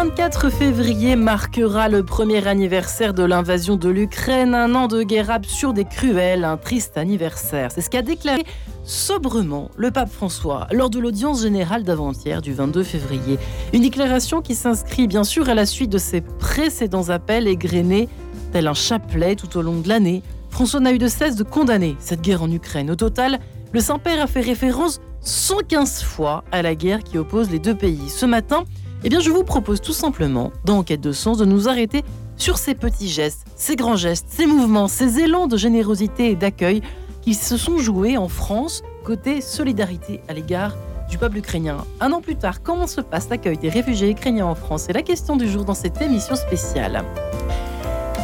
Le 0.00 0.04
24 0.04 0.50
février 0.50 1.16
marquera 1.16 1.88
le 1.88 2.04
premier 2.04 2.46
anniversaire 2.46 3.14
de 3.14 3.24
l'invasion 3.24 3.74
de 3.74 3.88
l'Ukraine, 3.88 4.54
un 4.54 4.76
an 4.76 4.86
de 4.86 5.02
guerre 5.02 5.28
absurde 5.28 5.76
et 5.76 5.84
cruelle, 5.84 6.44
un 6.44 6.56
triste 6.56 6.96
anniversaire. 6.96 7.72
C'est 7.72 7.80
ce 7.80 7.90
qu'a 7.90 8.02
déclaré 8.02 8.44
sobrement 8.84 9.72
le 9.76 9.90
pape 9.90 10.08
François 10.08 10.68
lors 10.70 10.88
de 10.88 11.00
l'audience 11.00 11.42
générale 11.42 11.82
d'avant-hier 11.82 12.40
du 12.42 12.52
22 12.52 12.84
février. 12.84 13.40
Une 13.72 13.82
déclaration 13.82 14.40
qui 14.40 14.54
s'inscrit 14.54 15.08
bien 15.08 15.24
sûr 15.24 15.48
à 15.48 15.54
la 15.54 15.66
suite 15.66 15.90
de 15.90 15.98
ses 15.98 16.20
précédents 16.20 17.08
appels 17.08 17.48
égrenés 17.48 18.08
tel 18.52 18.68
un 18.68 18.74
chapelet 18.74 19.34
tout 19.34 19.58
au 19.58 19.62
long 19.62 19.80
de 19.80 19.88
l'année. 19.88 20.22
François 20.48 20.78
n'a 20.78 20.92
eu 20.92 20.98
de 20.98 21.08
cesse 21.08 21.34
de 21.34 21.42
condamner 21.42 21.96
cette 21.98 22.20
guerre 22.20 22.44
en 22.44 22.50
Ukraine. 22.52 22.88
Au 22.92 22.96
total, 22.96 23.40
le 23.72 23.80
Saint-Père 23.80 24.22
a 24.22 24.28
fait 24.28 24.42
référence 24.42 25.00
115 25.22 26.04
fois 26.04 26.44
à 26.52 26.62
la 26.62 26.76
guerre 26.76 27.02
qui 27.02 27.18
oppose 27.18 27.50
les 27.50 27.58
deux 27.58 27.74
pays. 27.74 28.08
Ce 28.08 28.26
matin, 28.26 28.62
eh 29.04 29.08
bien, 29.08 29.20
je 29.20 29.30
vous 29.30 29.44
propose 29.44 29.80
tout 29.80 29.92
simplement, 29.92 30.52
dans 30.64 30.78
Enquête 30.78 31.00
de 31.00 31.12
sens, 31.12 31.38
de 31.38 31.44
nous 31.44 31.68
arrêter 31.68 32.04
sur 32.36 32.58
ces 32.58 32.74
petits 32.74 33.08
gestes, 33.08 33.46
ces 33.56 33.76
grands 33.76 33.96
gestes, 33.96 34.26
ces 34.28 34.46
mouvements, 34.46 34.88
ces 34.88 35.20
élans 35.20 35.46
de 35.46 35.56
générosité 35.56 36.30
et 36.30 36.36
d'accueil 36.36 36.82
qui 37.22 37.34
se 37.34 37.56
sont 37.56 37.78
joués 37.78 38.16
en 38.16 38.28
France 38.28 38.82
côté 39.04 39.40
solidarité 39.40 40.20
à 40.28 40.32
l'égard 40.32 40.76
du 41.08 41.18
peuple 41.18 41.38
ukrainien. 41.38 41.78
Un 42.00 42.12
an 42.12 42.20
plus 42.20 42.36
tard, 42.36 42.62
comment 42.62 42.86
se 42.86 43.00
passe 43.00 43.28
l'accueil 43.28 43.58
des 43.58 43.68
réfugiés 43.68 44.10
ukrainiens 44.10 44.46
en 44.46 44.54
France? 44.54 44.84
C'est 44.86 44.92
la 44.92 45.02
question 45.02 45.36
du 45.36 45.48
jour 45.48 45.64
dans 45.64 45.74
cette 45.74 46.00
émission 46.02 46.36
spéciale. 46.36 47.04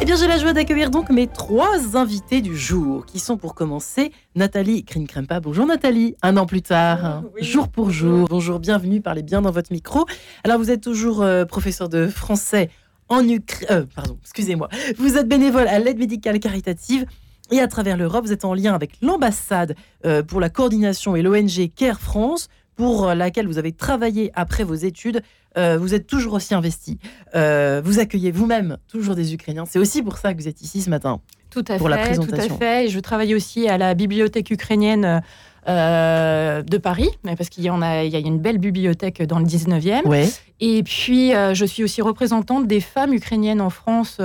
Eh 0.01 0.05
bien, 0.05 0.15
j'ai 0.17 0.27
la 0.27 0.37
joie 0.37 0.51
d'accueillir 0.51 0.91
donc 0.91 1.09
mes 1.09 1.27
trois 1.27 1.95
invités 1.95 2.41
du 2.41 2.55
jour, 2.55 3.05
qui 3.05 3.19
sont 3.19 3.37
pour 3.37 3.55
commencer 3.55 4.11
Nathalie 4.35 4.83
Green-Krempa. 4.83 5.39
Bonjour 5.39 5.65
Nathalie, 5.65 6.15
un 6.21 6.35
an 6.35 6.45
plus 6.45 6.61
tard, 6.61 7.23
jour 7.39 7.69
pour 7.69 7.91
jour. 7.91 8.27
Bonjour, 8.27 8.59
bienvenue, 8.59 8.99
parlez 8.99 9.23
bien 9.23 9.41
dans 9.41 9.51
votre 9.51 9.71
micro. 9.71 10.05
Alors, 10.43 10.57
vous 10.57 10.69
êtes 10.69 10.81
toujours 10.81 11.21
euh, 11.21 11.45
professeur 11.45 11.87
de 11.87 12.07
français 12.07 12.69
en 13.07 13.27
Ukraine. 13.27 13.67
Euh, 13.71 13.85
pardon, 13.95 14.17
excusez-moi. 14.21 14.69
Vous 14.97 15.17
êtes 15.17 15.27
bénévole 15.27 15.67
à 15.67 15.79
l'aide 15.79 15.97
médicale 15.97 16.39
caritative. 16.39 17.05
Et 17.51 17.59
à 17.59 17.67
travers 17.67 17.95
l'Europe, 17.95 18.25
vous 18.25 18.33
êtes 18.33 18.43
en 18.43 18.55
lien 18.55 18.73
avec 18.73 18.93
l'ambassade 19.01 19.75
euh, 20.05 20.23
pour 20.23 20.41
la 20.41 20.49
coordination 20.49 21.15
et 21.15 21.21
l'ONG 21.21 21.71
Care 21.75 22.01
France, 22.01 22.49
pour 22.75 23.13
laquelle 23.13 23.47
vous 23.47 23.57
avez 23.57 23.71
travaillé 23.71 24.31
après 24.35 24.63
vos 24.63 24.75
études 24.75 25.21
euh, 25.57 25.77
vous 25.77 25.93
êtes 25.93 26.07
toujours 26.07 26.33
aussi 26.33 26.53
investi. 26.53 26.97
Euh, 27.35 27.81
vous 27.83 27.99
accueillez 27.99 28.31
vous-même 28.31 28.77
toujours 28.87 29.15
des 29.15 29.33
Ukrainiens. 29.33 29.65
C'est 29.65 29.79
aussi 29.79 30.01
pour 30.01 30.17
ça 30.17 30.33
que 30.33 30.39
vous 30.39 30.47
êtes 30.47 30.61
ici 30.61 30.81
ce 30.81 30.89
matin. 30.89 31.21
Tout 31.49 31.63
à 31.69 31.77
pour 31.77 31.87
fait, 31.87 31.95
la 31.95 32.01
présentation. 32.01 32.47
tout 32.47 32.53
à 32.53 32.57
fait. 32.57 32.89
Je 32.89 32.99
travaille 32.99 33.33
aussi 33.33 33.67
à 33.69 33.77
la 33.77 33.93
bibliothèque 33.93 34.51
ukrainienne 34.51 35.21
euh, 35.67 36.61
de 36.61 36.77
Paris, 36.77 37.09
parce 37.23 37.49
qu'il 37.49 37.63
y 37.63 37.69
en 37.69 37.81
a, 37.81 38.03
il 38.03 38.11
y 38.11 38.15
a 38.15 38.19
une 38.19 38.39
belle 38.39 38.57
bibliothèque 38.57 39.23
dans 39.23 39.39
le 39.39 39.45
19e. 39.45 40.05
Ouais. 40.05 40.27
Et 40.59 40.83
puis, 40.83 41.31
je 41.31 41.65
suis 41.65 41.83
aussi 41.83 42.01
représentante 42.01 42.67
des 42.67 42.79
femmes 42.79 43.13
ukrainiennes 43.13 43.61
en 43.61 43.69
France 43.69 44.19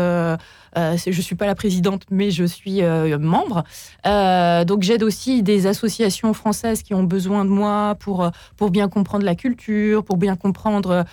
euh, 0.77 0.97
je 0.97 1.17
ne 1.17 1.23
suis 1.23 1.35
pas 1.35 1.47
la 1.47 1.55
présidente, 1.55 2.03
mais 2.11 2.31
je 2.31 2.45
suis 2.45 2.83
euh, 2.83 3.19
membre. 3.19 3.65
Euh, 4.07 4.65
donc 4.65 4.83
j'aide 4.83 5.03
aussi 5.03 5.43
des 5.43 5.67
associations 5.67 6.33
françaises 6.33 6.83
qui 6.83 6.95
ont 6.95 7.03
besoin 7.03 7.45
de 7.45 7.51
moi 7.51 7.97
pour, 7.99 8.31
pour 8.57 8.71
bien 8.71 8.89
comprendre 8.89 9.25
la 9.25 9.35
culture, 9.35 10.05
pour 10.05 10.17
bien 10.17 10.37
comprendre 10.37 11.05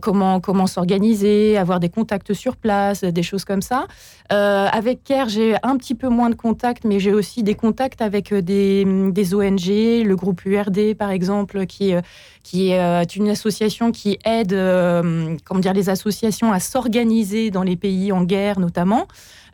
comment, 0.00 0.40
comment 0.40 0.66
s'organiser, 0.66 1.56
avoir 1.56 1.80
des 1.80 1.88
contacts 1.88 2.32
sur 2.32 2.56
place, 2.56 3.04
des 3.04 3.22
choses 3.22 3.44
comme 3.44 3.62
ça. 3.62 3.86
avec 4.30 5.04
CARE, 5.04 5.28
j'ai 5.28 5.56
un 5.62 5.76
petit 5.76 5.94
peu 5.94 6.08
moins 6.08 6.30
de 6.30 6.34
contacts, 6.34 6.84
mais 6.84 7.00
j'ai 7.00 7.12
aussi 7.12 7.42
des 7.42 7.54
contacts 7.54 8.00
avec 8.00 8.32
des, 8.34 8.84
des 8.84 9.34
ONG, 9.34 9.66
le 9.66 10.14
groupe 10.14 10.44
URD 10.44 10.94
par 10.94 11.10
exemple, 11.10 11.66
qui, 11.66 11.94
qui 12.42 12.70
est 12.70 13.16
une 13.16 13.28
association 13.28 13.92
qui 13.92 14.18
aide 14.24 14.31
comment 15.44 15.60
dire, 15.60 15.72
les 15.72 15.88
associations 15.88 16.52
à 16.52 16.60
s'organiser 16.60 17.50
dans 17.50 17.62
les 17.62 17.76
pays 17.76 18.12
en 18.12 18.24
guerre, 18.24 18.58
notamment. 18.58 19.06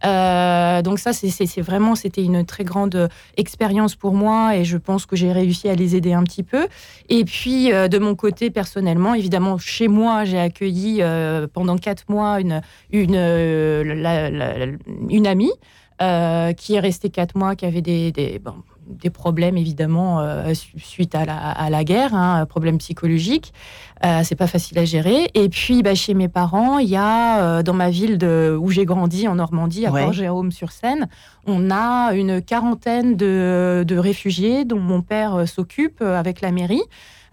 Euh, 0.05 0.83
donc 0.83 0.99
ça, 0.99 1.13
c'est 1.13 1.61
vraiment, 1.61 1.95
c'était 1.95 2.23
une 2.23 2.45
très 2.45 2.65
grande 2.65 3.09
expérience 3.37 3.97
pour 3.97 4.15
moi 4.15 4.57
et 4.57 4.65
je 4.65 4.77
pense 4.77 5.07
que 5.07 5.17
j'ai 5.17 5.33
réussi 5.33 5.69
à 5.69 5.75
les 5.75 5.97
aider 5.97 6.13
un 6.13 6.23
petit 6.23 6.43
peu. 6.43 6.69
Et 7.09 7.25
puis, 7.25 7.73
euh, 7.73 7.89
de 7.89 7.99
mon 7.99 8.15
côté, 8.15 8.51
personnellement, 8.51 9.15
évidemment, 9.15 9.59
chez 9.59 9.89
moi, 9.89 10.25
j'ai 10.25 10.39
accueilli 10.39 10.99
euh, 11.01 11.47
pendant 11.53 11.77
quatre 11.79 12.05
mois 12.09 12.41
une, 12.41 12.63
une, 12.91 13.17
une 15.11 15.27
amie 15.27 15.53
qui 16.57 16.75
est 16.75 16.81
restée 16.81 17.11
quatre 17.11 17.37
mois, 17.37 17.57
qui 17.57 17.67
avait 17.67 17.83
des, 17.83 18.13
des 18.13 18.41
des 18.89 19.11
problèmes 19.11 19.57
évidemment 19.57 20.21
euh, 20.21 20.53
suite 20.55 21.15
à 21.15 21.25
la, 21.25 21.37
à 21.37 21.71
la 21.71 21.85
guerre, 21.85 22.15
hein, 22.15 22.45
problèmes 22.47 22.79
psychologiques. 22.79 23.53
Euh, 24.05 24.21
c'est 24.25 24.37
pas 24.37 24.47
facile 24.47 24.79
à 24.79 24.85
gérer. 24.85 25.29
Et 25.35 25.49
puis 25.49 25.83
bah, 25.83 25.95
chez 25.95 26.15
mes 26.15 26.29
parents, 26.29 26.79
il 26.79 26.89
y 26.89 26.97
a 26.97 27.43
euh, 27.43 27.63
dans 27.63 27.75
ma 27.75 27.91
ville 27.91 28.19
de, 28.19 28.57
où 28.59 28.71
j'ai 28.71 28.85
grandi 28.85 29.29
en 29.29 29.37
Normandie, 29.37 29.87
à 29.87 29.91
Port-Jérôme-sur-Seine, 29.91 31.09
on 31.47 31.71
a 31.71 32.13
une 32.15 32.43
quarantaine 32.43 33.17
de, 33.17 33.85
de 33.87 33.97
réfugiés 33.97 34.65
dont 34.65 34.81
mon 34.81 35.03
père 35.03 35.49
s'occupe 35.49 36.03
avec 36.03 36.41
la 36.41 36.53
mairie. 36.53 36.83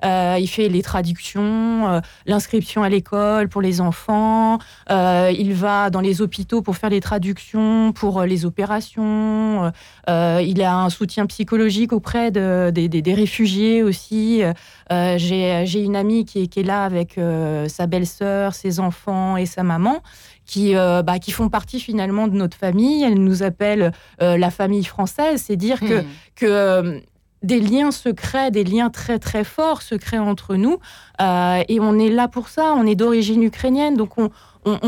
Euh, 0.03 0.37
il 0.39 0.47
fait 0.47 0.69
les 0.69 0.81
traductions, 0.81 1.87
euh, 1.87 1.99
l'inscription 2.25 2.83
à 2.83 2.89
l'école 2.89 3.47
pour 3.47 3.61
les 3.61 3.81
enfants. 3.81 4.59
Euh, 4.89 5.31
il 5.37 5.53
va 5.53 5.89
dans 5.89 6.01
les 6.01 6.21
hôpitaux 6.21 6.61
pour 6.61 6.75
faire 6.75 6.89
les 6.89 7.01
traductions 7.01 7.93
pour 7.93 8.23
les 8.23 8.45
opérations. 8.45 9.71
il 10.07 10.61
a 10.61 10.75
un 10.75 10.89
soutien 10.89 11.25
psychologique 11.25 11.93
auprès 11.93 12.31
des, 12.31 13.13
réfugiés 13.15 13.83
aussi. 13.83 14.41
J'ai 14.89 15.83
une 15.83 15.95
amie 15.95 16.25
qui 16.25 16.43
est, 16.43 16.63
là 16.63 16.83
avec 16.83 17.19
sa 17.67 17.87
belle-sœur, 17.87 18.53
ses 18.53 18.79
enfants 18.79 19.37
et 19.37 19.45
sa 19.45 19.63
maman. 19.63 20.01
Qui, 20.45 20.75
bah, 20.75 21.17
qui 21.19 21.31
font 21.31 21.49
partie 21.49 21.79
finalement 21.79 22.27
de 22.27 22.35
notre 22.35 22.55
famille. 22.55 23.01
Elle 23.03 23.23
nous 23.23 23.41
appelle 23.41 23.91
la 24.19 24.51
famille 24.51 24.83
française. 24.83 25.41
C'est 25.41 25.55
dire 25.55 25.79
que, 25.79 26.01
hmm. 26.01 26.05
que 26.35 27.01
des 27.45 27.59
liens 27.59 27.91
secrets, 27.91 28.51
des 28.51 28.63
liens 28.63 28.89
très 28.89 29.19
très 29.19 29.43
forts 29.43 29.81
secrets 29.81 30.17
entre 30.17 30.55
nous. 30.55 30.79
Euh, 31.21 31.63
et 31.69 31.79
on 31.79 31.97
est 31.99 32.09
là 32.09 32.27
pour 32.27 32.49
ça. 32.49 32.73
On 32.75 32.85
est 32.85 32.95
d'origine 32.95 33.43
ukrainienne, 33.43 33.95
donc 33.95 34.17
on, 34.17 34.29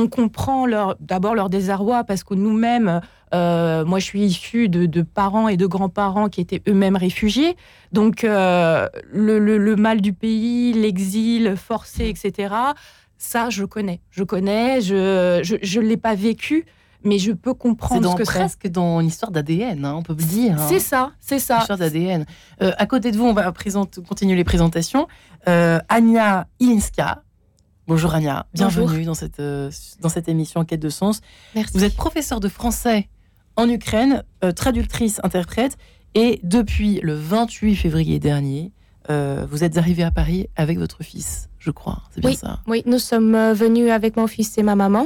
comprend 0.07 0.65
d'abord 0.99 1.35
leur 1.35 1.49
désarroi 1.49 2.03
parce 2.03 2.23
que 2.23 2.33
nous-mêmes, 2.33 2.99
euh, 3.35 3.85
moi 3.85 3.99
je 3.99 4.05
suis 4.05 4.23
issue 4.23 4.69
de, 4.69 5.01
parents 5.03 5.47
et 5.47 5.55
de 5.55 5.67
grands-parents 5.67 6.29
qui 6.29 6.41
étaient 6.41 6.63
eux-mêmes 6.67 6.95
réfugiés. 6.95 7.55
Donc 7.91 8.23
euh, 8.23 8.87
le, 9.11 9.75
mal 9.75 10.01
du 10.01 10.13
pays, 10.13 10.73
l'exil 10.73 11.55
forcé, 11.55 12.09
etc. 12.09 12.55
Ça, 13.19 13.51
je 13.51 13.65
connais. 13.65 14.01
Je 14.09 14.23
connais. 14.23 14.81
Je 14.81 15.79
ne 15.79 15.85
l'ai 15.85 15.97
pas 15.97 16.15
vécu 16.15 16.65
mais 17.03 17.19
je 17.19 17.31
peux 17.31 17.53
comprendre 17.53 18.11
ce 18.11 18.15
que 18.15 18.25
c'est. 18.25 18.31
presque 18.31 18.67
dans 18.67 18.99
une 18.99 19.07
histoire 19.07 19.31
d'ADN, 19.31 19.85
hein, 19.85 19.95
on 19.95 20.03
peut 20.03 20.15
le 20.17 20.23
dire. 20.23 20.59
C'est 20.67 20.79
ça, 20.79 21.11
c'est 21.19 21.39
ça. 21.39 21.55
Une 21.55 21.61
histoire 21.61 21.77
d'ADN. 21.77 22.25
Euh, 22.61 22.71
à 22.77 22.85
côté 22.85 23.11
de 23.11 23.17
vous, 23.17 23.25
on 23.25 23.33
va 23.33 23.51
présenter, 23.51 24.01
continuer 24.01 24.35
les 24.35 24.43
présentations. 24.43 25.07
Euh, 25.47 25.79
Anya 25.89 26.47
Ilinska. 26.59 27.23
Bonjour 27.87 28.13
Anya, 28.13 28.47
bienvenue 28.53 29.05
dans 29.05 29.13
cette, 29.13 29.39
euh, 29.39 29.71
dans 30.01 30.09
cette 30.09 30.27
émission 30.27 30.65
Quête 30.65 30.81
de 30.81 30.89
sens. 30.89 31.21
Merci. 31.55 31.77
Vous 31.77 31.85
êtes 31.85 31.95
professeur 31.95 32.41
de 32.41 32.49
français 32.49 33.07
en 33.55 33.69
Ukraine, 33.69 34.23
traductrice, 34.55 35.19
interprète, 35.23 35.77
et 36.13 36.39
depuis 36.43 36.99
le 37.01 37.15
28 37.15 37.75
février 37.75 38.19
dernier, 38.19 38.71
vous 39.09 39.63
êtes 39.63 39.77
arrivée 39.77 40.03
à 40.03 40.11
Paris 40.11 40.47
avec 40.55 40.77
votre 40.77 41.01
fils, 41.01 41.49
je 41.67 41.71
crois. 41.71 42.01
C'est 42.11 42.21
bien 42.21 42.33
ça 42.33 42.59
Oui, 42.65 42.81
nous 42.85 42.97
sommes 42.99 43.51
venus 43.51 43.91
avec 43.91 44.15
mon 44.15 44.27
fils 44.27 44.57
et 44.57 44.63
ma 44.63 44.75
maman 44.75 45.05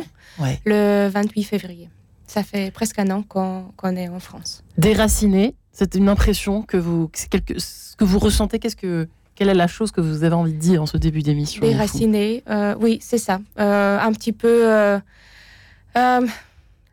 le 0.65 1.09
28 1.09 1.43
février. 1.43 1.89
Ça 2.27 2.43
fait 2.43 2.71
presque 2.71 2.99
un 2.99 3.09
an 3.09 3.23
qu'on 3.23 3.95
est 3.95 4.07
en 4.07 4.19
France. 4.19 4.63
Déraciné, 4.77 5.55
c'est 5.71 5.95
une 5.95 6.07
impression 6.07 6.61
que 6.61 6.77
vous, 6.77 7.09
quelque, 7.29 7.59
ce 7.59 7.95
que 7.95 8.05
vous 8.05 8.19
ressentez. 8.19 8.59
Qu'est-ce 8.59 8.75
que, 8.75 9.09
quelle 9.35 9.49
est 9.49 9.55
la 9.55 9.67
chose 9.67 9.91
que 9.91 10.01
vous 10.01 10.23
avez 10.23 10.35
envie 10.35 10.53
de 10.53 10.59
dire 10.59 10.81
en 10.81 10.85
ce 10.85 10.97
début 10.97 11.23
d'émission 11.23 11.61
Déraciné, 11.61 12.43
euh, 12.49 12.75
oui, 12.79 12.99
c'est 13.01 13.17
ça. 13.17 13.41
Euh, 13.59 13.99
un 13.99 14.13
petit 14.13 14.33
peu 14.33 14.65
euh, 14.67 16.21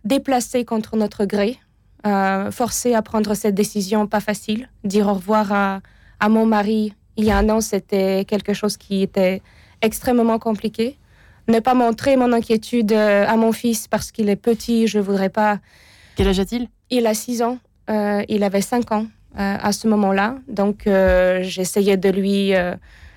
déplacé 0.05 0.65
contre 0.65 0.97
notre 0.97 1.25
gré, 1.27 1.59
forcé 2.51 2.95
à 2.95 3.03
prendre 3.03 3.35
cette 3.35 3.55
décision 3.55 4.07
pas 4.07 4.21
facile. 4.21 4.69
Dire 4.83 5.07
au 5.09 5.15
revoir 5.15 5.53
à, 5.53 5.81
à 6.21 6.29
mon 6.31 6.47
mari 6.47 6.95
il 7.19 7.25
y 7.25 7.31
a 7.33 7.37
un 7.37 7.49
an, 7.51 7.61
c'était 7.61 8.25
quelque 8.25 8.55
chose 8.55 8.77
qui 8.77 9.03
était 9.03 9.43
extrêmement 9.83 10.39
compliqué 10.39 10.99
ne 11.49 11.61
pas 11.61 11.75
montrer 11.75 12.17
mon 12.17 12.33
inquiétude 12.33 12.93
euh, 12.93 13.27
à 13.27 13.37
mon 13.37 13.53
fils 13.53 13.89
parce 13.89 14.13
qu'il 14.13 14.29
est 14.29 14.37
petit, 14.37 14.87
je 14.87 14.99
voudrais 14.99 15.31
pas. 15.31 15.59
Quel 16.17 16.29
âge 16.29 16.41
a-t-il? 16.41 16.69
Il 16.91 17.07
a 17.07 17.15
6 17.15 17.43
ans. 17.43 17.59
Euh, 17.91 18.23
il 18.29 18.45
avait 18.45 18.61
5 18.61 18.93
ans 18.93 19.07
euh, 19.39 19.57
à 19.61 19.73
ce 19.73 19.89
moment-là. 19.89 20.37
Donc, 20.49 20.83
j'essayais 20.85 21.97
de 21.97 22.11
lui 22.11 22.53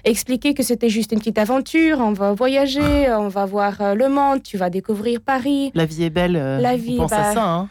expliquer 0.04 0.54
que 0.56 0.64
c'était 0.64 0.90
juste 0.90 1.12
une 1.12 1.20
petite 1.20 1.38
aventure. 1.38 2.00
On 2.00 2.14
va 2.14 2.34
voyager, 2.34 3.12
on 3.12 3.28
va 3.28 3.46
voir 3.46 3.96
le 3.96 4.08
monde, 4.08 4.42
tu 4.44 4.58
vas 4.58 4.70
découvrir 4.70 5.22
Paris. 5.22 5.72
La 5.76 5.86
vie 5.86 6.04
est 6.04 6.10
belle. 6.10 6.34
la 6.34 6.76
vie, 6.76 6.98
on 6.98 7.04
pense 7.04 7.14
à 7.14 7.18
bah, 7.18 7.34
ça. 7.34 7.44
Hein, 7.44 7.70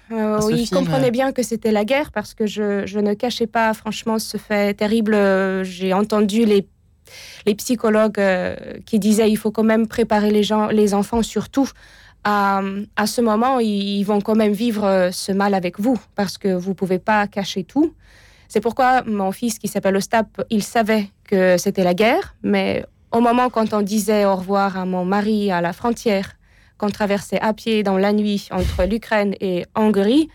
il 0.51 0.69
comprenait 0.69 1.11
bien 1.11 1.33
que 1.33 1.43
c'était 1.43 1.73
la 1.73 1.85
guerre 1.85 2.13
parce 2.13 2.35
que 2.35 2.47
je, 2.47 2.87
je, 2.87 2.99
ne 2.99 3.15
cachais 3.15 3.47
pas, 3.47 3.73
franchement, 3.73 4.19
ce 4.19 4.37
fait 4.37 4.75
terrible. 4.75 5.17
J'ai 5.65 5.93
entendu 5.93 6.45
les 6.45 6.67
les 7.47 7.55
psychologues 7.55 8.21
qui 8.87 8.99
disaient 8.99 9.31
il 9.31 9.37
faut 9.37 9.51
quand 9.51 9.63
même 9.63 9.87
préparer 9.87 10.31
les 10.31 10.43
gens, 10.43 10.69
les 10.69 10.95
enfants 10.95 11.23
surtout 11.23 11.69
à, 12.25 12.61
à, 12.97 13.07
ce 13.07 13.23
moment, 13.23 13.61
ils 13.61 14.05
vont 14.05 14.21
quand 14.21 14.35
même 14.35 14.53
vivre 14.53 15.09
ce 15.11 15.33
mal 15.33 15.55
avec 15.55 15.81
vous 15.81 15.99
parce 16.15 16.37
que 16.37 16.49
vous 16.49 16.75
pouvez 16.75 16.99
pas 16.99 17.27
cacher 17.27 17.65
tout. 17.65 17.95
C'est 18.49 18.61
pourquoi 18.61 19.03
mon 19.05 19.31
fils, 19.31 19.59
qui 19.59 19.69
s'appelle 19.69 19.97
Ostap, 19.97 20.43
il 20.51 20.63
savait 20.63 21.09
que 21.25 21.57
c'était 21.57 21.85
la 21.85 21.95
guerre, 21.95 22.35
mais 22.43 22.85
au 23.13 23.21
moment 23.21 23.49
quand 23.49 23.73
on 23.73 23.81
disait 23.81 24.25
au 24.25 24.35
revoir 24.35 24.77
à 24.77 24.85
mon 24.85 25.05
mari 25.05 25.51
à 25.51 25.61
la 25.61 25.73
frontière, 25.73 26.37
qu'on 26.77 26.91
traversait 26.91 27.41
à 27.41 27.53
pied 27.53 27.83
dans 27.83 27.97
la 27.99 28.13
nuit 28.13 28.49
entre 28.51 28.85
l'Ukraine 28.85 29.35
et 29.41 29.67
Hongrie, 29.77 30.29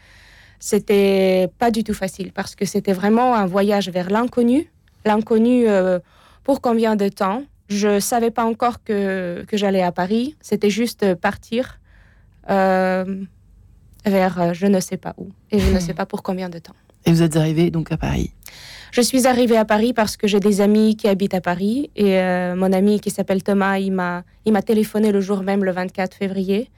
c'était 0.59 1.49
pas 1.59 1.71
du 1.71 1.83
tout 1.83 1.93
facile 1.93 2.31
parce 2.31 2.55
que 2.55 2.65
c'était 2.65 2.93
vraiment 2.93 3.35
un 3.35 3.45
voyage 3.45 3.89
vers 3.89 4.09
l'inconnu. 4.09 4.71
L'inconnu 5.03 5.67
euh, 5.67 5.99
pour 6.45 6.61
combien 6.61 6.95
de 6.95 7.09
temps? 7.09 7.43
Je 7.67 7.99
savais 7.99 8.31
pas 8.31 8.45
encore 8.45 8.83
que, 8.83 9.43
que 9.47 9.57
j'allais 9.57 9.81
à 9.81 9.91
Paris. 9.91 10.37
C'était 10.39 10.69
juste 10.69 11.15
partir 11.15 11.81
euh, 12.49 13.23
vers 14.05 14.39
euh, 14.39 14.53
je 14.53 14.67
ne 14.67 14.79
sais 14.79 14.97
pas 14.97 15.13
où 15.17 15.29
et 15.51 15.59
je 15.59 15.73
ne 15.73 15.79
sais 15.85 15.93
pas 15.93 16.05
pour 16.05 16.23
combien 16.23 16.47
de 16.47 16.59
temps. 16.59 16.75
Et 17.05 17.11
vous 17.11 17.21
êtes 17.21 17.35
arrivé 17.35 17.69
donc 17.71 17.91
à 17.91 17.97
Paris? 17.97 18.31
Je 18.91 19.01
suis 19.01 19.27
arrivée 19.27 19.57
à 19.57 19.65
Paris 19.65 19.91
parce 19.91 20.15
que 20.15 20.25
j'ai 20.25 20.39
des 20.39 20.61
amis 20.61 20.95
qui 20.95 21.09
habitent 21.09 21.33
à 21.33 21.41
Paris 21.41 21.91
et 21.97 22.13
mon 22.55 22.71
ami 22.71 23.01
qui 23.01 23.09
s'appelle 23.09 23.43
Thomas, 23.43 23.77
il 23.77 23.91
m'a 23.91 24.23
il 24.45 24.53
m'a 24.53 24.61
téléphoné 24.61 25.11
le 25.11 25.19
jour 25.19 25.43
même, 25.43 25.65
le 25.65 25.71
24 25.71 26.15
février. 26.15 26.69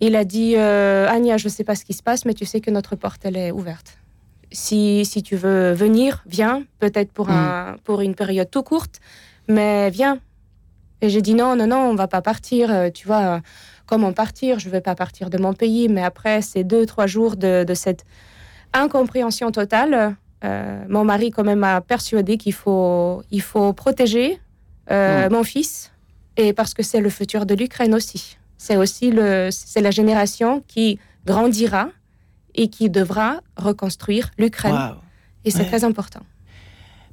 Il 0.00 0.14
a 0.14 0.24
dit 0.24 0.54
euh, 0.56 1.08
Anya, 1.08 1.36
je 1.36 1.46
ne 1.46 1.50
sais 1.50 1.64
pas 1.64 1.74
ce 1.74 1.84
qui 1.84 1.92
se 1.92 2.02
passe, 2.02 2.24
mais 2.24 2.34
tu 2.34 2.44
sais 2.44 2.60
que 2.60 2.70
notre 2.70 2.94
porte, 2.94 3.24
elle 3.24 3.36
est 3.36 3.50
ouverte. 3.50 3.98
Si, 4.50 5.04
si 5.04 5.22
tu 5.22 5.36
veux 5.36 5.72
venir, 5.72 6.24
viens, 6.26 6.64
peut-être 6.78 7.12
pour, 7.12 7.30
un, 7.30 7.72
mm. 7.72 7.78
pour 7.84 8.00
une 8.00 8.14
période 8.14 8.50
tout 8.50 8.62
courte, 8.62 9.00
mais 9.48 9.90
viens. 9.90 10.18
Et 11.00 11.10
j'ai 11.10 11.22
dit 11.22 11.34
non, 11.34 11.54
non, 11.56 11.66
non, 11.66 11.90
on 11.90 11.94
va 11.94 12.08
pas 12.08 12.22
partir. 12.22 12.72
Euh, 12.72 12.90
tu 12.90 13.06
vois, 13.06 13.40
comment 13.86 14.12
partir? 14.12 14.58
Je 14.58 14.66
ne 14.66 14.72
vais 14.72 14.80
pas 14.80 14.94
partir 14.94 15.30
de 15.30 15.38
mon 15.38 15.54
pays. 15.54 15.88
Mais 15.88 16.02
après 16.02 16.42
ces 16.42 16.64
deux, 16.64 16.86
trois 16.86 17.06
jours 17.06 17.36
de, 17.36 17.64
de 17.64 17.74
cette 17.74 18.04
incompréhension 18.72 19.50
totale, 19.50 20.16
euh, 20.44 20.84
mon 20.88 21.04
mari 21.04 21.30
quand 21.30 21.44
même 21.44 21.64
a 21.64 21.80
persuadé 21.80 22.36
qu'il 22.36 22.54
faut, 22.54 23.22
il 23.30 23.42
faut 23.42 23.72
protéger 23.72 24.40
mm. 24.90 25.28
mon 25.30 25.44
fils, 25.44 25.92
et 26.36 26.52
parce 26.52 26.72
que 26.74 26.82
c'est 26.82 27.00
le 27.00 27.10
futur 27.10 27.44
de 27.44 27.54
l'Ukraine 27.54 27.94
aussi 27.94 28.38
c'est 28.58 28.76
aussi 28.76 29.10
le, 29.10 29.48
c'est 29.50 29.80
la 29.80 29.92
génération 29.92 30.62
qui 30.66 30.98
grandira 31.24 31.88
et 32.58 32.68
qui 32.68 32.90
devra 32.90 33.40
reconstruire 33.56 34.30
l'Ukraine. 34.36 34.96
Et 35.44 35.50
c'est 35.50 35.64
très 35.64 35.84
important. 35.84 36.20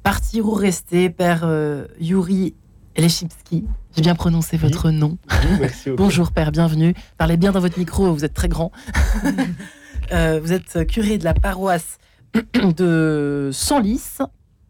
Partir 0.01 0.47
ou 0.47 0.51
rester, 0.51 1.09
père 1.09 1.43
euh, 1.43 1.85
Yuri 1.99 2.55
Lechipski. 2.97 3.63
J'ai 3.95 4.01
bien 4.01 4.15
prononcé 4.15 4.57
votre 4.57 4.89
nom. 4.89 5.17
Bonjour 5.97 6.31
père, 6.31 6.51
bienvenue. 6.51 6.95
Parlez 7.17 7.37
bien 7.37 7.51
dans 7.51 7.59
votre 7.59 7.77
micro, 7.77 8.11
vous 8.11 8.25
êtes 8.25 8.33
très 8.33 8.49
grand. 8.49 8.71
Euh, 10.11 10.39
vous 10.39 10.53
êtes 10.53 10.85
curé 10.85 11.17
de 11.17 11.23
la 11.23 11.33
paroisse 11.33 11.97
de 12.77 13.49
Senlis, 13.51 14.19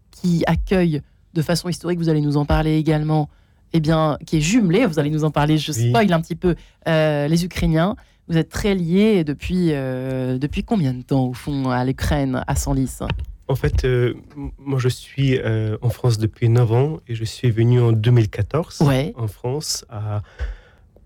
qui 0.09 0.45
accueille 0.47 1.01
de 1.33 1.41
façon 1.41 1.67
historique, 1.67 1.99
vous 1.99 2.07
allez 2.07 2.21
nous 2.21 2.37
en 2.37 2.45
parler 2.45 2.77
également, 2.77 3.27
eh 3.73 3.81
bien, 3.81 4.17
qui 4.25 4.37
est 4.37 4.41
jumelé, 4.41 4.85
vous 4.85 4.97
allez 4.97 5.09
nous 5.09 5.25
en 5.25 5.31
parler, 5.31 5.57
je 5.57 5.73
spoil 5.73 6.13
un 6.13 6.21
petit 6.21 6.35
peu, 6.35 6.55
euh, 6.87 7.27
les 7.27 7.43
Ukrainiens. 7.43 7.97
Vous 8.27 8.37
êtes 8.37 8.49
très 8.49 8.75
liés 8.75 9.23
depuis, 9.23 9.69
euh, 9.71 10.37
depuis 10.37 10.63
combien 10.63 10.93
de 10.93 11.03
temps, 11.03 11.27
au 11.27 11.33
fond, 11.33 11.69
à 11.69 11.85
l'Ukraine, 11.85 12.43
à 12.47 12.55
Senlis 12.55 12.99
En 13.47 13.55
fait, 13.55 13.85
euh, 13.85 14.15
moi, 14.57 14.79
je 14.79 14.89
suis 14.89 15.39
en 15.81 15.89
France 15.89 16.17
depuis 16.17 16.49
9 16.49 16.71
ans 16.71 16.99
et 17.07 17.15
je 17.15 17.23
suis 17.23 17.51
venu 17.51 17.79
en 17.81 17.91
2014 17.91 18.81
en 19.15 19.27
France 19.27 19.85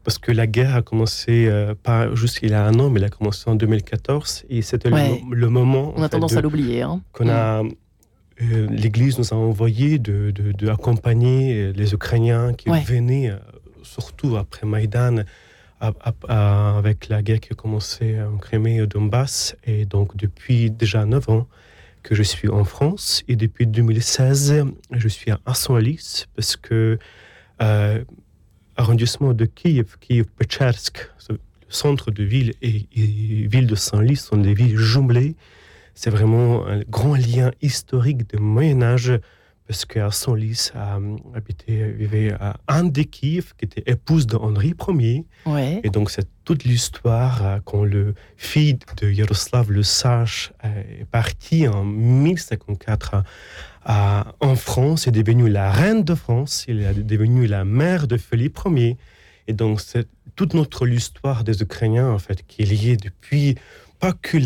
parce 0.05 0.17
que 0.17 0.31
la 0.31 0.47
guerre 0.47 0.75
a 0.75 0.81
commencé, 0.81 1.51
pas 1.83 2.13
juste 2.15 2.39
il 2.41 2.51
y 2.51 2.53
a 2.53 2.65
un 2.65 2.79
an, 2.79 2.89
mais 2.89 2.99
elle 2.99 3.05
a 3.05 3.09
commencé 3.09 3.49
en 3.49 3.55
2014 3.55 4.45
et 4.49 4.61
c'était 4.61 4.89
le, 4.89 5.49
moment... 5.49 5.93
On 5.97 6.01
a 6.01 6.09
tendance 6.09 6.37
à 6.37 6.41
l'oublier. 6.41 6.81
Hein. 6.83 7.01
Qu'on 7.11 7.27
a 7.27 7.63
mm. 7.63 7.71
Euh, 8.41 8.67
l'Église 8.69 9.17
nous 9.17 9.33
a 9.33 9.37
envoyé 9.37 9.99
de, 9.99 10.31
de, 10.31 10.69
accompagner 10.69 11.73
les 11.73 11.93
Ukrainiens 11.93 12.53
qui 12.53 12.69
venaient, 12.69 13.31
euh, 13.31 13.37
surtout 13.83 14.37
après 14.37 14.65
Maïdan, 14.65 15.23
avec 15.79 17.09
la 17.09 17.21
guerre 17.21 17.39
qui 17.39 17.53
a 17.53 17.55
commencé 17.55 18.21
en 18.21 18.37
Crimée 18.37 18.75
et 18.75 18.81
au 18.81 18.85
Donbass. 18.85 19.55
Et 19.65 19.85
donc, 19.85 20.15
depuis 20.15 20.71
déjà 20.71 21.05
9 21.05 21.29
ans 21.29 21.47
que 22.03 22.15
je 22.15 22.23
suis 22.23 22.49
en 22.49 22.63
France, 22.63 23.23
et 23.27 23.35
depuis 23.35 23.67
2016, 23.67 24.65
je 24.91 25.07
suis 25.07 25.31
à 25.31 25.39
Assolis, 25.45 26.25
parce 26.35 26.55
que 26.55 26.97
euh, 27.61 28.03
arrondissement 28.77 29.33
de 29.33 29.45
Kiev, 29.45 29.97
Kiev-Pechersk, 29.99 31.09
le 31.29 31.37
centre 31.67 32.11
de 32.11 32.23
ville 32.23 32.53
et, 32.61 32.87
ville 32.93 33.67
de 33.67 33.75
Saint-Lys 33.75 34.23
sont 34.23 34.37
des 34.37 34.53
villes 34.53 34.77
jumelées 34.77 35.35
c'est 36.01 36.11
vraiment 36.11 36.65
un 36.65 36.79
grand 36.89 37.15
lien 37.15 37.51
historique 37.61 38.29
du 38.29 38.37
Moyen 38.37 38.81
Âge 38.81 39.11
parce 39.69 39.85
qu'à 39.85 40.09
Senlis 40.09 40.71
a 40.73 40.97
habité, 41.35 41.91
vivait 41.91 42.35
Anne 42.65 42.91
de 42.91 43.03
Kiev, 43.03 43.53
qui 43.55 43.65
était 43.65 43.83
épouse 43.85 44.25
d'Henri 44.25 44.73
Ier. 44.87 45.27
Ouais. 45.45 45.79
Et 45.83 45.91
donc, 45.91 46.09
c'est 46.09 46.27
toute 46.43 46.63
l'histoire 46.63 47.45
euh, 47.45 47.59
quand 47.63 47.83
le 47.83 48.15
fils 48.35 48.77
de 48.99 49.11
Yaroslav 49.11 49.69
le 49.69 49.83
Sage 49.83 50.53
est 50.63 51.05
parti 51.05 51.67
en 51.67 51.85
1054 51.85 53.23
en 53.85 54.55
France, 54.55 55.05
est 55.05 55.11
devenu 55.11 55.47
la 55.47 55.69
reine 55.69 56.03
de 56.03 56.15
France, 56.15 56.65
il 56.67 56.81
est 56.81 57.03
devenu 57.03 57.45
la 57.45 57.63
mère 57.63 58.07
de 58.07 58.17
Philippe 58.17 58.57
Ier. 58.65 58.97
Et 59.47 59.53
donc, 59.53 59.81
c'est 59.81 60.07
toute 60.35 60.55
notre 60.55 60.87
histoire 60.87 61.43
des 61.43 61.61
Ukrainiens, 61.61 62.09
en 62.09 62.17
fait, 62.17 62.43
qui 62.47 62.63
est 62.63 62.65
liée 62.65 62.97
depuis, 62.97 63.53
pas 63.99 64.13
que 64.13 64.39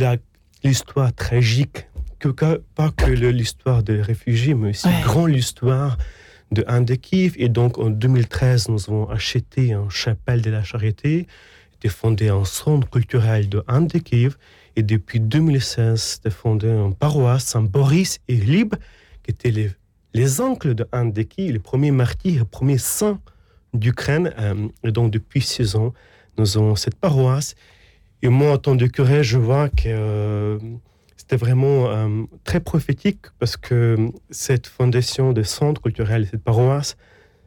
l'histoire 0.66 1.14
tragique, 1.14 1.88
que, 2.30 2.62
pas 2.76 2.92
que 2.92 3.12
l'histoire 3.12 3.84
des 3.84 4.02
réfugiés, 4.02 4.54
mais 4.54 4.70
aussi 4.70 4.88
grand 5.04 5.26
l'histoire 5.26 5.98
de 6.52 6.64
Anne 6.68 6.86
de 6.86 6.96
Kiev. 6.96 7.34
Et 7.38 7.50
donc, 7.50 7.78
en 7.78 7.90
2013, 7.90 8.70
nous 8.70 8.90
avons 8.90 9.10
acheté 9.10 9.72
une 9.72 9.90
chapelle 9.90 10.42
de 10.42 10.50
la 10.50 10.64
Charité, 10.64 11.28
était 11.76 11.90
fondé 11.90 12.30
un 12.30 12.46
centre 12.46 12.90
culturel 12.90 13.50
de 13.50 13.64
Anne 13.68 13.88
de 13.88 13.98
Kiev. 13.98 14.38
Et 14.76 14.84
depuis 14.84 15.20
2016, 15.20 16.02
c'était 16.02 16.30
fondé 16.30 16.68
une 16.68 16.96
paroisse, 16.96 17.46
Saint 17.46 17.62
Boris 17.62 18.20
et 18.28 18.36
Lib, 18.36 18.76
qui 19.24 19.32
étaient 19.32 19.52
les, 19.52 19.72
les 20.14 20.42
oncles 20.42 20.76
de 20.76 20.88
Anne 20.92 21.12
de 21.12 21.24
Kiev, 21.24 21.52
les 21.52 21.60
premiers 21.60 21.92
martyrs, 21.92 22.40
les 22.40 22.46
premiers 22.46 22.78
saints 22.78 23.20
d'Ukraine. 23.74 24.34
Euh, 24.40 24.68
et 24.84 24.92
donc, 24.92 25.12
depuis 25.12 25.42
six 25.42 25.76
ans, 25.76 25.94
nous 26.38 26.58
avons 26.58 26.76
cette 26.76 26.96
paroisse. 26.96 27.56
Et 28.22 28.30
moi, 28.30 28.54
en 28.54 28.58
tant 28.58 28.78
que 28.78 28.86
curé, 28.86 29.24
je 29.24 29.38
vois 29.38 29.68
que 29.70 29.84
euh, 29.88 30.58
c'était 31.24 31.38
vraiment 31.38 31.90
euh, 31.90 32.24
très 32.44 32.60
prophétique 32.60 33.28
parce 33.40 33.56
que 33.56 34.10
cette 34.30 34.68
fondation 34.68 35.32
de 35.32 35.42
centre 35.42 35.82
culturel, 35.82 36.28
cette 36.30 36.44
paroisse, 36.44 36.98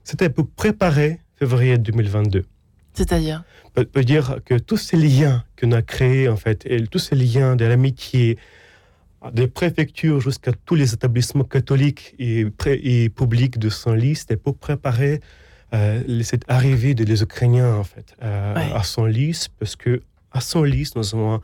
c'était 0.02 0.30
pour 0.30 0.48
préparer 0.48 1.20
février 1.34 1.76
2022. 1.76 2.46
C'est-à-dire? 2.94 3.44
Peut, 3.74 3.84
peut 3.84 4.02
dire 4.02 4.38
que 4.46 4.54
tous 4.54 4.78
ces 4.78 4.96
liens 4.96 5.44
qu'on 5.60 5.72
a 5.72 5.82
créés, 5.82 6.26
en 6.30 6.36
fait, 6.36 6.64
et 6.64 6.86
tous 6.86 6.98
ces 6.98 7.16
liens 7.16 7.54
de 7.54 7.66
l'amitié, 7.66 8.38
des 9.34 9.46
préfectures 9.46 10.20
jusqu'à 10.20 10.52
tous 10.64 10.74
les 10.74 10.94
établissements 10.94 11.44
catholiques 11.44 12.14
et, 12.18 12.46
et 12.66 13.10
publics 13.10 13.58
de 13.58 13.68
Saint-Lys, 13.68 14.20
c'était 14.20 14.38
pour 14.38 14.56
préparer 14.56 15.20
euh, 15.74 16.22
cette 16.22 16.44
arrivée 16.48 16.94
des 16.94 17.22
Ukrainiens, 17.22 17.74
en 17.74 17.84
fait, 17.84 18.16
à 18.22 18.82
Saint-Lys, 18.82 19.48
parce 19.58 19.76
que 19.76 20.00
à 20.32 20.40
Senlis, 20.40 20.90
nous 20.96 21.14
avons 21.14 21.40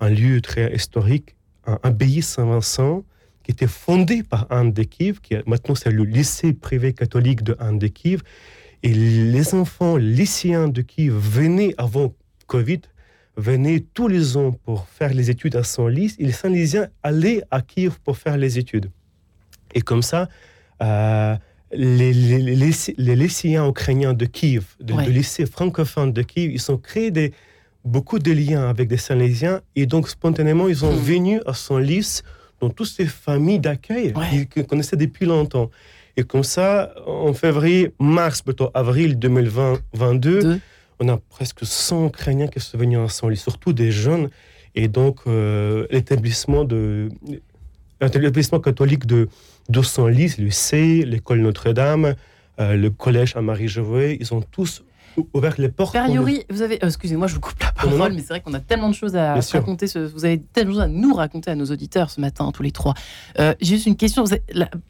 un, 0.00 0.08
lieu 0.08 0.40
très 0.40 0.74
historique, 0.74 1.34
un 1.66 1.78
abbaye 1.82 2.22
Saint-Vincent, 2.22 3.04
qui 3.42 3.50
était 3.50 3.66
fondé 3.66 4.22
par 4.22 4.46
Anne 4.50 4.72
de 4.72 4.82
Kiev, 4.82 5.20
qui 5.20 5.34
maintenant 5.46 5.74
c'est 5.74 5.90
le 5.90 6.04
lycée 6.04 6.52
privé 6.52 6.92
catholique 6.92 7.42
de 7.42 7.56
Anne 7.58 7.78
de 7.78 7.88
Kiev. 7.88 8.22
Et 8.82 8.92
les 8.92 9.54
enfants 9.54 9.96
lycéens 9.96 10.68
de 10.68 10.82
Kiev 10.82 11.14
venaient 11.14 11.74
avant 11.78 12.14
Covid, 12.46 12.80
venaient 13.36 13.80
tous 13.94 14.08
les 14.08 14.36
ans 14.36 14.52
pour 14.52 14.88
faire 14.88 15.14
les 15.14 15.30
études 15.30 15.56
à 15.56 15.62
Senlis, 15.62 16.14
et 16.18 16.24
les 16.24 16.32
Saint-Lysiens 16.32 16.88
allaient 17.02 17.42
à 17.50 17.62
Kiev 17.62 17.98
pour 18.04 18.18
faire 18.18 18.36
les 18.36 18.58
études. 18.58 18.90
Et 19.74 19.80
comme 19.80 20.02
ça, 20.02 20.28
euh, 20.82 21.36
les, 21.72 22.12
les, 22.12 23.16
lycéens 23.16 23.68
ukrainiens 23.68 24.12
de 24.14 24.26
Kiev, 24.26 24.64
de, 24.80 24.94
de 24.94 25.10
lycée 25.10 25.46
francophone 25.46 26.12
de 26.12 26.22
Kiev, 26.22 26.52
ils 26.52 26.70
ont 26.70 26.76
créé 26.76 27.10
des, 27.10 27.32
beaucoup 27.84 28.18
de 28.18 28.32
liens 28.32 28.68
avec 28.68 28.88
des 28.88 28.96
Saint-Lésiens 28.96 29.60
et 29.76 29.86
donc 29.86 30.08
spontanément 30.08 30.68
ils 30.68 30.76
sont 30.76 30.92
hmm. 30.92 30.98
venus 30.98 31.40
à 31.46 31.54
Saint-Lys 31.54 32.22
dans 32.60 32.70
toutes 32.70 32.88
ces 32.88 33.06
familles 33.06 33.58
d'accueil 33.58 34.14
qu'ils 34.52 34.66
connaissaient 34.66 34.96
depuis 34.96 35.26
longtemps. 35.26 35.70
Et 36.16 36.22
comme 36.22 36.44
ça, 36.44 36.94
en 37.06 37.32
février, 37.32 37.92
mars, 37.98 38.42
plutôt 38.42 38.70
avril 38.74 39.18
2022, 39.18 40.60
on 41.00 41.08
a 41.08 41.16
presque 41.16 41.64
100 41.64 42.08
Ukrainiens 42.08 42.46
qui 42.46 42.60
sont 42.60 42.78
venus 42.78 42.98
à 42.98 43.08
Saint-Lys, 43.08 43.40
surtout 43.40 43.72
des 43.72 43.90
jeunes. 43.90 44.28
Et 44.74 44.88
donc, 44.88 45.20
euh, 45.26 45.86
l'établissement 45.90 46.64
de 46.64 47.08
l'établissement 48.00 48.60
catholique 48.60 49.06
de 49.06 49.28
200 49.70 50.08
lits, 50.08 50.34
le 50.38 50.50
C, 50.50 51.04
l'école 51.06 51.40
Notre-Dame, 51.40 52.14
le 52.58 52.88
collège 52.88 53.36
à 53.36 53.42
Marie-Jouvet, 53.42 54.18
ils 54.20 54.34
ont 54.34 54.42
tous 54.42 54.84
ouvert 55.34 55.54
les 55.58 55.68
portes. 55.68 55.92
Père 55.92 56.08
vous 56.50 56.62
avez. 56.62 56.78
excusez-moi, 56.84 57.26
je 57.26 57.34
vous 57.34 57.40
coupe 57.40 57.60
la 57.60 57.72
parole, 57.72 58.12
mais 58.12 58.20
c'est 58.20 58.28
vrai 58.28 58.40
qu'on 58.40 58.54
a 58.54 58.60
tellement 58.60 58.88
de 58.88 58.94
choses 58.94 59.16
à 59.16 59.34
raconter. 59.34 59.86
vous 60.14 60.24
avez 60.24 60.40
tellement 60.40 60.70
de 60.70 60.76
choses 60.76 60.84
à 60.84 60.88
nous 60.88 61.14
raconter 61.14 61.50
à 61.50 61.54
nos 61.54 61.66
auditeurs 61.66 62.10
ce 62.10 62.20
matin, 62.20 62.50
tous 62.52 62.62
les 62.62 62.72
trois. 62.72 62.94
J'ai 63.38 63.54
juste 63.60 63.86
une 63.86 63.96
question. 63.96 64.24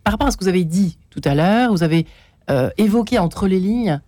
par 0.04 0.12
rapport 0.12 0.28
à 0.28 0.30
ce 0.30 0.36
que 0.36 0.44
vous 0.44 0.50
avez 0.50 0.64
dit 0.64 0.98
tout 1.10 1.22
à 1.24 1.34
l'heure, 1.34 1.72
vous 1.72 1.82
avez 1.82 2.06
évoqué 2.78 3.18
entre 3.18 3.46
les 3.46 3.60
lignes 3.60 4.00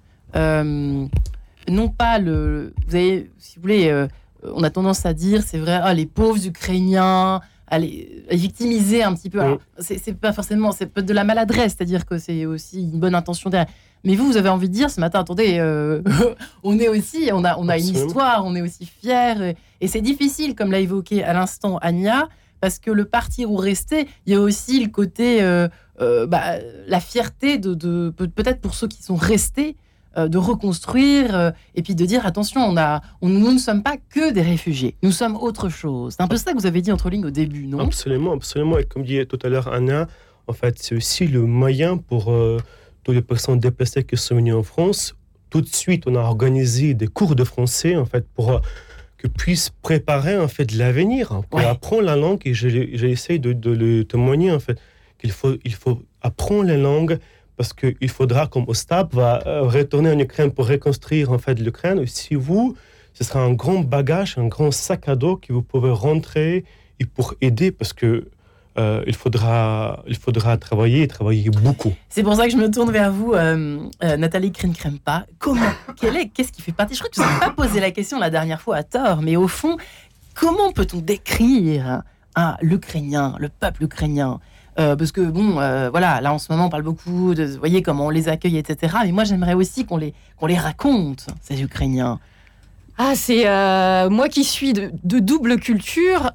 non 1.68 1.88
pas 1.88 2.18
le. 2.18 2.74
Vous 2.86 2.94
avez, 2.94 3.30
si 3.38 3.56
vous 3.56 3.62
voulez, 3.62 3.88
euh, 3.88 4.06
on 4.42 4.62
a 4.62 4.70
tendance 4.70 5.06
à 5.06 5.14
dire, 5.14 5.42
c'est 5.44 5.58
vrai, 5.58 5.80
ah, 5.82 5.94
les 5.94 6.06
pauvres 6.06 6.46
Ukrainiens, 6.46 7.40
à 7.74 7.78
les, 7.78 8.24
victimiser 8.30 9.02
un 9.02 9.14
petit 9.14 9.30
peu. 9.30 9.40
C'est 9.78 10.18
pas 10.18 10.32
forcément, 10.32 10.72
c'est 10.72 10.86
peut-être 10.86 11.06
de 11.06 11.12
la 11.12 11.24
maladresse, 11.24 11.74
c'est-à-dire 11.76 12.06
que 12.06 12.18
c'est 12.18 12.46
aussi 12.46 12.82
une 12.82 13.00
bonne 13.00 13.14
intention 13.14 13.50
derrière. 13.50 13.68
Mais 14.04 14.16
vous, 14.16 14.26
vous 14.26 14.36
avez 14.36 14.48
envie 14.48 14.68
de 14.68 14.74
dire 14.74 14.90
ce 14.90 15.00
matin, 15.00 15.20
attendez, 15.20 15.56
euh, 15.58 16.02
on 16.62 16.78
est 16.78 16.88
aussi, 16.88 17.30
on 17.32 17.44
a, 17.44 17.56
on 17.58 17.68
a 17.68 17.78
une 17.78 17.88
histoire, 17.88 18.44
on 18.44 18.54
est 18.54 18.62
aussi 18.62 18.86
fiers. 18.86 19.54
Et, 19.80 19.88
c'est 19.88 20.02
difficile, 20.02 20.54
comme 20.54 20.70
l'a 20.70 20.80
évoqué 20.80 21.24
à 21.24 21.32
l'instant 21.32 21.78
Anya, 21.78 22.28
parce 22.60 22.78
que 22.78 22.90
le 22.90 23.04
partir 23.04 23.50
ou 23.50 23.56
rester, 23.56 24.06
il 24.26 24.32
y 24.32 24.36
a 24.36 24.40
aussi 24.40 24.82
le 24.82 24.90
côté, 24.90 25.42
euh, 25.42 25.68
bah, 25.98 26.58
la 26.86 27.00
fierté 27.00 27.58
de, 27.58 27.74
de 27.74 28.10
peut-être 28.10 28.60
pour 28.60 28.74
ceux 28.74 28.88
qui 28.88 29.02
sont 29.02 29.16
restés, 29.16 29.76
euh, 30.16 30.28
de 30.28 30.38
reconstruire 30.38 31.34
euh, 31.34 31.50
et 31.74 31.82
puis 31.82 31.94
de 31.94 32.04
dire 32.04 32.24
attention, 32.24 32.60
on 32.60 32.76
a, 32.76 33.02
nous 33.20 33.52
ne 33.52 33.58
sommes 33.58 33.82
pas 33.82 33.96
que 33.96 34.32
des 34.32 34.42
réfugiés, 34.42 34.96
nous 35.02 35.10
sommes 35.10 35.36
autre 35.36 35.68
chose. 35.68 36.14
C'est 36.16 36.22
un 36.22 36.28
peu 36.28 36.36
ça 36.36 36.52
que 36.52 36.58
vous 36.58 36.66
avez 36.66 36.82
dit 36.82 36.92
entre 36.92 37.10
lignes 37.10 37.26
au 37.26 37.30
début, 37.30 37.66
non? 37.66 37.80
Absolument, 37.80 38.32
absolument. 38.32 38.78
Et 38.78 38.84
comme 38.84 39.02
disait 39.02 39.26
tout 39.26 39.38
à 39.42 39.48
l'heure 39.48 39.72
Anna, 39.72 40.06
en 40.46 40.52
fait, 40.52 40.78
c'est 40.78 40.94
aussi 40.94 41.26
le 41.26 41.42
moyen 41.42 41.96
pour 41.96 42.30
euh, 42.30 42.58
toutes 43.02 43.16
les 43.16 43.22
personnes 43.22 43.58
déplacées 43.58 44.04
qui 44.04 44.16
sont 44.16 44.36
venues 44.36 44.54
en 44.54 44.62
France. 44.62 45.16
Tout 45.50 45.62
de 45.62 45.68
suite, 45.68 46.04
on 46.06 46.14
a 46.14 46.20
organisé 46.20 46.94
des 46.94 47.08
cours 47.08 47.34
de 47.34 47.44
français, 47.44 47.96
en 47.96 48.04
fait, 48.04 48.24
pour 48.34 48.60
que 49.16 49.26
puissent 49.26 49.70
préparer 49.82 50.38
en 50.38 50.48
fait 50.48 50.72
l'avenir, 50.72 51.40
pour 51.50 51.60
apprendre 51.60 52.02
la 52.02 52.14
langue. 52.14 52.40
Et 52.44 52.54
j'ai 52.54 53.10
essayé 53.10 53.38
de, 53.38 53.52
de, 53.52 53.70
le 53.70 54.04
témoigner 54.04 54.52
en 54.52 54.60
fait 54.60 54.78
qu'il 55.18 55.32
faut, 55.32 55.54
il 55.64 55.74
faut 55.74 56.02
apprendre 56.20 56.64
la 56.64 56.76
langue 56.76 57.18
parce 57.56 57.72
qu'il 57.72 58.08
faudra, 58.08 58.46
comme 58.46 58.64
Ostap 58.68 59.14
va 59.14 59.46
euh, 59.46 59.62
retourner 59.62 60.10
en 60.10 60.18
Ukraine 60.18 60.50
pour 60.50 60.66
reconstruire 60.66 61.30
en 61.30 61.38
fait 61.38 61.58
l'Ukraine. 61.60 62.04
Si 62.06 62.34
vous, 62.34 62.76
ce 63.12 63.24
sera 63.24 63.40
un 63.40 63.52
grand 63.52 63.80
bagage, 63.80 64.36
un 64.38 64.48
grand 64.48 64.72
sac 64.72 65.08
à 65.08 65.16
dos 65.16 65.36
que 65.36 65.52
vous 65.52 65.62
pouvez 65.62 65.90
rentrer 65.90 66.64
et 67.00 67.06
pour 67.06 67.34
aider, 67.40 67.70
parce 67.70 67.92
que 67.92 68.28
euh, 68.76 69.04
il, 69.06 69.14
faudra, 69.14 70.02
il 70.08 70.16
faudra 70.16 70.56
travailler 70.56 71.06
travailler 71.06 71.48
beaucoup. 71.50 71.92
C'est 72.08 72.24
pour 72.24 72.34
ça 72.34 72.46
que 72.46 72.52
je 72.52 72.56
me 72.56 72.68
tourne 72.70 72.90
vers 72.90 73.12
vous, 73.12 73.34
euh, 73.34 73.78
Nathalie 74.02 74.50
Krenkrempa. 74.50 75.26
Comment 75.38 75.70
Qu'est-ce 75.96 76.50
qui 76.50 76.60
fait 76.60 76.72
partie? 76.72 76.94
Je 76.94 76.98
crois 76.98 77.10
que 77.10 77.14
tu 77.14 77.20
n'as 77.20 77.38
pas 77.38 77.50
posé 77.50 77.78
la 77.78 77.92
question 77.92 78.18
la 78.18 78.30
dernière 78.30 78.60
fois 78.60 78.76
à 78.76 78.82
tort, 78.82 79.22
mais 79.22 79.36
au 79.36 79.46
fond, 79.46 79.76
comment 80.34 80.72
peut-on 80.72 80.98
décrire 80.98 82.02
l'Ukrainien, 82.62 83.36
le 83.38 83.48
peuple 83.48 83.84
ukrainien 83.84 84.40
euh, 84.78 84.96
parce 84.96 85.12
que 85.12 85.20
bon, 85.20 85.60
euh, 85.60 85.88
voilà, 85.90 86.20
là 86.20 86.32
en 86.32 86.38
ce 86.38 86.50
moment 86.50 86.66
on 86.66 86.68
parle 86.68 86.82
beaucoup 86.82 87.34
de, 87.34 87.44
vous 87.44 87.58
voyez 87.58 87.82
comment 87.82 88.06
on 88.06 88.10
les 88.10 88.28
accueille, 88.28 88.58
etc. 88.58 88.94
Mais 89.04 89.12
moi 89.12 89.24
j'aimerais 89.24 89.54
aussi 89.54 89.84
qu'on 89.84 89.96
les, 89.96 90.14
les 90.46 90.58
raconte, 90.58 91.26
ces 91.40 91.62
Ukrainiens. 91.62 92.18
Ah, 92.96 93.14
c'est 93.16 93.48
euh, 93.48 94.08
moi 94.08 94.28
qui 94.28 94.44
suis 94.44 94.72
de, 94.72 94.90
double 95.02 95.58
culture. 95.58 96.30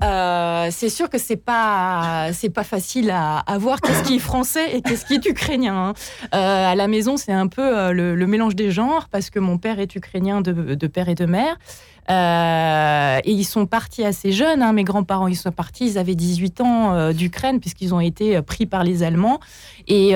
c'est 0.72 0.89
sûr 0.89 1.10
que 1.10 1.17
c'est 1.17 1.38
pas 1.38 2.31
c'est 2.34 2.50
pas 2.50 2.65
facile 2.65 3.12
à, 3.12 3.43
voir 3.58 3.79
qu'est-ce 3.79 4.03
qui 4.03 4.15
est 4.15 4.19
français 4.19 4.75
et 4.75 4.81
qu'est-ce 4.81 5.05
qui 5.05 5.13
est 5.15 5.25
ukrainien. 5.25 5.93
Hein. 5.93 5.93
à 6.31 6.75
la 6.75 6.88
maison, 6.89 7.15
c'est 7.15 7.31
un 7.31 7.48
peu 7.48 7.93
le, 7.93 8.27
mélange 8.27 8.55
des 8.55 8.72
genres 8.72 9.08
parce 9.10 9.29
que 9.29 9.39
mon 9.39 9.58
père 9.58 9.79
est 9.79 9.96
ukrainien 9.96 10.41
de, 10.41 10.75
de 10.75 10.88
père 10.88 11.08
et 11.08 11.15
de 11.15 11.25
mère. 11.25 11.58
Euh, 12.10 13.20
et 13.24 13.32
ils 13.32 13.44
sont 13.44 13.68
partis 13.68 14.04
assez 14.04 14.32
jeunes, 14.32 14.63
hein, 14.63 14.74
mes 14.74 14.84
grands-parents, 14.84 15.28
ils 15.28 15.36
sont 15.36 15.51
partis, 15.51 15.86
ils 15.86 15.98
avaient 16.00 16.16
18 16.16 16.62
ans 16.62 16.94
euh, 16.94 17.13
d'Ukraine 17.13 17.60
puisqu'ils 17.60 17.94
ont 17.94 18.00
été 18.00 18.38
euh, 18.38 18.42
pris 18.42 18.66
par 18.66 18.84
les 18.84 19.04
Allemands. 19.04 19.39
Et, 19.88 20.16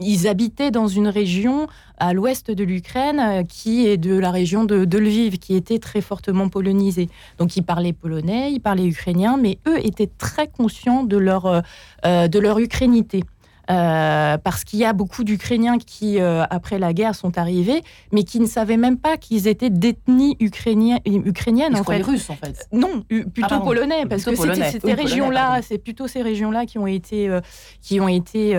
ils 0.00 0.28
habitaient 0.28 0.70
dans 0.70 0.88
une 0.88 1.08
région 1.08 1.66
à 1.98 2.12
l'ouest 2.12 2.50
de 2.50 2.64
l'Ukraine 2.64 3.46
qui 3.46 3.86
est 3.86 3.96
de 3.96 4.16
la 4.16 4.30
région 4.30 4.64
de, 4.64 4.84
de, 4.84 4.98
Lviv, 4.98 5.38
qui 5.38 5.54
était 5.54 5.78
très 5.78 6.00
fortement 6.00 6.48
polonisée. 6.48 7.08
Donc 7.38 7.56
ils 7.56 7.62
parlaient 7.62 7.92
polonais, 7.92 8.52
ils 8.52 8.60
parlaient 8.60 8.86
ukrainien, 8.86 9.36
mais 9.40 9.58
eux 9.66 9.78
étaient 9.84 10.10
très 10.18 10.48
conscients 10.48 11.04
de 11.04 11.16
leur, 11.16 11.62
de 12.04 12.38
leur 12.38 12.58
ukrainité. 12.58 13.24
Euh, 13.70 14.36
parce 14.38 14.64
qu'il 14.64 14.78
y 14.78 14.84
a 14.84 14.92
beaucoup 14.92 15.24
d'Ukrainiens 15.24 15.78
qui, 15.78 16.20
euh, 16.20 16.44
après 16.50 16.78
la 16.78 16.92
guerre, 16.92 17.14
sont 17.14 17.38
arrivés, 17.38 17.82
mais 18.12 18.24
qui 18.24 18.38
ne 18.40 18.46
savaient 18.46 18.76
même 18.76 18.98
pas 18.98 19.16
qu'ils 19.16 19.48
étaient 19.48 19.70
d'ethnie 19.70 20.36
ukrainienne. 20.38 21.00
ukrainienne 21.06 21.76
en 21.76 21.84
fait. 21.84 22.02
russes, 22.02 22.28
en 22.28 22.36
fait. 22.36 22.68
Non, 22.72 23.02
plutôt 23.08 23.60
polonais, 23.60 24.04
parce 24.06 24.24
que 24.24 24.36
c'est 24.36 24.80
ces 24.80 24.92
régions-là, 24.92 25.62
c'est 25.62 25.78
plutôt 25.78 26.06
ces 26.06 26.20
régions-là 26.20 26.66
qui 26.66 26.78
ont 26.78 26.86
été, 26.86 27.28
euh, 27.28 27.40
qui 27.80 28.00
ont 28.00 28.08
été, 28.08 28.52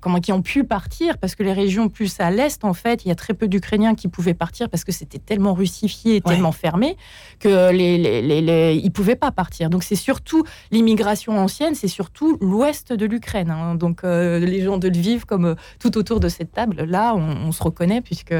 comment, 0.00 0.20
qui 0.20 0.32
ont 0.32 0.42
pu 0.42 0.64
partir, 0.64 1.18
parce 1.18 1.34
que 1.34 1.42
les 1.42 1.52
régions 1.52 1.88
plus 1.88 2.18
à 2.18 2.30
l'est, 2.30 2.64
en 2.64 2.74
fait, 2.74 3.04
il 3.04 3.08
y 3.08 3.10
a 3.12 3.14
très 3.14 3.34
peu 3.34 3.46
d'Ukrainiens 3.46 3.94
qui 3.94 4.08
pouvaient 4.08 4.34
partir 4.34 4.68
parce 4.68 4.84
que 4.84 4.92
c'était 4.92 5.18
tellement 5.18 5.54
russifié 5.54 6.16
et 6.16 6.20
tellement 6.20 6.52
fermé 6.52 6.96
que 7.38 7.70
les, 7.70 7.98
les, 7.98 8.40
les, 8.40 8.80
ils 8.82 8.90
pouvaient 8.90 9.16
pas 9.16 9.30
partir. 9.30 9.70
Donc 9.70 9.82
c'est 9.82 9.96
surtout 9.96 10.44
l'immigration 10.70 11.38
ancienne, 11.38 11.74
c'est 11.74 11.88
surtout 11.88 12.36
l'ouest 12.40 12.92
de 12.92 13.06
l'Ukraine. 13.06 13.50
Hein. 13.50 13.74
Donc 13.76 14.02
les 14.40 14.62
gens 14.62 14.78
de 14.78 14.88
Lviv, 14.88 15.24
comme 15.24 15.44
euh, 15.44 15.54
tout 15.78 15.96
autour 15.98 16.20
de 16.20 16.28
cette 16.28 16.52
table, 16.52 16.84
là, 16.84 17.14
on, 17.14 17.52
se 17.52 17.62
reconnaît 17.62 18.00
puisque, 18.00 18.34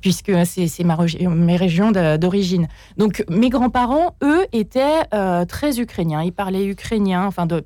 puisque 0.00 0.32
c'est 0.44 0.84
mes 0.84 1.56
régions 1.56 1.92
d'origine. 1.92 2.68
Donc 2.96 3.24
mes 3.28 3.48
grands-parents, 3.48 4.16
eux, 4.22 4.44
étaient 4.52 5.00
euh, 5.14 5.44
très 5.44 5.80
ukrainiens. 5.80 6.22
Ils 6.22 6.32
parlaient 6.32 6.66
ukrainien, 6.66 7.26
enfin 7.26 7.46
de 7.46 7.64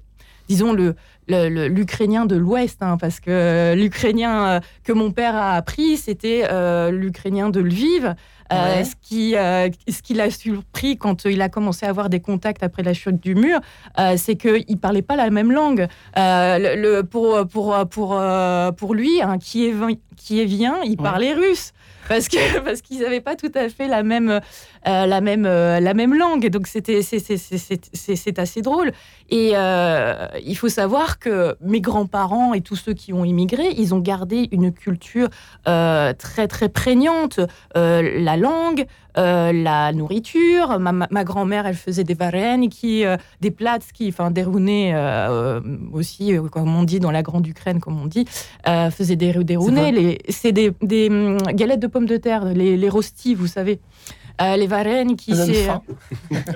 disons 0.49 0.73
le, 0.73 0.95
l'ukrainien 1.27 2.27
de 2.27 2.37
l'Ouest, 2.37 2.83
hein, 2.83 2.99
parce 2.99 3.19
que 3.19 3.75
l'ukrainien 3.75 4.61
que 4.83 4.93
mon 4.93 5.11
père 5.11 5.35
a 5.35 5.53
appris, 5.53 5.97
c'était 5.97 6.43
l'ukrainien 6.91 7.49
de 7.49 7.61
Lviv. 7.61 8.15
Euh, 8.53 8.85
ce, 8.85 8.95
qui, 9.01 9.37
euh, 9.37 9.69
ce 9.89 10.03
qui 10.03 10.15
l'a 10.15 10.31
surpris 10.31 10.97
quand 10.99 11.25
il 11.25 11.41
a 11.41 11.49
commencé 11.49 11.87
à 11.87 11.89
avoir 11.89 12.11
des 12.11 12.21
contacts 12.21 12.63
après 12.63 12.83
la 12.83 12.93
chute 12.93 13.23
du 13.23 13.35
mur, 13.35 13.61
euh, 13.99 14.15
c'est 14.17 14.37
qu'il 14.37 14.65
ne 14.69 14.77
parlait 14.77 15.03
pas 15.03 15.17
la 15.17 15.31
même 15.31 15.51
langue. 15.51 15.87
Le, 16.17 17.03
pour, 17.03 17.47
pour, 17.49 17.77
pour, 17.89 18.21
pour 18.77 18.95
lui, 18.95 19.23
hein, 19.23 19.39
qui, 19.39 19.67
est, 19.67 19.75
qui 20.17 20.41
est 20.41 20.45
vient, 20.45 20.77
il 20.85 20.97
parlait 20.97 21.33
russe 21.33 21.73
parce 22.09 22.29
que 22.29 22.61
parce 22.65 22.81
qu'ils 22.83 23.01
n'avaient 23.01 23.21
pas 23.21 23.37
tout 23.37 23.53
à 23.55 23.69
fait 23.69 23.89
la 23.89 24.03
même 24.03 24.41
la 24.87 25.21
même 25.21 25.45
la 25.45 25.95
même 25.95 26.15
langue 26.15 26.49
donc 26.49 26.67
c'était 26.67 27.01
c'est 27.03 28.39
assez 28.39 28.63
drôle 28.63 28.93
et 29.31 29.53
il 29.53 30.57
faut 30.57 30.69
savoir 30.69 31.19
que 31.19 31.57
mes 31.61 31.81
grands-parents 31.81 32.55
et 32.55 32.61
tous 32.61 32.77
ceux 32.77 32.95
qui 32.95 33.13
ont 33.13 33.25
immigré 33.25 33.65
ils 33.77 33.95
ont 33.95 34.01
gardé 34.01 34.49
une 34.53 34.73
culture 34.73 35.29
très 35.65 36.49
très 36.49 36.69
prégnante 36.69 37.41
la 37.75 38.37
langue, 38.37 38.87
euh, 39.17 39.53
la 39.53 39.93
nourriture. 39.93 40.79
Ma, 40.81 41.25
grand-mère, 41.25 41.67
elle 41.67 41.77
faisait 41.77 42.05
des 42.05 42.15
varennes, 42.15 42.69
qui, 42.69 43.05
euh, 43.05 43.17
des 43.41 43.51
plats, 43.51 43.79
qui, 43.93 44.09
enfin 44.09 44.31
des 44.31 44.43
rounets 44.43 44.93
euh, 44.95 45.61
aussi, 45.93 46.33
comme 46.51 46.75
on 46.75 46.83
dit 46.83 46.99
dans 46.99 47.11
la 47.11 47.23
grande 47.23 47.47
Ukraine, 47.47 47.81
comme 47.81 48.01
on 48.01 48.07
dit, 48.07 48.27
faisait 48.91 49.17
des, 49.17 49.33
des 49.45 49.57
rounets. 49.57 50.19
C'est 50.29 50.53
des, 50.53 50.73
des 50.83 51.09
hum, 51.09 51.39
galettes 51.53 51.81
de 51.81 51.87
pommes 51.95 52.07
de 52.07 52.17
terre, 52.17 52.45
les, 52.45 52.77
les 52.77 52.89
rostis, 52.89 53.35
vous 53.37 53.47
savez. 53.47 53.81
Euh, 54.43 54.57
les 54.57 54.67
varennes 54.67 55.15
qui 55.15 55.33
c'est 55.37 55.69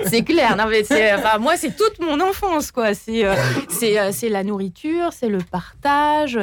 c'est 0.07 0.25
clair. 0.25 0.57
Non 0.57 0.65
mais 0.69 0.83
enfin, 1.15 1.39
moi 1.39 1.57
c'est 1.57 1.77
toute 1.77 2.01
mon 2.01 2.19
enfance 2.21 2.73
quoi. 2.73 2.93
C'est 2.93 3.25
euh, 3.25 3.37
c'est 3.69 3.97
euh, 4.01 4.11
la 4.31 4.43
nourriture 4.43 5.13
c'est 5.13 5.29
le 5.29 5.39
partage 5.39 6.41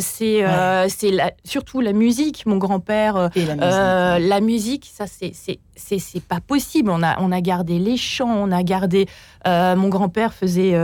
c'est 0.00 0.44
c'est 0.88 1.12
surtout 1.42 1.80
la 1.80 1.94
musique. 1.94 2.44
Mon 2.44 2.58
grand-père 2.58 3.30
la, 3.34 4.18
la 4.18 4.40
musique 4.42 4.90
ça 4.94 5.06
c'est 5.06 5.32
c'est 5.34 6.22
pas 6.22 6.40
possible. 6.40 6.90
On 6.90 7.02
a 7.02 7.18
on 7.18 7.32
a 7.32 7.40
gardé 7.40 7.78
les 7.78 7.96
chants 7.96 8.36
on 8.36 8.52
a 8.52 8.62
gardé 8.62 9.06
mon 9.46 9.88
grand-père 9.88 10.34
faisait 10.34 10.74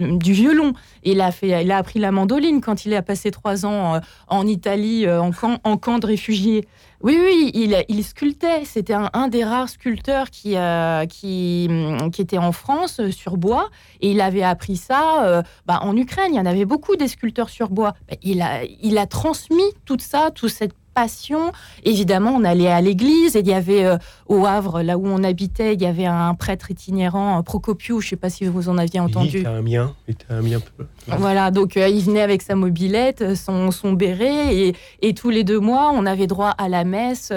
du 0.00 0.32
violon. 0.32 0.72
Il 1.04 1.20
a 1.20 1.30
fait 1.30 1.62
il 1.64 1.70
a 1.70 1.76
appris 1.76 2.00
la 2.00 2.10
mandoline 2.10 2.60
quand 2.60 2.86
il 2.86 2.94
a 2.94 3.02
passé 3.02 3.30
trois 3.30 3.64
ans 3.64 4.00
en 4.26 4.46
Italie 4.48 5.08
en 5.08 5.30
camp 5.30 5.60
en 5.62 5.76
camp 5.76 6.00
de 6.00 6.08
réfugiés 6.08 6.66
oui, 7.04 7.18
oui, 7.22 7.50
il, 7.88 8.02
sculptait. 8.02 8.64
C'était 8.64 8.94
un, 8.94 9.28
des 9.28 9.44
rares 9.44 9.68
sculpteurs 9.68 10.30
qui, 10.30 10.56
euh, 10.56 11.04
qui, 11.04 11.68
qui, 12.10 12.22
était 12.22 12.38
en 12.38 12.50
France 12.50 12.98
euh, 12.98 13.10
sur 13.10 13.36
bois. 13.36 13.68
Et 14.00 14.12
il 14.12 14.22
avait 14.22 14.42
appris 14.42 14.78
ça 14.78 15.22
euh, 15.22 15.42
bah, 15.66 15.80
en 15.82 15.94
Ukraine. 15.98 16.32
Il 16.32 16.36
y 16.36 16.40
en 16.40 16.46
avait 16.46 16.64
beaucoup 16.64 16.96
des 16.96 17.08
sculpteurs 17.08 17.50
sur 17.50 17.68
bois. 17.68 17.92
Il 18.22 18.40
a, 18.40 18.64
il 18.64 18.96
a 18.96 19.06
transmis 19.06 19.70
tout 19.84 19.98
ça, 20.00 20.30
toute 20.30 20.48
cette 20.48 20.72
passion. 20.94 21.52
Évidemment, 21.84 22.30
on 22.30 22.44
allait 22.44 22.70
à 22.70 22.80
l'église 22.80 23.36
et 23.36 23.40
il 23.40 23.46
y 23.46 23.52
avait 23.52 23.84
euh, 23.84 23.98
au 24.26 24.46
Havre, 24.46 24.82
là 24.82 24.96
où 24.96 25.06
on 25.06 25.22
habitait, 25.22 25.74
il 25.74 25.82
y 25.82 25.86
avait 25.86 26.06
un 26.06 26.34
prêtre 26.34 26.70
itinérant, 26.70 27.42
Procopio, 27.42 28.00
je 28.00 28.06
ne 28.06 28.10
sais 28.10 28.16
pas 28.16 28.30
si 28.30 28.46
vous 28.46 28.68
en 28.68 28.78
aviez 28.78 29.00
entendu. 29.00 29.38
Il 29.38 29.40
était 29.40 29.48
un 29.48 29.62
mien, 29.62 29.94
il 30.08 30.12
était 30.12 30.26
un 30.30 30.40
mien 30.40 30.60
peu. 30.60 30.86
Voilà, 31.18 31.50
donc 31.50 31.76
il 31.76 32.00
venait 32.02 32.22
avec 32.22 32.42
sa 32.42 32.54
mobilette, 32.54 33.34
son, 33.34 33.70
son 33.70 33.92
béret 33.92 34.56
et, 34.56 34.74
et, 35.02 35.14
tous 35.14 35.30
les 35.30 35.44
deux 35.44 35.60
mois, 35.60 35.92
on 35.94 36.06
avait 36.06 36.26
droit 36.26 36.50
à 36.50 36.68
la 36.68 36.84
messe. 36.84 37.32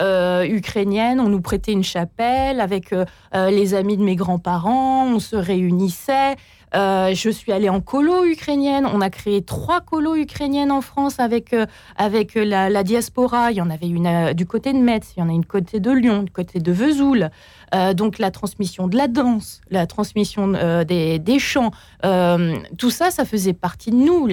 ukrainienne, 0.00 1.20
on 1.20 1.28
nous 1.28 1.42
prêtait 1.42 1.72
une 1.72 1.84
chapelle 1.84 2.60
avec 2.60 2.94
les 3.34 3.74
amis 3.74 3.96
de 3.96 4.02
mes 4.02 4.16
grands-parents, 4.16 5.06
on 5.06 5.18
se 5.18 5.36
réunissait. 5.36 6.36
Euh, 6.74 7.14
je 7.14 7.30
suis 7.30 7.52
allée 7.52 7.68
en 7.68 7.80
colo 7.80 8.24
ukrainienne. 8.24 8.86
On 8.86 9.00
a 9.00 9.10
créé 9.10 9.42
trois 9.42 9.80
colos 9.80 10.16
ukrainiennes 10.16 10.70
en 10.70 10.80
France 10.80 11.18
avec, 11.18 11.52
euh, 11.52 11.66
avec 11.96 12.34
la, 12.34 12.82
diaspora. 12.82 13.50
Il 13.50 13.56
y 13.56 13.60
en 13.60 13.70
avait 13.70 13.88
une 13.88 14.06
euh, 14.06 14.32
du 14.32 14.46
côté 14.46 14.72
de 14.72 14.78
Metz, 14.78 15.12
il 15.16 15.20
y 15.20 15.22
en 15.22 15.28
a 15.28 15.32
une 15.32 15.44
côté 15.44 15.80
de 15.80 15.90
Lyon, 15.90 16.22
du 16.22 16.30
côté 16.30 16.60
de 16.60 16.72
Vesoul. 16.72 17.30
Euh, 17.74 17.94
donc 17.94 18.18
la 18.18 18.30
transmission 18.30 18.88
de 18.88 18.96
la 18.96 19.06
danse, 19.06 19.60
la 19.70 19.86
transmission 19.86 20.54
euh, 20.54 20.84
des, 20.84 21.38
chants, 21.38 21.70
euh, 22.04 22.56
tout 22.78 22.90
ça, 22.90 23.10
ça 23.10 23.24
faisait 23.24 23.52
partie 23.52 23.90
de 23.90 23.96
nous. 23.96 24.28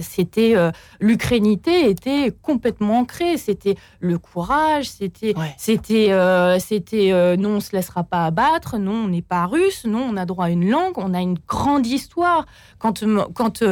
c'était 0.00 0.54
l'ukrainité 1.00 1.88
était 1.88 2.32
complètement 2.42 3.00
ancrée. 3.00 3.36
C'était 3.36 3.76
le 4.00 4.18
courage, 4.18 4.90
c'était 4.90 5.34
c'était 5.56 6.10
c'était 6.58 7.36
non, 7.36 7.56
on 7.56 7.60
se 7.60 7.74
laissera 7.74 8.04
pas 8.04 8.24
abattre, 8.26 8.78
non, 8.78 9.04
on 9.04 9.08
n'est 9.08 9.22
pas 9.22 9.46
russe, 9.46 9.84
non, 9.84 10.08
on 10.10 10.16
a 10.16 10.26
droit 10.26 10.46
à 10.46 10.50
une 10.50 10.68
langue, 10.68 10.94
on 10.96 11.14
a 11.14 11.20
une 11.20 11.38
grande 11.46 11.86
histoire. 11.86 12.46
Quand 12.78 13.04
quand 13.34 13.62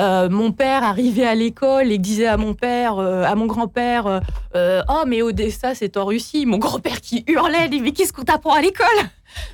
euh, 0.00 0.30
mon 0.30 0.50
père 0.50 0.82
arrivait 0.82 1.26
à 1.26 1.34
l'école 1.34 1.92
et 1.92 1.98
disait 1.98 2.26
à 2.26 2.38
mon 2.38 2.54
père, 2.54 2.98
euh, 2.98 3.22
à 3.22 3.34
mon 3.34 3.44
grand-père, 3.46 4.22
euh, 4.54 4.82
oh 4.88 5.02
mais 5.06 5.20
Odessa 5.20 5.74
c'est 5.74 5.96
en 5.98 6.06
Russie. 6.06 6.46
Mon 6.46 6.58
grand-père 6.58 7.00
qui 7.02 7.22
hurlait, 7.26 7.68
dit 7.68 7.80
mais 7.80 7.92
qu'est-ce 7.92 8.12
qu'on 8.12 8.24
t'apprend 8.24 8.54
à 8.54 8.62
l'école? 8.62 8.86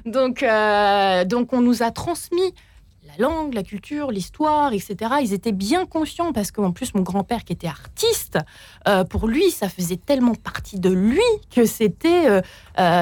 Donc 0.04 0.44
donc 1.28 1.52
on 1.52 1.60
nous 1.60 1.82
a 1.82 1.90
transmis 1.90 2.54
la 3.04 3.26
langue, 3.26 3.54
la 3.54 3.62
culture, 3.62 4.10
l'histoire, 4.10 4.72
etc. 4.72 4.96
Ils 5.20 5.32
étaient 5.32 5.52
bien 5.52 5.84
conscients 5.84 6.32
parce 6.32 6.50
qu'en 6.50 6.70
plus 6.70 6.94
mon 6.94 7.02
grand-père 7.02 7.44
qui 7.44 7.52
était 7.52 7.66
artiste, 7.66 8.38
pour 9.10 9.26
lui 9.26 9.50
ça 9.50 9.68
faisait 9.68 9.96
tellement 9.96 10.34
partie 10.34 10.78
de 10.78 10.90
lui 10.90 11.20
que 11.54 11.66
c'était 11.66 12.40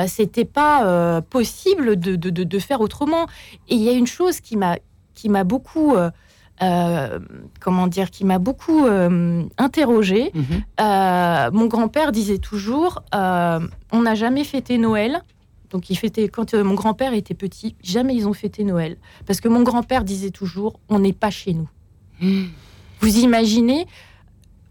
c'était 0.08 0.46
pas 0.46 1.20
possible 1.22 1.96
de, 1.96 2.16
de, 2.16 2.30
de, 2.30 2.58
faire 2.58 2.80
autrement. 2.80 3.26
Et 3.68 3.74
il 3.74 3.82
y 3.82 3.88
a 3.90 3.92
une 3.92 4.06
chose 4.06 4.40
qui 4.40 4.56
m'a 4.56 4.78
qui 5.14 5.28
m'a 5.28 5.44
beaucoup 5.44 5.94
euh, 6.62 7.18
comment 7.60 7.88
dire, 7.88 8.10
qui 8.10 8.24
m'a 8.24 8.38
beaucoup 8.38 8.86
euh, 8.86 9.42
interrogée. 9.58 10.30
Mhm. 10.34 10.44
Euh, 10.80 11.50
mon 11.52 11.66
grand-père 11.66 12.12
disait 12.12 12.38
toujours 12.38 13.02
on 13.12 14.02
n'a 14.02 14.14
jamais 14.14 14.44
fêté 14.44 14.78
Noël. 14.78 15.20
Donc, 15.70 15.90
il 15.90 15.96
fêtait, 15.96 16.28
quand 16.28 16.54
mon 16.54 16.74
grand-père 16.74 17.14
était 17.14 17.34
petit, 17.34 17.74
jamais 17.82 18.14
ils 18.14 18.28
ont 18.28 18.32
fêté 18.32 18.62
Noël. 18.62 18.96
Parce 19.26 19.40
que 19.40 19.48
mon 19.48 19.62
grand-père 19.62 20.04
disait 20.04 20.30
toujours 20.30 20.78
on 20.88 21.00
n'est 21.00 21.12
pas 21.12 21.30
chez 21.30 21.54
nous. 21.54 21.68
Hmm. 22.20 22.44
Vous 23.00 23.18
imaginez 23.18 23.86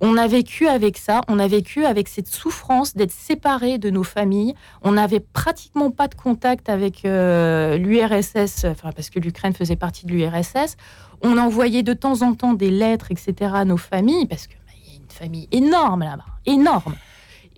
on 0.05 0.17
a 0.17 0.27
vécu 0.27 0.67
avec 0.67 0.98
ça, 0.98 1.22
on 1.29 1.39
a 1.39 1.48
vécu 1.48 1.86
avec 1.86 2.10
cette 2.10 2.27
souffrance 2.27 2.93
d'être 2.93 3.13
séparés 3.13 3.77
de 3.77 3.89
nos 3.89 4.03
familles. 4.03 4.53
On 4.81 4.91
n'avait 4.91 5.22
pratiquement 5.22 5.91
pas 5.91 6.10
de 6.10 6.15
contact 6.15 6.67
avec 6.67 7.03
l'URSS, 7.03 8.65
enfin, 8.65 8.91
parce 8.93 9.10
que 9.10 9.19
l'Ukraine 9.19 9.53
faisait 9.53 9.77
partie 9.77 10.05
de 10.05 10.12
l'URSS. 10.12 10.75
On 11.22 11.38
envoyait 11.38 11.83
de 11.83 11.93
temps 11.93 12.22
en 12.22 12.33
temps 12.33 12.53
des 12.53 12.69
lettres, 12.69 13.12
etc., 13.12 13.51
à 13.53 13.63
nos 13.63 13.77
familles, 13.77 14.25
parce 14.25 14.48
qu'il 14.48 14.57
bah, 14.68 14.74
y 14.85 14.92
a 14.92 14.96
une 15.00 15.09
famille 15.09 15.48
énorme 15.53 16.01
là-bas, 16.01 16.25
énorme. 16.46 16.96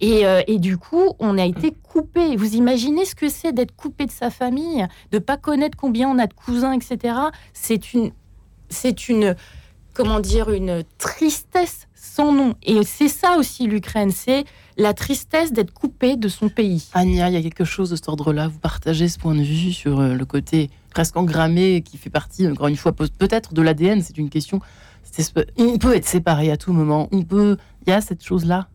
Euh, 0.04 0.44
et, 0.46 0.60
du 0.60 0.78
coup, 0.78 1.14
on 1.18 1.40
a 1.40 1.46
été 1.46 1.72
coupé. 1.72 2.36
Vous 2.36 2.54
imaginez 2.54 3.06
ce 3.06 3.16
que 3.16 3.28
c'est 3.28 3.54
d'être 3.54 3.76
coupé 3.76 4.06
de 4.06 4.12
sa 4.12 4.30
famille, 4.30 4.86
de 5.12 5.18
pas 5.18 5.38
connaître 5.38 5.78
combien 5.78 6.10
on 6.10 6.20
a 6.20 6.28
de 6.28 6.34
cousins, 6.34 6.74
etc. 6.74 7.16
C'est 7.54 7.94
une, 7.94 8.12
c'est 8.70 9.10
une, 9.10 9.36
comment 9.96 10.20
dire, 10.20 10.52
une 10.52 10.84
tristesse 11.00 11.88
sans 11.96 12.32
nom. 12.32 12.54
Et 12.62 12.84
c'est 12.84 13.08
ça 13.08 13.38
aussi 13.38 13.66
l'Ukraine, 13.66 14.12
c'est 14.12 14.44
la 14.78 14.94
tristesse 14.94 15.52
d'être 15.52 15.74
coupé 15.74 16.18
de 16.18 16.28
son 16.28 16.50
pays. 16.50 16.88
Anya, 16.94 17.30
il 17.30 17.34
y 17.34 17.38
a 17.38 17.42
quelque 17.42 17.64
chose 17.66 17.90
de 17.90 17.96
cet 17.96 18.10
ordre-là. 18.10 18.48
Vous 18.48 18.60
partagez 18.60 19.08
ce 19.08 19.18
point 19.18 19.34
de 19.34 19.42
vue 19.42 19.72
sur 19.72 20.00
euh, 20.00 20.14
le 20.14 20.26
côté 20.26 20.70
presque 20.92 21.18
engrammé 21.18 21.82
qui 21.82 21.98
fait 21.98 22.10
partie, 22.10 22.48
encore 22.48 22.68
une 22.68 22.76
fois, 22.76 22.92
peut-être 22.94 23.54
de 23.54 23.62
l'ADN. 23.62 24.02
C'est 24.02 24.18
une 24.18 24.30
question. 24.30 24.60
On 25.58 25.78
peut 25.78 25.96
être 25.96 26.08
séparé 26.08 26.52
à 26.52 26.58
tout 26.58 26.74
moment. 26.74 27.08
On 27.12 27.24
peut. 27.24 27.58
Il 27.88 27.90
y 27.90 27.94
a 27.94 28.02
cette 28.02 28.24
chose-là. 28.24 28.68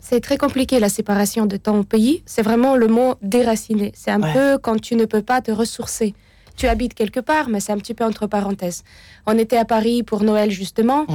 C'est 0.00 0.20
très 0.20 0.38
compliqué 0.38 0.80
la 0.80 0.88
séparation 0.88 1.46
de 1.46 1.56
ton 1.56 1.84
pays. 1.84 2.22
C'est 2.26 2.42
vraiment 2.42 2.74
le 2.76 2.88
mot 2.88 3.14
déraciné. 3.22 3.92
C'est 3.94 4.10
un 4.10 4.20
peu 4.20 4.58
quand 4.58 4.80
tu 4.80 4.96
ne 4.96 5.04
peux 5.04 5.22
pas 5.22 5.42
te 5.42 5.52
ressourcer 5.52 6.14
tu 6.60 6.68
habites 6.68 6.92
quelque 6.92 7.20
part, 7.20 7.48
mais 7.48 7.58
c'est 7.58 7.72
un 7.72 7.78
petit 7.78 7.94
peu 7.94 8.04
entre 8.04 8.26
parenthèses. 8.26 8.84
On 9.26 9.38
était 9.38 9.56
à 9.56 9.64
Paris 9.64 10.02
pour 10.02 10.22
Noël 10.22 10.50
justement, 10.50 11.06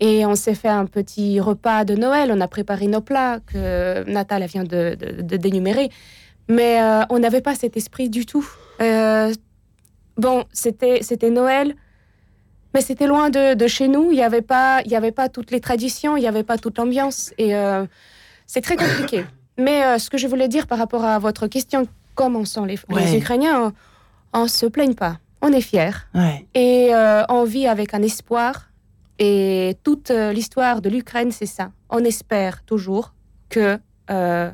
et 0.00 0.24
on 0.24 0.34
s'est 0.34 0.54
fait 0.54 0.68
un 0.68 0.86
petit 0.86 1.40
repas 1.40 1.84
de 1.84 1.94
Noël. 1.94 2.32
On 2.32 2.40
a 2.40 2.48
préparé 2.48 2.86
nos 2.86 3.02
plats 3.02 3.40
que 3.40 4.02
Nathalie 4.10 4.46
vient 4.46 4.64
de, 4.64 4.96
dénumérer, 5.36 5.90
mais 6.48 6.80
euh, 6.80 7.02
on 7.10 7.18
n'avait 7.18 7.42
pas 7.42 7.54
cet 7.54 7.76
esprit 7.76 8.08
du 8.08 8.24
tout. 8.24 8.48
Euh, 8.80 9.30
bon, 10.16 10.44
c'était 10.54 11.00
c'était 11.02 11.28
Noël, 11.28 11.74
mais 12.72 12.80
c'était 12.80 13.06
loin 13.06 13.28
de, 13.28 13.66
chez 13.66 13.88
nous. 13.88 14.10
Il 14.10 14.16
n'y 14.16 14.22
avait 14.22 14.40
pas 14.54 14.80
il 14.86 14.90
y 14.90 14.96
avait 14.96 15.12
pas 15.12 15.28
toutes 15.28 15.50
les 15.50 15.60
traditions, 15.60 16.16
il 16.16 16.20
n'y 16.20 16.28
avait 16.28 16.44
pas 16.44 16.56
toute 16.56 16.78
l'ambiance, 16.78 17.34
et 17.36 17.54
euh, 17.54 17.84
c'est 18.46 18.62
très 18.62 18.76
compliqué. 18.76 19.26
Mais 19.58 20.00
ce 20.00 20.10
que 20.10 20.18
je 20.18 20.26
voulais 20.26 20.48
dire 20.48 20.66
par 20.66 20.78
rapport 20.78 21.04
à 21.04 21.20
votre 21.20 21.46
question, 21.46 21.86
comment 22.16 22.44
sont 22.44 22.64
les, 22.64 22.76
les 22.88 23.16
Ukrainiens 23.16 23.72
on 24.34 24.48
se 24.48 24.66
plaigne 24.66 24.94
pas. 24.94 25.18
On 25.40 25.52
est 25.52 25.60
fiers. 25.60 26.06
Et 26.54 26.94
euh, 26.94 27.22
on 27.28 27.44
vit 27.44 27.66
avec 27.66 27.94
un 27.94 28.02
espoir. 28.02 28.70
Et 29.18 29.76
toute 29.84 30.10
euh, 30.10 30.32
l'histoire 30.32 30.82
de 30.82 30.88
l'Ukraine, 30.88 31.30
c'est 31.30 31.46
ça. 31.46 31.70
On 31.88 32.04
espère 32.04 32.64
toujours 32.64 33.14
que 33.48 33.78
euh, 34.10 34.50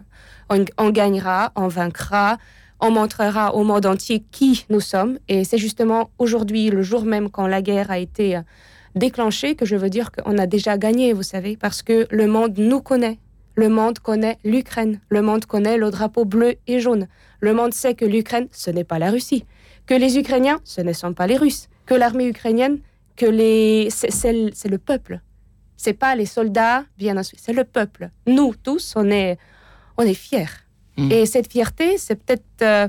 on, 0.49 0.91
gagnera, 0.91 1.53
on 1.57 1.69
vaincra, 1.69 2.37
on 2.79 2.91
montrera 2.91 3.55
au 3.55 3.65
monde 3.65 3.87
entier 3.87 4.23
qui 4.31 4.67
nous 4.69 4.81
sommes. 4.81 5.19
Et 5.29 5.45
c'est 5.45 5.59
justement 5.59 6.11
aujourd'hui, 6.19 6.71
le 6.71 6.83
jour 6.83 7.05
même 7.05 7.31
quand 7.31 7.47
la 7.47 7.63
guerre 7.63 7.91
a 7.91 7.99
été 7.99 8.39
déclenchée, 8.95 9.55
que 9.55 9.65
je 9.65 9.77
veux 9.77 9.91
dire 9.91 10.11
qu'on 10.13 10.37
a 10.37 10.47
déjà 10.47 10.77
gagné, 10.77 11.13
vous 11.13 11.23
savez, 11.23 11.57
parce 11.57 11.83
que 11.83 12.07
le 12.11 12.27
monde 12.27 12.59
nous 12.59 12.83
connaît. 12.83 13.19
Le 13.55 13.69
monde 13.69 13.99
connaît 13.99 14.39
l'Ukraine. 14.45 15.01
Le 15.09 15.23
monde 15.23 15.47
connaît 15.47 15.79
le 15.79 15.91
drapeau 15.91 16.25
bleu 16.25 16.57
et 16.67 16.81
jaune. 16.81 17.07
Le 17.41 17.55
monde 17.55 17.73
sait 17.73 17.95
que 17.95 18.05
l'Ukraine, 18.05 18.49
ce 18.53 18.71
n'est 18.71 18.85
pas 18.85 18.99
la 18.99 19.11
Russie 19.11 19.47
que 19.87 19.95
les 19.95 20.19
Ukrainiens, 20.19 20.61
ce 20.65 20.81
ne 20.81 20.93
sont 20.93 21.13
pas 21.15 21.27
les 21.27 21.37
Russes, 21.37 21.69
que 21.87 21.95
l'armée 21.95 22.29
ukrainienne, 22.29 22.79
que 23.17 23.27
les, 23.27 23.89
c'est 23.91 24.33
le 24.33 24.79
peuple. 24.79 25.21
C'est 25.77 25.95
pas 25.95 26.15
les 26.15 26.27
soldats 26.27 26.85
bien 26.99 27.17
ensuite, 27.17 27.41
c'est 27.43 27.53
le 27.53 27.65
peuple. 27.65 28.11
Nous 28.27 28.55
tous, 28.63 28.95
on 28.97 29.11
est, 29.11 29.39
on 29.97 30.03
est 30.03 30.15
fiers. 30.15 30.47
Mm. 30.97 31.13
Et 31.13 31.27
cette 31.27 31.51
fierté, 31.51 31.99
c'est 31.99 32.17
peut-être 32.17 32.63
euh, 32.63 32.89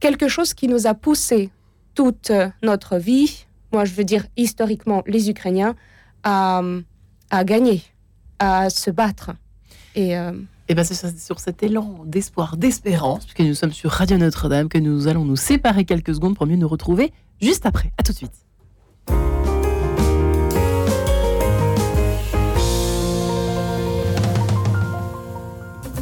quelque 0.00 0.28
chose 0.28 0.54
qui 0.54 0.68
nous 0.68 0.86
a 0.86 0.94
poussé 0.94 1.50
toute 1.94 2.30
notre 2.62 2.96
vie, 2.96 3.46
moi 3.72 3.84
je 3.84 3.92
veux 3.92 4.04
dire 4.04 4.26
historiquement 4.36 5.02
les 5.06 5.30
Ukrainiens, 5.30 5.74
à, 6.22 6.62
à 7.30 7.44
gagner, 7.44 7.82
à 8.38 8.70
se 8.70 8.90
battre. 8.90 9.32
Et 9.94 10.16
euh, 10.16 10.32
et 10.68 10.74
bien 10.74 10.84
c'est 10.84 11.18
sur 11.18 11.40
cet 11.40 11.62
élan 11.62 12.02
d'espoir, 12.04 12.56
d'espérance, 12.56 13.24
puisque 13.24 13.40
nous 13.40 13.54
sommes 13.54 13.72
sur 13.72 13.90
Radio 13.90 14.18
Notre-Dame, 14.18 14.68
que 14.68 14.78
nous 14.78 15.08
allons 15.08 15.24
nous 15.24 15.36
séparer 15.36 15.84
quelques 15.84 16.14
secondes 16.14 16.36
pour 16.36 16.46
mieux 16.46 16.56
nous 16.56 16.68
retrouver 16.68 17.12
juste 17.40 17.64
après. 17.66 17.92
À 17.96 18.02
tout 18.02 18.12
de 18.12 18.18
suite. 18.18 18.47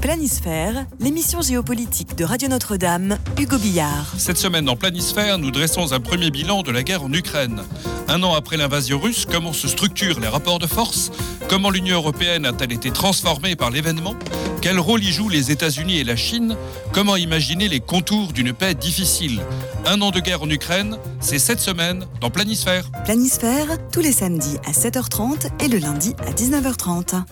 Planisphère, 0.06 0.86
l'émission 1.00 1.42
géopolitique 1.42 2.14
de 2.14 2.24
Radio 2.24 2.46
Notre-Dame, 2.46 3.18
Hugo 3.40 3.58
Billard. 3.58 4.14
Cette 4.18 4.36
semaine 4.36 4.64
dans 4.64 4.76
Planisphère, 4.76 5.36
nous 5.36 5.50
dressons 5.50 5.92
un 5.92 5.98
premier 5.98 6.30
bilan 6.30 6.62
de 6.62 6.70
la 6.70 6.84
guerre 6.84 7.02
en 7.02 7.12
Ukraine. 7.12 7.64
Un 8.06 8.22
an 8.22 8.32
après 8.34 8.56
l'invasion 8.56 9.00
russe, 9.00 9.26
comment 9.28 9.52
se 9.52 9.66
structurent 9.66 10.20
les 10.20 10.28
rapports 10.28 10.60
de 10.60 10.68
force? 10.68 11.10
Comment 11.48 11.70
l'Union 11.70 11.96
européenne 11.96 12.46
a-t-elle 12.46 12.70
été 12.70 12.92
transformée 12.92 13.56
par 13.56 13.70
l'événement? 13.70 14.14
Quel 14.62 14.78
rôle 14.78 15.02
y 15.02 15.10
jouent 15.10 15.28
les 15.28 15.50
États-Unis 15.50 15.98
et 15.98 16.04
la 16.04 16.14
Chine? 16.14 16.56
Comment 16.92 17.16
imaginer 17.16 17.68
les 17.68 17.80
contours 17.80 18.32
d'une 18.32 18.52
paix 18.52 18.74
difficile? 18.74 19.40
Un 19.86 20.00
an 20.02 20.12
de 20.12 20.20
guerre 20.20 20.42
en 20.42 20.50
Ukraine, 20.50 20.98
c'est 21.18 21.40
cette 21.40 21.58
semaine 21.58 22.06
dans 22.20 22.30
Planisphère. 22.30 22.92
Planisphère, 23.04 23.66
tous 23.90 24.02
les 24.02 24.12
samedis 24.12 24.58
à 24.66 24.70
7h30 24.70 25.48
et 25.64 25.66
le 25.66 25.78
lundi 25.78 26.14
à 26.28 26.30
19h30. 26.30 27.24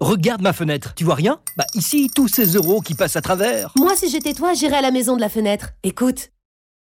Regarde 0.00 0.40
ma 0.40 0.54
fenêtre, 0.54 0.94
tu 0.94 1.04
vois 1.04 1.14
rien? 1.14 1.40
Bah 1.58 1.66
ici, 1.74 2.10
tous 2.14 2.26
ces 2.26 2.54
euros 2.54 2.80
qui 2.80 2.94
passent 2.94 3.16
à 3.16 3.20
travers. 3.20 3.70
Moi, 3.76 3.94
si 3.96 4.08
j'étais 4.08 4.32
toi, 4.32 4.54
j'irais 4.54 4.78
à 4.78 4.80
la 4.80 4.90
maison 4.90 5.14
de 5.14 5.20
la 5.20 5.28
fenêtre. 5.28 5.72
Écoute. 5.82 6.30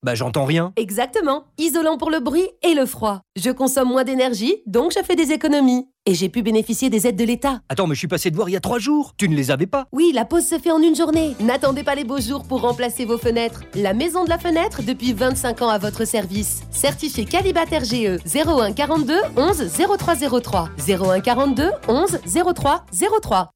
Bah 0.01 0.15
j'entends 0.15 0.45
rien. 0.45 0.73
Exactement. 0.75 1.43
Isolant 1.59 1.97
pour 1.97 2.09
le 2.09 2.19
bruit 2.19 2.47
et 2.63 2.73
le 2.73 2.87
froid. 2.87 3.21
Je 3.35 3.51
consomme 3.51 3.89
moins 3.89 4.03
d'énergie, 4.03 4.55
donc 4.65 4.91
je 4.91 5.03
fais 5.03 5.15
des 5.15 5.31
économies. 5.31 5.87
Et 6.07 6.13
j'ai 6.13 6.29
pu 6.29 6.43
bénéficier 6.43 6.91
des 6.91 7.07
aides 7.07 7.15
de 7.15 7.23
l'État. 7.23 7.61
Attends, 7.67 7.87
mais 7.87 7.95
je 7.95 7.99
suis 7.99 8.07
passé 8.07 8.29
de 8.29 8.35
voir 8.35 8.47
il 8.47 8.51
y 8.51 8.55
a 8.55 8.59
trois 8.59 8.77
jours. 8.77 9.13
Tu 9.17 9.27
ne 9.27 9.35
les 9.35 9.49
avais 9.49 9.65
pas 9.65 9.87
Oui, 9.91 10.11
la 10.13 10.23
pause 10.23 10.45
se 10.45 10.59
fait 10.59 10.69
en 10.69 10.79
une 10.79 10.95
journée. 10.95 11.35
N'attendez 11.39 11.81
pas 11.83 11.95
les 11.95 12.03
beaux 12.03 12.21
jours 12.21 12.43
pour 12.43 12.61
remplacer 12.61 13.05
vos 13.05 13.17
fenêtres. 13.17 13.63
La 13.73 13.95
Maison 13.95 14.23
de 14.23 14.29
la 14.29 14.37
Fenêtre, 14.37 14.83
depuis 14.83 15.13
25 15.13 15.63
ans 15.63 15.69
à 15.69 15.79
votre 15.79 16.05
service. 16.05 16.61
Certifié 16.69 17.25
Calibat 17.25 17.63
RGE 17.63 18.19
01 18.35 18.73
42 18.73 19.15
11 19.35 19.71
0303. 19.97 20.69
01 20.87 21.19
42 21.21 21.71
11 21.87 22.19
03 22.53 22.85
03. 23.21 23.54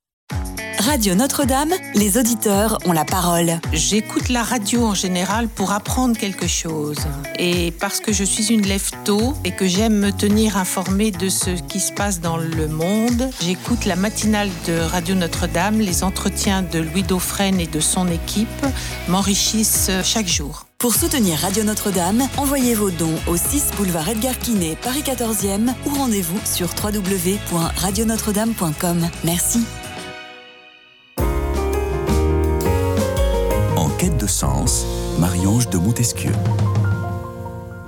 Radio 0.89 1.13
Notre-Dame, 1.13 1.73
les 1.93 2.17
auditeurs 2.17 2.79
ont 2.85 2.93
la 2.93 3.05
parole. 3.05 3.59
J'écoute 3.73 4.29
la 4.29 4.41
radio 4.41 4.85
en 4.85 4.95
général 4.95 5.47
pour 5.47 5.71
apprendre 5.71 6.17
quelque 6.17 6.47
chose. 6.47 6.97
Et 7.37 7.69
parce 7.79 7.99
que 7.99 8.11
je 8.11 8.23
suis 8.23 8.47
une 8.47 8.63
lève-tôt 8.63 9.35
et 9.45 9.51
que 9.51 9.67
j'aime 9.67 9.99
me 9.99 10.11
tenir 10.11 10.57
informée 10.57 11.11
de 11.11 11.29
ce 11.29 11.51
qui 11.51 11.79
se 11.79 11.93
passe 11.93 12.21
dans 12.21 12.37
le 12.37 12.67
monde, 12.67 13.29
j'écoute 13.39 13.85
la 13.85 13.95
matinale 13.95 14.49
de 14.65 14.79
Radio 14.79 15.13
Notre-Dame. 15.13 15.79
Les 15.79 16.03
entretiens 16.03 16.63
de 16.63 16.79
Louis 16.79 17.03
Dauphren 17.03 17.59
et 17.59 17.67
de 17.67 17.79
son 17.79 18.07
équipe 18.07 18.65
m'enrichissent 19.07 19.91
chaque 20.03 20.27
jour. 20.27 20.65
Pour 20.79 20.95
soutenir 20.95 21.37
Radio 21.37 21.63
Notre-Dame, 21.63 22.27
envoyez 22.35 22.73
vos 22.73 22.89
dons 22.89 23.19
au 23.27 23.37
6 23.37 23.73
boulevard 23.77 24.09
Edgar 24.09 24.39
Quinet, 24.39 24.75
Paris 24.81 25.03
14e 25.05 25.71
ou 25.85 25.93
rendez-vous 25.93 26.39
sur 26.45 26.69
www.radionotre-dame.com. 26.83 29.07
Merci. 29.23 29.59
Quête 33.99 34.17
de 34.17 34.27
sens, 34.27 34.85
Marie-Ange 35.19 35.69
de 35.69 35.77
Montesquieu. 35.77 36.31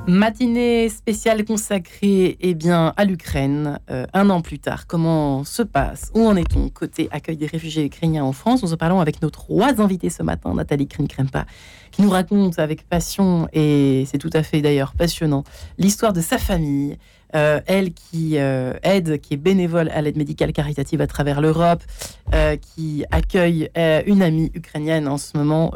Matinée 0.08 0.90
spéciale 0.90 1.46
consacrée 1.46 2.38
eh 2.42 2.54
bien, 2.54 2.92
à 2.98 3.06
l'Ukraine. 3.06 3.80
Euh, 3.90 4.06
un 4.14 4.30
an 4.30 4.42
plus 4.42 4.60
tard, 4.60 4.88
comment 4.88 5.46
se 5.46 5.62
passe 5.62 6.12
Où 6.14 6.28
en 6.28 6.36
est-on 6.36 6.68
côté 6.68 7.08
accueil 7.12 7.38
des 7.38 7.46
réfugiés 7.46 7.86
ukrainiens 7.86 8.26
en 8.26 8.34
France? 8.34 8.62
Nous 8.62 8.74
en 8.74 8.78
parlons 8.78 9.00
avec 9.00 9.22
nos 9.22 9.30
trois 9.30 9.80
invités 9.80 10.10
ce 10.10 10.22
matin, 10.22 10.54
Nathalie 10.54 10.88
Krim-Krempa, 10.88 11.46
qui 11.92 12.02
nous 12.02 12.10
raconte 12.10 12.60
avec 12.60 12.90
passion, 12.90 13.48
et 13.54 14.04
c'est 14.06 14.18
tout 14.18 14.32
à 14.34 14.44
fait 14.44 14.60
d'ailleurs 14.60 14.96
passionnant, 14.96 15.46
l'histoire 15.78 16.12
de 16.12 16.20
sa 16.20 16.38
famille, 16.38 16.98
euh, 17.36 17.62
elle 17.66 17.94
qui 17.94 18.38
euh, 18.38 18.74
aide, 18.84 19.22
qui 19.22 19.36
est 19.36 19.38
bénévole 19.38 19.90
à 19.90 20.02
l'aide 20.02 20.18
médicale 20.18 20.52
caritative 20.52 21.02
à 21.02 21.08
travers 21.08 21.42
l'Europe, 21.42 21.84
euh, 22.34 22.58
qui 22.58 23.06
accueille 23.12 23.70
une 24.06 24.22
amie 24.22 24.52
ukrainienne 24.54 25.08
en 25.08 25.18
ce 25.18 25.38
moment, 25.38 25.72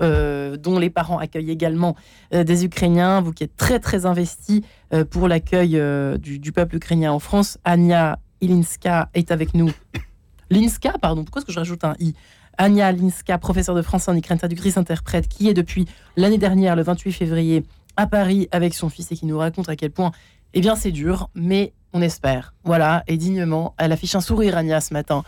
dont 0.59 0.79
les 0.79 0.89
parents 0.89 1.17
accueillent 1.17 1.51
également 1.51 1.95
des 2.31 2.65
Ukrainiens. 2.65 3.21
Vous 3.21 3.31
qui 3.31 3.43
êtes 3.43 3.55
très 3.57 3.79
très 3.79 4.05
investi 4.05 4.63
pour 5.09 5.27
l'accueil 5.27 5.81
du, 6.19 6.51
peuple 6.51 6.75
ukrainien 6.75 7.11
en 7.11 7.19
France, 7.19 7.57
Anya 7.63 8.19
Ilinska 8.41 9.09
est 9.13 9.31
avec 9.31 9.53
nous. 9.53 9.71
Linska, 10.49 10.93
pardon, 11.01 11.23
pourquoi 11.23 11.39
est-ce 11.39 11.47
que 11.47 11.53
je 11.53 11.59
rajoute 11.59 11.83
un 11.83 11.95
i? 11.99 12.13
Anya 12.57 12.91
Linska, 12.91 13.37
professeure 13.37 13.75
de 13.75 13.81
français 13.81 14.11
en 14.11 14.15
Ukraine, 14.15 14.37
traductrice 14.37 14.77
interprète, 14.77 15.27
qui 15.27 15.49
est 15.49 15.53
depuis 15.53 15.85
l'année 16.15 16.37
dernière, 16.37 16.75
le 16.75 16.83
28 16.83 17.11
février, 17.11 17.63
à 17.97 18.07
Paris 18.07 18.47
avec 18.51 18.73
son 18.73 18.89
fils 18.89 19.11
et 19.11 19.15
qui 19.15 19.25
nous 19.25 19.37
raconte 19.37 19.69
à 19.69 19.75
quel 19.75 19.91
point 19.91 20.11
eh 20.55 20.61
bien, 20.61 20.75
c'est 20.75 20.91
dur, 20.91 21.29
mais 21.35 21.73
on 21.91 22.01
espère. 22.01 22.53
Voilà, 22.63 23.03
et 23.07 23.17
dignement, 23.17 23.75
elle 23.77 23.91
affiche 23.91 24.15
un 24.15 24.21
sourire, 24.21 24.57
Anya, 24.57 24.79
ce 24.79 24.93
matin. 24.93 25.23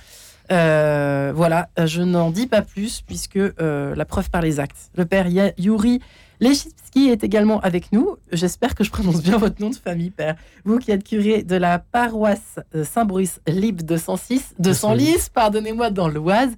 Euh, 0.53 1.33
voilà, 1.35 1.67
je 1.85 2.01
n'en 2.01 2.31
dis 2.31 2.47
pas 2.47 2.61
plus, 2.61 3.01
puisque 3.01 3.35
euh, 3.35 3.93
la 3.93 4.05
preuve 4.05 4.29
par 4.29 4.41
les 4.41 4.61
actes. 4.61 4.89
Le 4.95 5.05
père 5.05 5.27
Yuri 5.57 5.99
Lechitsky 6.39 7.09
est 7.09 7.25
également 7.25 7.59
avec 7.59 7.91
nous. 7.91 8.15
J'espère 8.31 8.73
que 8.73 8.85
je 8.85 8.89
prononce 8.89 9.21
bien 9.21 9.37
votre 9.37 9.61
nom 9.61 9.69
de 9.69 9.75
famille, 9.75 10.11
père. 10.11 10.35
Vous 10.63 10.79
qui 10.79 10.91
êtes 10.91 11.03
curé 11.03 11.43
de 11.43 11.57
la 11.57 11.79
paroisse 11.79 12.59
euh, 12.73 12.85
Saint-Brice 12.85 13.41
Libre 13.47 13.83
de 13.83 13.97
106, 13.97 14.55
de 14.59 14.71
Senlis, 14.71 15.27
pardonnez-moi, 15.33 15.89
dans 15.89 16.07
l'Oise. 16.07 16.51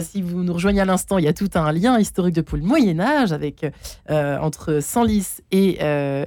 si 0.00 0.22
vous 0.22 0.42
nous 0.42 0.54
rejoignez 0.54 0.80
à 0.80 0.86
l'instant, 0.86 1.18
il 1.18 1.26
y 1.26 1.28
a 1.28 1.34
tout 1.34 1.50
un 1.54 1.70
lien 1.70 1.98
historique 1.98 2.34
depuis 2.34 2.56
le 2.56 2.64
Moyen 2.64 2.98
Âge 2.98 3.32
avec 3.32 3.66
entre 4.08 4.80
Senlis 4.80 5.42
et, 5.50 5.78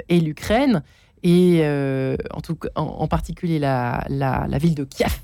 et 0.09 0.19
l'Ukraine 0.19 0.83
et 1.23 1.62
euh, 1.63 2.17
en, 2.31 2.41
tout, 2.41 2.57
en, 2.75 3.07
particulier 3.07 3.57
la, 3.57 4.05
la, 4.09 4.57
ville 4.57 4.75
de 4.75 4.83
Kiev, 4.83 5.19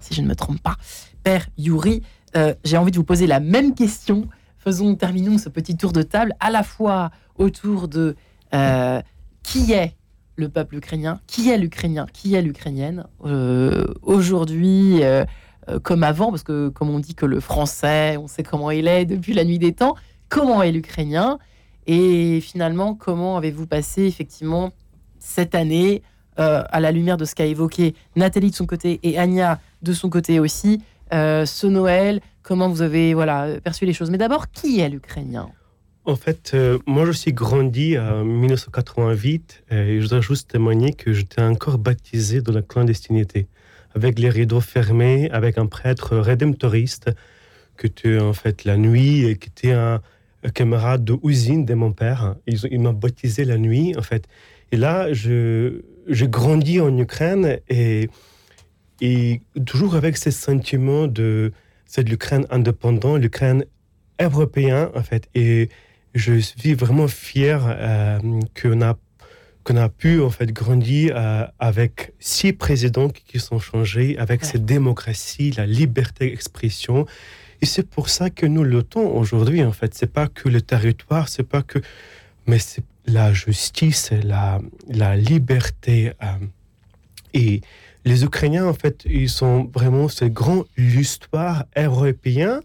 si 0.00 0.14
je 0.14 0.22
ne 0.22 0.26
me 0.26 0.34
trompe 0.34 0.60
pas. 0.60 0.76
Père 1.22 1.46
Yuri, 1.58 2.02
euh, 2.36 2.54
j'ai 2.64 2.78
envie 2.78 2.90
de 2.90 2.96
vous 2.96 3.04
poser 3.04 3.26
la 3.26 3.38
même 3.38 3.74
question. 3.74 4.28
Faisons, 4.58 4.94
terminons 4.96 5.38
ce 5.38 5.48
petit 5.48 5.76
tour 5.76 5.92
de 5.92 6.02
table 6.02 6.34
à 6.40 6.50
la 6.50 6.62
fois 6.62 7.10
autour 7.36 7.86
de 7.86 8.16
euh, 8.54 9.00
qui 9.42 9.72
est 9.72 9.94
le 10.36 10.48
peuple 10.48 10.76
ukrainien, 10.76 11.20
qui 11.26 11.50
est 11.50 11.58
l'Ukrainien, 11.58 12.06
qui 12.12 12.34
est 12.34 12.42
l'Ukrainienne 12.42 13.06
aujourd'hui 14.02 15.00
comme 15.82 16.02
avant, 16.04 16.30
parce 16.30 16.42
que 16.42 16.68
comme 16.68 16.90
on 16.90 16.98
dit 16.98 17.14
que 17.14 17.26
le 17.26 17.40
français, 17.40 18.16
on 18.18 18.28
sait 18.28 18.42
comment 18.42 18.70
il 18.70 18.86
est 18.86 19.04
depuis 19.06 19.32
la 19.32 19.44
nuit 19.44 19.58
des 19.58 19.72
temps, 19.72 19.96
comment 20.28 20.62
est 20.62 20.72
l'Ukrainien 20.72 21.38
et 21.86 22.40
finalement 22.40 22.94
comment 22.94 23.36
avez-vous 23.36 23.66
passé 23.66 24.02
effectivement 24.02 24.72
cette 25.26 25.54
année, 25.54 26.02
euh, 26.38 26.62
à 26.70 26.80
la 26.80 26.92
lumière 26.92 27.16
de 27.16 27.24
ce 27.24 27.34
qu'a 27.34 27.46
évoqué 27.46 27.94
Nathalie 28.14 28.50
de 28.50 28.54
son 28.54 28.66
côté 28.66 29.00
et 29.02 29.18
Anya 29.18 29.58
de 29.82 29.92
son 29.92 30.08
côté 30.08 30.38
aussi, 30.38 30.80
euh, 31.12 31.44
ce 31.44 31.66
Noël, 31.66 32.20
comment 32.42 32.68
vous 32.68 32.80
avez 32.80 33.12
voilà, 33.12 33.60
perçu 33.62 33.86
les 33.86 33.92
choses. 33.92 34.10
Mais 34.10 34.18
d'abord, 34.18 34.50
qui 34.50 34.80
est 34.80 34.88
l'Ukrainien? 34.88 35.48
En 36.04 36.14
fait, 36.14 36.52
euh, 36.54 36.78
moi, 36.86 37.04
je 37.06 37.12
suis 37.12 37.32
grandi 37.32 37.98
en 37.98 38.24
1988 38.24 39.64
et 39.70 40.00
je 40.00 40.08
dois 40.08 40.20
juste 40.20 40.52
témoigner 40.52 40.92
que 40.92 41.12
j'étais 41.12 41.42
encore 41.42 41.78
baptisé 41.78 42.40
dans 42.40 42.52
la 42.52 42.62
clandestinité, 42.62 43.48
avec 43.94 44.20
les 44.20 44.30
rideaux 44.30 44.60
fermés, 44.60 45.28
avec 45.32 45.58
un 45.58 45.66
prêtre 45.66 46.16
rédemptoriste 46.16 47.10
que 47.76 47.88
tu 47.88 48.20
en 48.20 48.32
fait 48.32 48.64
la 48.64 48.76
nuit 48.76 49.24
et 49.24 49.36
qui 49.36 49.48
était 49.48 49.72
un, 49.72 50.00
camarade 50.54 51.04
de 51.04 51.16
usine 51.24 51.64
de 51.64 51.74
mon 51.74 51.90
père. 51.90 52.36
Il, 52.46 52.60
il 52.70 52.80
m'a 52.80 52.92
baptisé 52.92 53.44
la 53.44 53.58
nuit, 53.58 53.94
en 53.98 54.02
fait. 54.02 54.28
Et 54.76 54.78
là, 54.78 55.10
je, 55.10 55.80
j'ai 56.06 56.28
grandi 56.28 56.82
en 56.82 56.94
Ukraine 56.98 57.60
et, 57.70 58.10
et 59.00 59.40
toujours 59.64 59.94
avec 59.94 60.18
ce 60.18 60.30
sentiment 60.30 61.06
de 61.06 61.52
c'est 61.86 62.06
l'Ukraine 62.06 62.46
indépendante, 62.50 63.22
l'Ukraine 63.22 63.64
européen 64.20 64.90
en 64.94 65.02
fait. 65.02 65.30
Et 65.34 65.70
je 66.14 66.34
suis 66.34 66.74
vraiment 66.74 67.08
fier 67.08 67.64
euh, 67.66 68.18
qu'on 68.60 68.82
a 68.82 68.98
qu'on 69.64 69.78
a 69.78 69.88
pu 69.88 70.20
en 70.20 70.28
fait 70.28 70.52
grandir 70.52 71.14
euh, 71.16 71.46
avec 71.58 72.12
six 72.18 72.52
présidents 72.52 73.08
qui 73.08 73.40
sont 73.40 73.58
changés, 73.58 74.18
avec 74.18 74.44
cette 74.44 74.66
démocratie, 74.66 75.52
la 75.52 75.64
liberté 75.64 76.28
d'expression. 76.28 77.06
Et 77.62 77.66
c'est 77.66 77.88
pour 77.88 78.10
ça 78.10 78.28
que 78.28 78.44
nous 78.44 78.62
luttons 78.62 79.08
aujourd'hui 79.16 79.64
en 79.64 79.72
fait. 79.72 79.94
C'est 79.94 80.12
pas 80.12 80.28
que 80.28 80.50
le 80.50 80.60
territoire, 80.60 81.30
c'est 81.30 81.48
pas 81.48 81.62
que, 81.62 81.78
mais 82.46 82.58
c'est 82.58 82.84
la 83.06 83.32
justice, 83.32 84.10
la, 84.10 84.60
la 84.88 85.16
liberté. 85.16 86.12
Euh, 86.22 86.26
et 87.34 87.60
les 88.04 88.24
Ukrainiens, 88.24 88.66
en 88.66 88.72
fait, 88.72 89.02
ils 89.06 89.28
sont 89.28 89.70
vraiment 89.72 90.08
ce 90.08 90.24
grand 90.24 90.64
l'histoire 90.76 91.64
européen. 91.76 92.60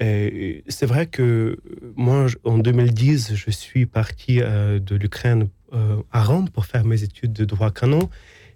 C'est 0.00 0.86
vrai 0.86 1.06
que 1.06 1.58
moi, 1.96 2.26
en 2.44 2.58
2010, 2.58 3.34
je 3.34 3.50
suis 3.50 3.86
parti 3.86 4.40
euh, 4.42 4.78
de 4.78 4.96
l'Ukraine 4.96 5.48
euh, 5.72 5.96
à 6.12 6.22
Rome 6.22 6.50
pour 6.50 6.66
faire 6.66 6.84
mes 6.84 7.02
études 7.02 7.32
de 7.32 7.44
droit 7.44 7.70
canon 7.70 8.10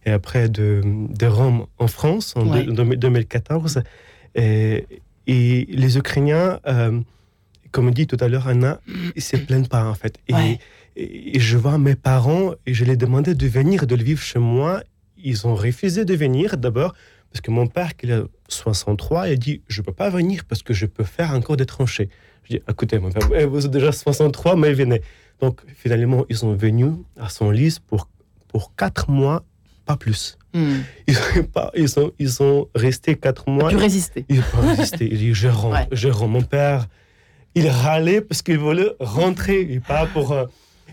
et 0.04 0.10
après 0.10 0.48
de, 0.48 0.82
de 0.84 1.26
Rome 1.26 1.66
en 1.78 1.86
France 1.86 2.34
en 2.36 2.44
2014. 2.44 3.82
Et, 4.34 4.86
et, 5.26 5.66
les 5.70 5.96
Ukrainiens, 5.96 6.60
comme 7.72 7.90
dit 7.92 8.06
tout 8.06 8.18
à 8.20 8.28
l'heure 8.28 8.46
Anna, 8.46 8.80
ils 9.16 9.22
se 9.22 9.36
plaignent 9.36 9.66
pas 9.66 9.84
en 9.84 9.94
fait. 9.94 10.18
Et, 10.28 10.58
et 10.98 11.38
je 11.38 11.56
vois 11.56 11.78
mes 11.78 11.94
parents 11.94 12.54
et 12.66 12.74
je 12.74 12.84
les 12.84 12.96
demandais 12.96 13.34
de 13.34 13.46
venir, 13.46 13.87
de 13.87 13.94
le 13.94 14.02
vivre 14.02 14.20
chez 14.20 14.40
moi. 14.40 14.82
Ils 15.16 15.46
ont 15.46 15.54
refusé 15.54 16.04
de 16.04 16.14
venir 16.14 16.56
d'abord 16.56 16.94
parce 17.30 17.40
que 17.40 17.50
mon 17.50 17.66
père, 17.66 17.96
qui 17.96 18.11
a 18.11 18.22
63, 18.48 19.28
il 19.28 19.32
a 19.32 19.37
dit 19.37 19.62
Je 19.68 19.80
ne 19.80 19.87
peux 19.87 19.92
pas 19.92 20.11
venir 20.11 20.44
parce 20.44 20.62
que 20.62 20.74
je 20.74 20.87
peux 20.87 21.04
faire 21.04 21.32
encore 21.32 21.56
des 21.56 21.66
tranchées. 21.66 22.08
Je 22.44 22.56
dis 22.56 22.62
Écoutez, 22.68 22.98
mon 22.98 23.11
père, 23.11 23.48
vous 23.48 23.66
êtes 23.66 23.70
déjà 23.70 23.92
63, 23.92 24.56
mais 24.56 24.72
venez. 24.72 25.02
Donc 25.40 25.61
finalement, 25.76 26.24
ils 26.28 26.37
sont 26.37 26.54
venus 26.54 26.94
à 27.16 27.28
son 27.28 27.50
lit 27.50 27.78
pour, 27.87 28.08
pour 28.48 28.74
quatre 28.74 29.08
mois, 29.08 29.44
pas 29.87 29.96
plus. 29.96 30.37
Hmm. 30.52 30.78
Ils, 31.06 31.14
sont 31.14 31.42
pas, 31.52 31.70
ils, 31.76 31.88
sont, 31.88 32.12
ils 32.18 32.30
sont 32.30 32.68
restés 32.74 33.14
quatre 33.14 33.48
mois. 33.48 33.70
Ils 33.70 33.76
ont 33.76 33.78
pu 33.78 33.84
résister. 33.84 34.24
Ils 34.28 34.40
ont 34.40 34.66
résister. 34.66 35.08
Il 35.08 35.18
dit 35.18 35.34
Je 35.34 35.48
rentre, 35.62 35.87
je 35.92 36.08
rentre. 36.08 36.28
Mon 36.28 36.42
père, 36.42 36.88
il 37.54 37.68
râlait 37.68 38.20
parce 38.20 38.42
qu'il 38.42 38.58
voulait 38.58 38.90
rentrer, 38.98 39.61
et 39.61 39.78
pas 39.78 40.06
pour. 40.06 40.32
Euh, 40.32 40.46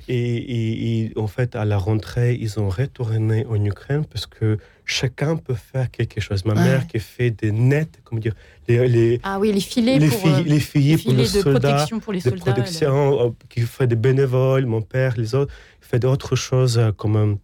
et, 0.08 1.12
en 1.15 1.28
fait, 1.28 1.56
à 1.56 1.65
la 1.65 1.78
rentrée, 1.78 2.38
ils 2.39 2.60
ont 2.60 2.70
retourné 2.70 3.46
en 3.50 3.63
Ukraine 3.63 4.06
parce 4.06 4.28
que 4.28 4.58
chacun 4.86 5.36
peut 5.36 5.56
faire 5.56 5.89
quelque 5.89 6.22
chose. 6.22 6.46
Ma 6.46 6.54
mère 6.54 6.88
qui 6.88 7.00
fait 7.00 7.32
des 7.32 7.52
nets, 7.52 8.00
comment 8.04 8.22
dire, 8.22 8.36
les, 8.68 9.20
ah 9.24 9.39
oui, 9.39 9.52
les 9.52 9.60
filets 9.60 9.98
les 10.00 10.08
pour, 10.08 10.20
filles, 10.20 10.44
les 10.46 10.60
filles 10.60 10.98
pour 10.98 11.13
les 11.13 11.26
soldats, 11.26 11.70
protection 11.70 12.00
pour 12.00 12.13
les 12.13 12.20
soldats, 12.20 12.56
euh, 12.56 13.30
qui 13.50 13.62
fait 13.62 13.88
des 13.88 13.96
bénévoles, 13.96 14.65
mon 14.65 14.82
père, 14.82 15.15
les 15.18 15.34
autres, 15.34 15.54
fait 15.82 16.00
d'autres 16.00 16.36
choses 16.36 16.78
euh, 16.78 16.91
comme, 16.91 17.38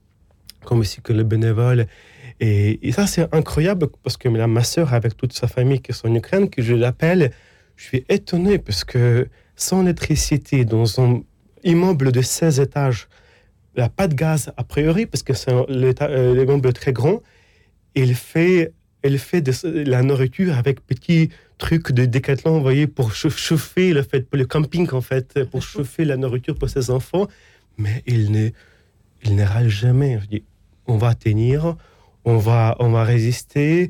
comme 0.64 0.80
aussi 0.80 1.02
que 1.02 1.14
les 1.14 1.24
bénévoles. 1.24 1.88
Et, 2.40 2.92
ça, 2.92 3.06
c'est 3.06 3.34
incroyable 3.36 3.88
parce 4.04 4.18
que 4.18 4.28
ma 4.28 4.64
soeur, 4.64 4.94
avec 4.94 5.16
toute 5.16 5.34
sa 5.34 5.48
famille 5.48 5.80
qui 5.80 5.92
est 5.92 6.06
en 6.06 6.14
Ukraine, 6.14 6.50
que 6.50 6.64
je 6.64 6.74
l'appelle, 6.74 7.32
je 7.76 7.86
suis 7.86 8.06
étonné 8.10 8.58
parce 8.58 8.84
que 8.84 9.28
sans 9.56 9.84
électricité, 9.84 10.66
dans 10.66 11.00
un 11.00 11.22
immeuble 11.64 12.12
de 12.12 12.22
16 12.22 12.60
étages, 12.60 13.08
il 13.76 13.80
n'y 13.80 13.86
a 13.86 13.90
pas 13.90 14.08
de 14.08 14.16
gaz 14.16 14.52
a 14.58 14.64
priori 14.64 15.06
parce 15.06 15.24
que 15.24 15.34
c'est 15.34 15.54
l'immeuble 15.70 16.74
très 16.74 16.94
grand. 16.94 17.22
Il 17.96 18.16
fait, 18.16 18.74
il 19.04 19.18
fait 19.18 19.42
de 19.42 19.90
la 19.90 20.04
nourriture 20.04 20.58
avec 20.58 20.86
petits 20.86 21.30
trucs 21.58 21.92
de 21.92 22.06
décathlon, 22.06 22.58
vous 22.58 22.62
voyez, 22.62 22.88
pour 22.88 23.14
chauffer 23.14 23.94
le 23.94 24.02
fait, 24.02 24.22
pour 24.22 24.38
le 24.38 24.46
camping 24.46 24.90
en 24.92 25.02
fait, 25.02 25.44
pour 25.46 25.62
chauffer 25.72 26.06
la 26.06 26.18
nourriture 26.18 26.56
pour 26.56 26.70
ses 26.70 26.90
enfants. 26.90 27.28
Mais 27.78 28.04
il 28.06 28.32
ne, 28.32 28.50
il 29.24 29.36
ne 29.36 29.44
râle 29.44 29.70
jamais. 29.70 30.20
on 30.88 30.98
va 30.98 31.16
tenir, 31.16 31.76
on 32.26 32.38
va, 32.38 32.76
on 32.80 32.92
va 32.92 33.04
résister. 33.04 33.90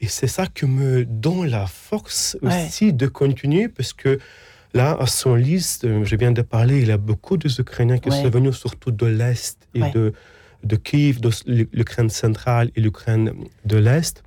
Et 0.00 0.08
c'est 0.08 0.26
ça 0.26 0.46
qui 0.46 0.66
me 0.66 1.04
donne 1.04 1.46
la 1.46 1.66
force 1.66 2.36
aussi 2.42 2.92
de 2.92 3.06
continuer 3.06 3.68
parce 3.68 3.92
que 3.92 4.18
là, 4.74 4.96
à 4.98 5.06
son 5.06 5.34
liste, 5.34 5.86
je 6.04 6.16
viens 6.16 6.32
de 6.32 6.42
parler, 6.42 6.80
il 6.80 6.88
y 6.88 6.92
a 6.92 6.96
beaucoup 6.96 7.36
d'Ukrainiens 7.36 7.98
qui 7.98 8.10
sont 8.10 8.30
venus 8.30 8.56
surtout 8.56 8.90
de 8.90 9.06
l'Est 9.06 9.68
et 9.74 9.90
de, 9.90 10.12
de 10.64 10.76
Kiev, 10.76 11.20
de 11.20 11.30
l'Ukraine 11.72 12.10
centrale 12.10 12.70
et 12.76 12.80
l'Ukraine 12.80 13.32
de 13.64 13.76
l'Est. 13.76 14.22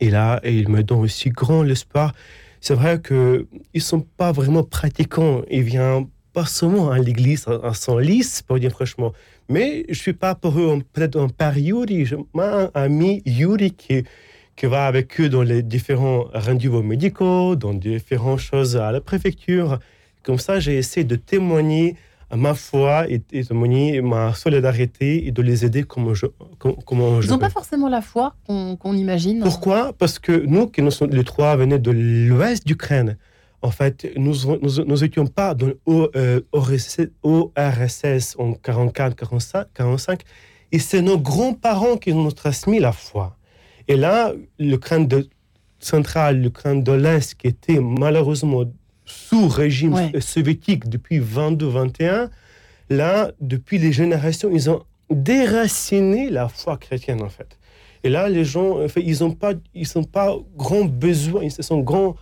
Et 0.00 0.10
là, 0.10 0.40
et 0.42 0.56
il 0.56 0.68
me 0.68 0.82
donne 0.82 1.00
aussi 1.00 1.30
grand 1.30 1.62
l'espoir. 1.62 2.12
C'est 2.60 2.74
vrai 2.74 3.00
qu'ils 3.00 3.46
ne 3.74 3.80
sont 3.80 4.00
pas 4.00 4.32
vraiment 4.32 4.64
pratiquants. 4.64 5.42
Ils 5.50 5.62
viennent 5.62 6.06
pas 6.32 6.46
seulement 6.46 6.90
à 6.90 6.98
l'église 6.98 7.46
à 7.46 7.74
son 7.74 7.98
liste, 7.98 8.42
pour 8.46 8.58
dire 8.58 8.70
franchement. 8.72 9.12
Mais 9.48 9.84
je 9.88 9.94
suis 9.94 10.12
pas 10.12 10.34
pour 10.34 10.58
eux 10.58 10.82
peut-être 10.92 11.20
un 11.20 11.28
père 11.28 11.56
Yuri. 11.58 12.06
J'ai 12.06 12.16
un 12.34 12.70
ami 12.74 13.22
Yuri 13.26 13.72
qui, 13.72 14.04
qui 14.62 14.68
va 14.68 14.86
avec 14.86 15.20
eux 15.20 15.28
dans 15.28 15.42
les 15.42 15.60
différents 15.60 16.26
rendez-vous 16.32 16.84
médicaux, 16.84 17.56
dans 17.56 17.74
différentes 17.74 18.38
choses 18.38 18.76
à 18.76 18.92
la 18.92 19.00
préfecture. 19.00 19.80
Comme 20.22 20.38
ça, 20.38 20.60
j'ai 20.60 20.76
essayé 20.76 21.02
de 21.02 21.16
témoigner 21.16 21.96
ma 22.32 22.54
foi 22.54 23.10
et, 23.10 23.18
témoigner 23.18 24.00
ma 24.02 24.32
solidarité 24.34 25.26
et 25.26 25.32
de 25.32 25.42
les 25.42 25.64
aider 25.64 25.82
comme 25.82 26.14
je 26.14 26.26
comment, 26.86 27.20
Ils 27.20 27.28
n'ont 27.28 27.38
pas 27.38 27.50
forcément 27.50 27.88
la 27.88 28.02
foi 28.02 28.36
qu'on 28.46 28.94
imagine. 28.94 29.40
Pourquoi? 29.40 29.92
Parce 29.94 30.20
que 30.20 30.30
nous, 30.30 30.68
qui 30.68 30.80
nous 30.80 30.92
sommes, 30.92 31.10
les 31.10 31.24
trois 31.24 31.56
venaient 31.56 31.80
de 31.80 31.90
l'ouest 31.90 32.64
d'Ukraine, 32.64 33.16
en 33.62 33.72
fait, 33.72 34.12
nous 34.16 34.36
nous, 34.86 35.02
étions 35.02 35.26
pas 35.26 35.54
dans 35.54 35.72
l'ORSS 37.24 38.36
en 38.38 38.52
44, 38.52 39.16
45, 39.16 39.66
45 39.74 40.22
et 40.70 40.78
c'est 40.78 41.02
nos 41.02 41.18
grands-parents 41.18 41.96
qui 41.96 42.14
nous 42.14 42.26
ont 42.26 42.30
transmis 42.30 42.78
la 42.78 42.92
foi. 42.92 43.36
Et 43.88 43.96
là, 43.96 44.32
l'Ukraine 44.58 45.06
de, 45.06 45.28
centrale, 45.78 46.40
l'Ukraine 46.40 46.82
de 46.82 46.92
l'Est, 46.92 47.34
qui 47.34 47.48
était 47.48 47.80
malheureusement 47.80 48.64
sous 49.04 49.48
régime 49.48 49.96
soviétique 50.20 50.88
depuis 50.88 51.20
22-21, 51.20 52.30
là, 52.88 53.32
depuis 53.40 53.78
les 53.78 53.92
générations, 53.92 54.50
ils 54.52 54.70
ont 54.70 54.82
déraciné 55.10 56.30
la 56.30 56.48
foi 56.48 56.76
chrétienne, 56.76 57.22
en 57.22 57.28
fait. 57.28 57.58
Et 58.04 58.08
là, 58.08 58.28
les 58.28 58.44
gens, 58.44 58.82
en 58.82 58.88
fait, 58.88 59.02
ils 59.02 59.22
n'ont 59.22 59.32
pas, 59.32 59.52
ils 59.74 59.86
sont 59.86 60.04
pas 60.04 60.36
grand 60.56 60.84
besoin, 60.84 61.42
ils 61.44 61.50
sont 61.50 61.80
grand 61.80 62.16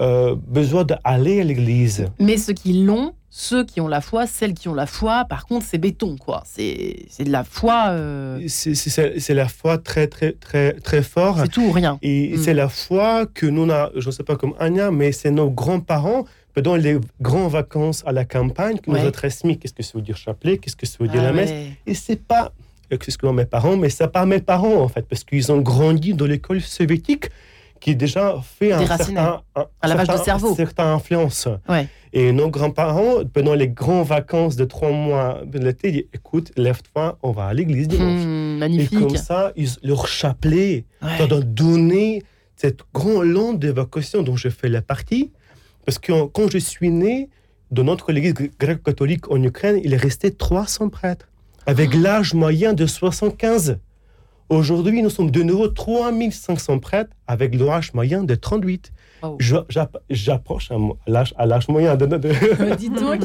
euh, 0.00 0.34
besoin 0.34 0.84
d'aller 0.84 1.40
à 1.40 1.44
l'église. 1.44 2.06
Mais 2.18 2.36
ceux 2.36 2.52
qui 2.52 2.72
l'ont, 2.72 3.14
ceux 3.32 3.64
qui 3.64 3.80
ont 3.80 3.86
la 3.86 4.00
foi, 4.00 4.26
celles 4.26 4.54
qui 4.54 4.68
ont 4.68 4.74
la 4.74 4.86
foi, 4.86 5.24
par 5.28 5.46
contre, 5.46 5.64
c'est 5.64 5.78
béton, 5.78 6.16
quoi. 6.16 6.42
C'est 6.44 7.06
de 7.20 7.30
la 7.30 7.44
foi. 7.44 7.90
Euh, 7.90 8.44
c'est 8.48 9.34
la 9.34 9.46
foi 9.46 9.78
très, 9.78 10.08
très, 10.08 10.32
très, 10.32 10.72
très 10.72 11.02
fort. 11.02 11.38
C'est 11.38 11.48
tout 11.48 11.62
ou 11.62 11.70
rien. 11.70 11.96
Et 12.02 12.32
mm. 12.34 12.42
c'est 12.42 12.54
la 12.54 12.68
foi 12.68 13.26
que 13.26 13.46
nous, 13.46 13.70
a, 13.70 13.92
je 13.94 14.06
ne 14.06 14.10
sais 14.10 14.24
pas 14.24 14.34
comme 14.34 14.54
Anya, 14.58 14.90
mais 14.90 15.12
c'est 15.12 15.30
nos 15.30 15.48
grands-parents, 15.48 16.24
pendant 16.54 16.74
les 16.74 16.98
grandes 17.20 17.52
vacances 17.52 18.02
à 18.04 18.10
la 18.10 18.24
campagne, 18.24 18.78
qui 18.78 18.90
nous 18.90 18.98
ont 18.98 19.10
transmis 19.12 19.56
qu'est-ce 19.56 19.74
que 19.74 19.84
ça 19.84 19.92
veut 19.94 20.02
dire 20.02 20.16
chapelet, 20.16 20.58
qu'est-ce 20.58 20.74
que 20.74 20.86
ça 20.86 20.96
veut 20.98 21.06
dire 21.06 21.20
ah 21.20 21.26
la 21.26 21.32
messe. 21.32 21.52
Et 21.86 21.94
c'est 21.94 22.20
pas, 22.20 22.50
excusez-moi 22.90 23.32
mes 23.32 23.44
parents, 23.44 23.76
mais 23.76 23.90
c'est 23.90 24.08
pas 24.08 24.26
mes 24.26 24.40
parents, 24.40 24.82
en 24.82 24.88
fait, 24.88 25.06
parce 25.08 25.22
qu'ils 25.22 25.52
ont 25.52 25.60
grandi 25.60 26.14
dans 26.14 26.26
l'école 26.26 26.60
soviétique 26.60 27.30
qui 27.80 27.96
déjà 27.96 28.36
fait 28.42 28.72
un 28.72 28.86
certain, 28.86 29.42
à 29.54 29.88
la 29.88 30.04
de 30.04 30.16
cerveau. 30.22 30.54
certaine 30.54 30.86
influence. 30.86 31.48
Et 32.12 32.32
nos 32.32 32.50
grands-parents, 32.50 33.24
pendant 33.32 33.54
les 33.54 33.68
grandes 33.68 34.06
vacances 34.06 34.56
de 34.56 34.64
trois 34.64 34.90
mois 34.90 35.42
de 35.46 35.58
l'été, 35.58 35.92
disent 35.92 36.04
écoute, 36.12 36.52
lève-toi, 36.56 37.18
on 37.22 37.30
va 37.30 37.46
à 37.46 37.54
l'église 37.54 37.88
dimanche. 37.88 38.24
Hmm, 38.24 38.58
magnifique. 38.58 38.92
Et 38.92 39.02
comme 39.02 39.16
ça, 39.16 39.52
ils, 39.56 39.70
leur 39.82 40.08
chapelet, 40.08 40.84
ouais. 41.02 41.26
donné 41.28 41.44
donner 41.44 42.22
cette 42.56 42.80
grande 42.92 43.24
longue 43.24 43.58
d'évacuation 43.58 44.22
dont 44.22 44.36
je 44.36 44.48
fais 44.48 44.68
la 44.68 44.82
partie. 44.82 45.30
Parce 45.86 45.98
que 45.98 46.26
quand 46.26 46.50
je 46.50 46.58
suis 46.58 46.90
né, 46.90 47.30
dans 47.70 47.84
notre 47.84 48.12
église 48.12 48.34
grecque-catholique 48.58 49.30
en 49.30 49.42
Ukraine, 49.42 49.80
il 49.82 49.94
est 49.94 49.96
resté 49.96 50.30
300 50.30 50.88
prêtres, 50.90 51.28
avec 51.66 51.90
ah. 51.94 51.98
l'âge 51.98 52.34
moyen 52.34 52.74
de 52.74 52.86
75. 52.86 53.78
Aujourd'hui, 54.50 55.00
nous 55.00 55.10
sommes 55.10 55.30
de 55.30 55.44
nouveau 55.44 55.68
3500 55.68 56.80
prêtres 56.80 57.12
avec 57.28 57.54
l'âge 57.54 57.94
moyen 57.94 58.24
de 58.24 58.34
38. 58.34 58.92
J'approche 60.08 60.72
à 60.72 61.46
l'âge 61.46 61.68
moyen 61.68 61.94
de... 61.94 62.06
donc. 63.00 63.20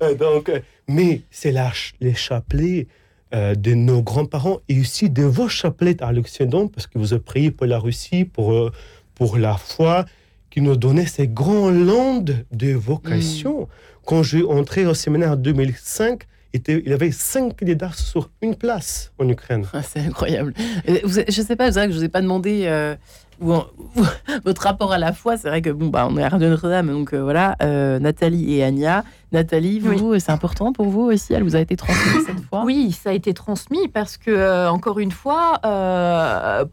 Euh, 0.00 0.14
donc, 0.14 0.48
euh, 0.48 0.60
mais 0.86 1.22
c'est 1.32 1.52
les 2.00 2.14
chapelets 2.14 2.86
euh, 3.34 3.56
de 3.56 3.74
nos 3.74 4.02
grands-parents 4.02 4.60
et 4.68 4.78
aussi 4.78 5.10
de 5.10 5.24
vos 5.24 5.48
chapelets 5.48 6.00
à 6.00 6.12
l'Occident, 6.12 6.68
parce 6.68 6.86
que 6.86 6.96
vous 6.96 7.12
avez 7.12 7.22
prié 7.22 7.50
pour 7.50 7.66
la 7.66 7.80
Russie, 7.80 8.24
pour, 8.24 8.70
pour 9.16 9.36
la 9.36 9.56
foi, 9.56 10.04
qui 10.48 10.60
nous 10.60 10.76
donnait 10.76 11.06
ces 11.06 11.26
grandes 11.26 11.84
landes 11.86 12.46
de 12.52 12.72
vocation. 12.72 13.62
Mm. 13.62 13.66
Quand 14.06 14.22
j'ai 14.22 14.44
entré 14.44 14.86
au 14.86 14.94
séminaire 14.94 15.32
en 15.32 15.36
2005, 15.36 16.22
était, 16.52 16.82
il 16.84 16.92
avait 16.92 17.10
cinq 17.10 17.58
candidats 17.58 17.92
sur 17.92 18.30
une 18.40 18.54
place 18.54 19.12
en 19.18 19.28
Ukraine. 19.28 19.66
Ah, 19.72 19.82
c'est 19.82 20.00
incroyable. 20.00 20.54
je 20.86 21.24
ne 21.26 21.30
sais 21.30 21.56
pas, 21.56 21.66
c'est 21.66 21.78
vrai 21.78 21.86
que 21.86 21.92
je 21.92 21.96
ne 21.96 22.00
vous 22.00 22.04
ai 22.04 22.08
pas 22.08 22.22
demandé 22.22 22.62
euh, 22.64 22.94
votre 23.40 24.62
rapport 24.62 24.92
à 24.92 24.98
la 24.98 25.12
foi. 25.12 25.36
C'est 25.36 25.48
vrai 25.48 25.62
que 25.62 25.70
bon, 25.70 25.88
bah, 25.88 26.06
on 26.10 26.16
est 26.16 26.22
à 26.22 26.28
Radio 26.28 26.48
Notre-Dame, 26.48 26.88
donc 26.88 27.12
euh, 27.12 27.22
voilà, 27.22 27.56
euh, 27.62 27.98
Nathalie 27.98 28.54
et 28.54 28.64
Anya. 28.64 29.04
Nathalie, 29.32 29.78
vous, 29.78 30.18
c'est 30.18 30.32
important 30.32 30.72
pour 30.72 30.86
vous 30.86 31.02
aussi? 31.02 31.34
Elle 31.34 31.42
vous 31.42 31.56
a 31.56 31.60
été 31.60 31.76
transmise 31.76 32.24
cette 32.26 32.40
fois 32.40 32.64
Oui, 32.64 32.92
ça 32.92 33.10
a 33.10 33.12
été 33.12 33.34
transmis 33.34 33.88
parce 33.88 34.16
que, 34.16 34.68
encore 34.68 34.98
une 34.98 35.12
fois, 35.12 35.60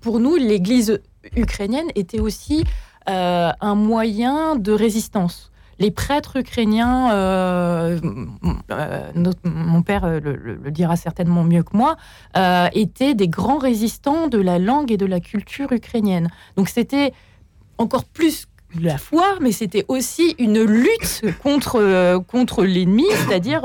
pour 0.02 0.20
nous, 0.20 0.36
l'Église 0.36 1.02
ukrainienne 1.36 1.88
était 1.96 2.22
aussi 2.22 2.64
un 3.08 3.76
moyen 3.76 4.56
de 4.56 4.72
résistance 4.72 5.52
les 5.80 5.92
prêtres 5.92 6.38
ukrainiens, 6.38 7.12
euh, 7.14 8.00
euh, 8.72 9.12
mon 9.44 9.82
père 9.82 10.06
euh, 10.06 10.20
le, 10.20 10.72
dira 10.72 10.96
certainement 10.96 11.44
mieux 11.44 11.64
que 11.64 11.76
moi, 11.76 11.98
étaient 12.74 13.14
des 13.14 13.28
grands 13.28 13.58
résistants 13.58 14.28
de 14.28 14.38
la 14.38 14.60
langue 14.60 14.92
et 14.92 14.98
de 14.98 15.06
la 15.06 15.20
culture 15.20 15.72
ukrainienne. 15.72 16.30
Donc 16.56 16.70
c'était 16.70 17.14
encore 17.78 18.06
plus 18.06 18.48
la 18.80 18.98
foi, 18.98 19.38
mais 19.42 19.52
c'était 19.52 19.86
aussi 19.88 20.36
une 20.38 20.62
lutte 20.62 21.22
contre, 21.42 22.18
contre 22.28 22.66
l'ennemi, 22.66 23.06
c'est-à-dire 23.12 23.62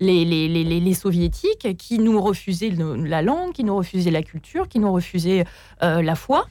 les, 0.00 0.24
les, 0.24 0.48
les, 0.48 0.64
les, 0.64 0.94
soviétiques 0.94 1.76
qui 1.76 1.98
nous 1.98 2.20
refusaient 2.20 2.70
la 2.70 3.22
langue, 3.22 3.52
qui 3.52 3.64
nous 3.64 3.76
refusaient 3.76 4.10
la 4.10 4.22
culture, 4.22 4.68
qui 4.68 4.78
nous 4.78 4.92
refusaient 4.92 5.44
la 5.80 6.14
foi. 6.14 6.46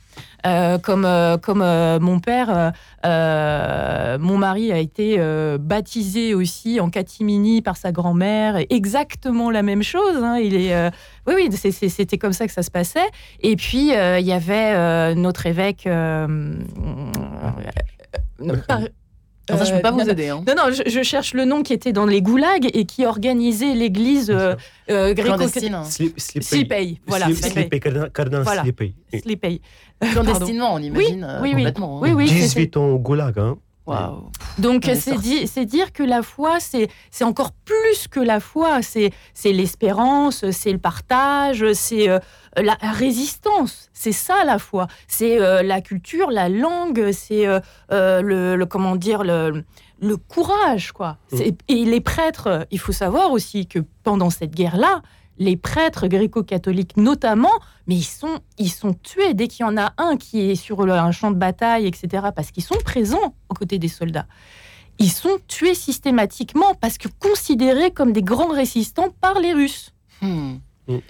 Euh, 0.45 0.77
comme 0.77 1.03
euh, 1.03 1.38
comme 1.38 1.62
euh, 1.62 1.99
mon 1.99 2.19
père, 2.19 2.71
mon 3.03 4.38
mari 4.38 4.71
a 4.71 4.77
été 4.77 5.17
baptisé 5.59 6.33
aussi 6.33 6.79
en 6.79 6.89
catimini 6.89 7.62
par 7.62 7.77
sa 7.77 7.91
grand-mère, 7.91 8.57
exactement 8.69 9.51
la 9.51 9.63
même 9.63 9.83
chose. 9.83 10.23
Hein. 10.23 10.38
il 10.38 10.55
est, 10.55 10.91
oui, 11.27 11.33
oui, 11.35 11.49
c'était 11.51 12.17
comme 12.17 12.33
ça 12.33 12.47
que 12.47 12.53
ça 12.53 12.63
se 12.63 12.71
passait. 12.71 13.07
Et 13.41 13.55
puis 13.55 13.89
il 13.89 14.25
y 14.25 14.31
avait 14.31 15.15
notre 15.15 15.45
évêque. 15.45 15.88
Enfin, 19.51 19.63
je 19.63 19.71
ne 19.71 19.75
peux 19.77 19.81
pas 19.81 19.91
vous 19.91 20.09
aider. 20.09 20.29
Hein. 20.29 20.43
Non, 20.47 20.53
non, 20.55 20.71
je, 20.71 21.03
cherche 21.03 21.33
le 21.33 21.45
nom 21.45 21.63
qui 21.63 21.73
était 21.73 21.93
dans 21.93 22.05
les 22.05 22.21
goulags 22.21 22.69
et 22.73 22.85
qui 22.85 23.05
organisait 23.05 23.73
l'église 23.73 24.29
euh, 24.29 24.55
euh, 24.89 25.13
gréco-clandestine. 25.13 25.83
Slipey, 26.17 26.97
voilà. 27.07 27.27
Slipey, 27.33 27.79
cardinal 27.79 28.43
voilà. 28.43 28.63
Slipey. 28.63 28.93
Slipey. 29.21 29.62
Clandestinement, 29.99 30.73
on 30.73 30.79
imagine. 30.79 31.39
Oui, 31.41 31.49
oui, 31.49 31.63
complètement. 31.63 31.99
Oui, 31.99 32.12
oui, 32.12 32.25
18 32.25 32.77
ans 32.77 32.88
au 32.88 32.99
goulag. 32.99 33.38
Hein. 33.39 33.57
Donc 34.58 34.89
c'est 34.93 35.65
dire 35.65 35.93
que 35.93 36.04
la 36.04 36.21
foi, 36.21 36.60
c'est 36.60 36.89
encore 37.23 37.52
plus 37.52 38.08
que 38.08 38.19
la 38.19 38.39
foi, 38.39 38.82
c'est 38.82 39.12
l'espérance, 39.45 40.49
c'est 40.52 40.71
le 40.71 40.78
partage, 40.78 41.73
c'est 41.73 42.10
euh, 42.10 42.19
la 42.58 42.75
résistance, 42.82 43.89
c'est 43.93 44.12
ça 44.12 44.43
la 44.45 44.60
foi, 44.60 44.88
c'est 45.08 45.39
euh, 45.39 45.62
la 45.63 45.82
culture, 45.82 46.32
la 46.32 46.49
langue, 46.49 47.12
c'est 47.12 47.45
euh, 47.47 47.60
le, 48.21 48.63
comment 48.65 48.95
dire 48.95 49.23
le, 49.23 49.63
le 50.02 50.17
courage 50.17 50.91
quoi. 50.91 51.17
Mm. 51.32 51.38
Et 51.67 51.86
les 51.86 52.02
prêtres, 52.02 52.67
il 52.71 52.80
faut 52.80 52.91
savoir 52.91 53.32
aussi 53.32 53.67
que 53.67 53.80
pendant 54.04 54.30
cette 54.30 54.56
guerre-là, 54.56 55.02
les 55.39 55.56
prêtres 55.58 56.08
gréco-catholiques 56.08 56.97
notamment, 56.97 57.52
mais 57.88 57.95
ils 57.95 58.04
sont, 58.04 58.39
ils 58.58 58.71
sont 58.71 58.93
tués 58.93 59.34
dès 59.34 59.47
qu'il 59.47 59.65
y 59.65 59.69
en 59.69 59.78
a 59.78 59.93
un 59.97 60.17
qui 60.17 60.52
est 60.52 60.56
sur 60.56 60.82
un 60.82 61.12
champ 61.12 61.32
de 61.32 61.38
bataille, 61.38 61.88
etc., 61.88 62.28
parce 62.36 62.52
qu'ils 62.52 62.63
sont 62.63 62.78
présents 62.84 63.34
aux 63.49 63.54
côtés 63.54 63.80
des 63.80 63.88
soldats. 63.88 64.28
Ils 64.99 65.12
sont 65.12 65.38
tués 65.47 65.75
systématiquement 65.75 66.75
parce 66.82 66.97
que 66.97 67.08
considérés 67.19 67.91
comme 67.91 68.12
des 68.12 68.21
grands 68.21 68.52
résistants 68.52 69.15
par 69.21 69.39
les 69.39 69.54
Russes. 69.54 69.93
Hmm. 70.21 70.58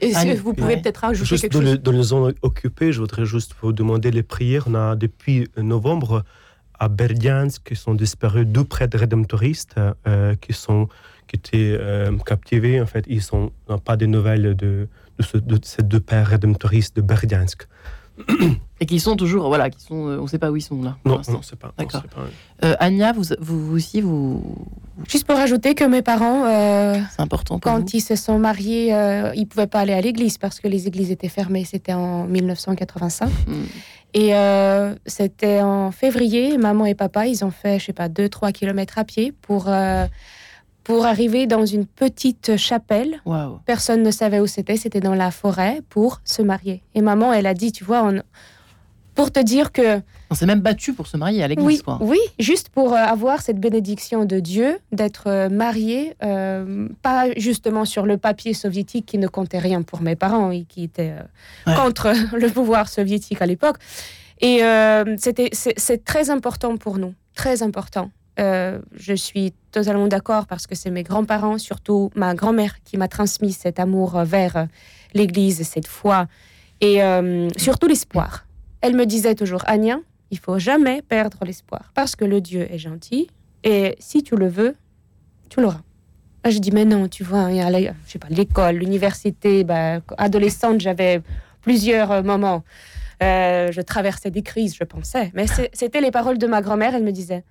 Et 0.01 0.13
si 0.13 0.33
vous 0.35 0.53
pouvez 0.53 0.77
peut-être 0.77 1.05
ajouter 1.05 1.29
Juste 1.29 1.41
quelque 1.43 1.53
dans, 1.53 1.61
chose. 1.61 1.71
les, 1.71 1.77
dans 1.77 1.91
les 1.91 2.03
zones 2.03 2.33
occupées, 2.41 2.91
je 2.91 2.99
voudrais 2.99 3.25
juste 3.25 3.55
vous 3.61 3.71
demander 3.71 4.11
les 4.11 4.23
prières. 4.23 4.65
On 4.67 4.75
a 4.75 4.95
depuis 4.95 5.47
novembre 5.57 6.23
à 6.79 6.87
Berdiansk 6.89 7.63
qui 7.63 7.75
sont 7.75 7.95
disparus 7.95 8.45
deux 8.45 8.63
prêtres 8.63 8.97
rédemptoristes 8.97 9.75
euh, 10.07 10.35
qui 10.35 10.53
sont 10.53 10.87
qui 11.29 11.35
étaient 11.37 11.77
euh, 11.79 12.11
captivés. 12.25 12.81
En 12.81 12.85
fait, 12.85 13.05
ils 13.07 13.21
sont 13.21 13.51
on 13.67 13.73
n'a 13.73 13.79
pas 13.79 13.95
de 13.95 14.05
nouvelles 14.05 14.55
de, 14.55 14.87
de, 15.17 15.23
ce- 15.23 15.37
de 15.37 15.57
ces 15.63 15.83
deux 15.83 15.99
pères 16.01 16.27
rédemptoristes 16.27 16.95
de 16.97 17.01
Berdiansk. 17.01 17.67
Et 18.81 18.85
qui 18.85 18.99
sont 18.99 19.15
toujours, 19.15 19.47
voilà, 19.47 19.69
qui 19.69 19.79
sont, 19.81 20.07
euh, 20.09 20.17
on 20.19 20.23
ne 20.23 20.27
sait 20.27 20.39
pas 20.39 20.51
où 20.51 20.57
ils 20.57 20.61
sont 20.61 20.81
là. 20.83 20.97
pour 21.03 21.11
Non, 21.11 21.17
l'instant. 21.19 21.33
non, 21.33 21.41
c'est 21.41 21.57
pas. 21.57 21.71
D'accord. 21.77 22.03
Euh, 22.65 22.75
Anya, 22.81 23.13
vous, 23.13 23.23
vous, 23.39 23.67
vous 23.67 23.75
aussi, 23.77 24.01
vous, 24.01 24.57
Juste 25.07 25.25
pour 25.25 25.37
ajouter 25.37 25.73
que 25.73 25.85
mes 25.85 26.01
parents, 26.01 26.43
euh, 26.45 26.95
c'est 27.15 27.21
important 27.21 27.59
pour 27.59 27.71
quand 27.71 27.79
vous. 27.79 27.85
ils 27.93 28.01
se 28.01 28.17
sont 28.17 28.37
mariés, 28.37 28.93
euh, 28.93 29.31
ils 29.35 29.45
pouvaient 29.47 29.67
pas 29.67 29.79
aller 29.79 29.93
à 29.93 30.01
l'église 30.01 30.37
parce 30.37 30.59
que 30.59 30.67
les 30.67 30.85
églises 30.85 31.11
étaient 31.11 31.29
fermées. 31.29 31.63
C'était 31.63 31.93
en 31.93 32.25
1985. 32.25 33.29
Hmm. 33.47 33.53
Et 34.15 34.35
euh, 34.35 34.93
c'était 35.05 35.61
en 35.61 35.91
février. 35.91 36.57
Maman 36.57 36.85
et 36.87 36.95
papa, 36.95 37.25
ils 37.27 37.45
ont 37.45 37.51
fait, 37.51 37.79
je 37.79 37.85
sais 37.85 37.93
pas, 37.93 38.09
2-3 38.09 38.51
kilomètres 38.51 38.97
à 38.97 39.05
pied 39.05 39.33
pour, 39.41 39.65
euh, 39.69 40.05
pour 40.89 41.05
arriver 41.05 41.45
dans 41.45 41.67
une 41.67 41.85
petite 41.85 42.57
chapelle. 42.57 43.21
Personne 43.67 44.01
ne 44.01 44.09
savait 44.09 44.39
où 44.39 44.47
c'était. 44.47 44.75
C'était 44.75 45.01
dans 45.01 45.13
la 45.13 45.29
forêt 45.29 45.81
pour 45.87 46.19
se 46.25 46.41
marier. 46.41 46.81
Et 46.95 47.01
maman, 47.01 47.31
elle 47.31 47.45
a 47.45 47.53
dit, 47.53 47.71
tu 47.71 47.83
vois, 47.83 48.03
on- 48.03 48.23
pour 49.13 49.31
te 49.31 49.39
dire 49.39 49.71
que 49.71 50.01
On 50.31 50.33
s'est 50.35 50.47
même 50.47 50.61
battu 50.61 50.93
pour 50.93 51.05
se 51.05 51.15
marier 51.15 51.43
à 51.43 51.47
l'église, 51.47 51.65
oui, 51.67 51.81
quoi. 51.83 51.99
oui, 52.01 52.17
juste 52.39 52.69
pour 52.69 52.93
euh, 52.93 52.95
avoir 52.95 53.41
cette 53.43 53.59
bénédiction 53.59 54.25
de 54.25 54.39
Dieu, 54.39 54.79
d'être 54.91 55.25
euh, 55.27 55.47
marié, 55.49 56.15
euh, 56.23 56.87
pas 57.03 57.25
justement 57.37 57.85
sur 57.85 58.07
le 58.07 58.17
papier 58.17 58.55
soviétique 58.55 59.05
qui 59.05 59.19
ne 59.19 59.27
comptait 59.27 59.59
rien 59.59 59.83
pour 59.83 60.01
mes 60.01 60.15
parents 60.15 60.49
et 60.49 60.63
qui 60.63 60.85
était 60.85 61.11
euh, 61.11 61.21
Ouais. 61.71 61.75
contre 61.75 62.13
le 62.35 62.47
pouvoir 62.49 62.87
soviétique 62.89 63.41
à 63.43 63.45
l'époque. 63.45 63.77
Et 64.41 64.63
euh, 64.63 65.15
c'était, 65.19 65.49
c'est 65.53 66.03
très 66.03 66.29
important 66.31 66.77
pour 66.77 66.97
nous, 66.97 67.13
très 67.35 67.61
important. 67.61 68.09
Euh, 68.39 68.79
je 68.93 69.13
suis 69.13 69.53
totalement 69.71 70.07
d'accord 70.07 70.47
parce 70.47 70.65
que 70.65 70.75
c'est 70.75 70.91
mes 70.91 71.03
grands-parents, 71.03 71.57
surtout 71.57 72.09
ma 72.15 72.33
grand-mère, 72.35 72.81
qui 72.83 72.97
m'a 72.97 73.07
transmis 73.07 73.51
cet 73.51 73.79
amour 73.79 74.15
euh, 74.15 74.23
vers 74.23 74.55
euh, 74.55 74.65
l'Église, 75.13 75.63
cette 75.63 75.87
foi 75.87 76.27
et 76.81 77.01
surtout 77.57 77.87
l'espoir. 77.87 78.45
Elle 78.79 78.95
me 78.95 79.05
disait 79.05 79.35
toujours, 79.35 79.61
Anya, 79.67 79.99
il 80.31 80.39
faut 80.39 80.59
jamais 80.59 81.01
perdre 81.01 81.37
l'espoir 81.45 81.91
parce 81.93 82.15
que 82.15 82.23
le 82.23 82.39
Dieu 82.39 82.71
est 82.71 82.77
gentil 82.77 83.27
et 83.65 83.97
si 83.99 84.23
tu 84.23 84.37
le 84.37 84.47
veux, 84.47 84.77
tu 85.49 85.59
l'auras. 85.59 85.81
Je 86.49 86.57
dis, 86.59 86.71
mais 86.71 86.85
non, 86.85 87.09
tu 87.09 87.25
vois, 87.25 87.51
il 87.51 87.57
y 87.57 87.91
je 88.07 88.17
l'école, 88.29 88.77
l'université, 88.77 89.65
bah, 89.65 89.99
adolescente, 90.17 90.79
j'avais 90.79 91.21
plusieurs 91.63 92.23
moments. 92.23 92.63
Je 93.19 93.81
traversais 93.81 94.31
des 94.31 94.41
crises, 94.41 94.77
je 94.77 94.85
pensais. 94.85 95.31
Mais 95.33 95.47
c'était 95.73 95.99
les 95.99 96.11
paroles 96.11 96.37
de 96.37 96.47
ma 96.47 96.61
grand-mère. 96.61 96.95
Elle 96.95 97.03
me 97.03 97.11
disait 97.11 97.43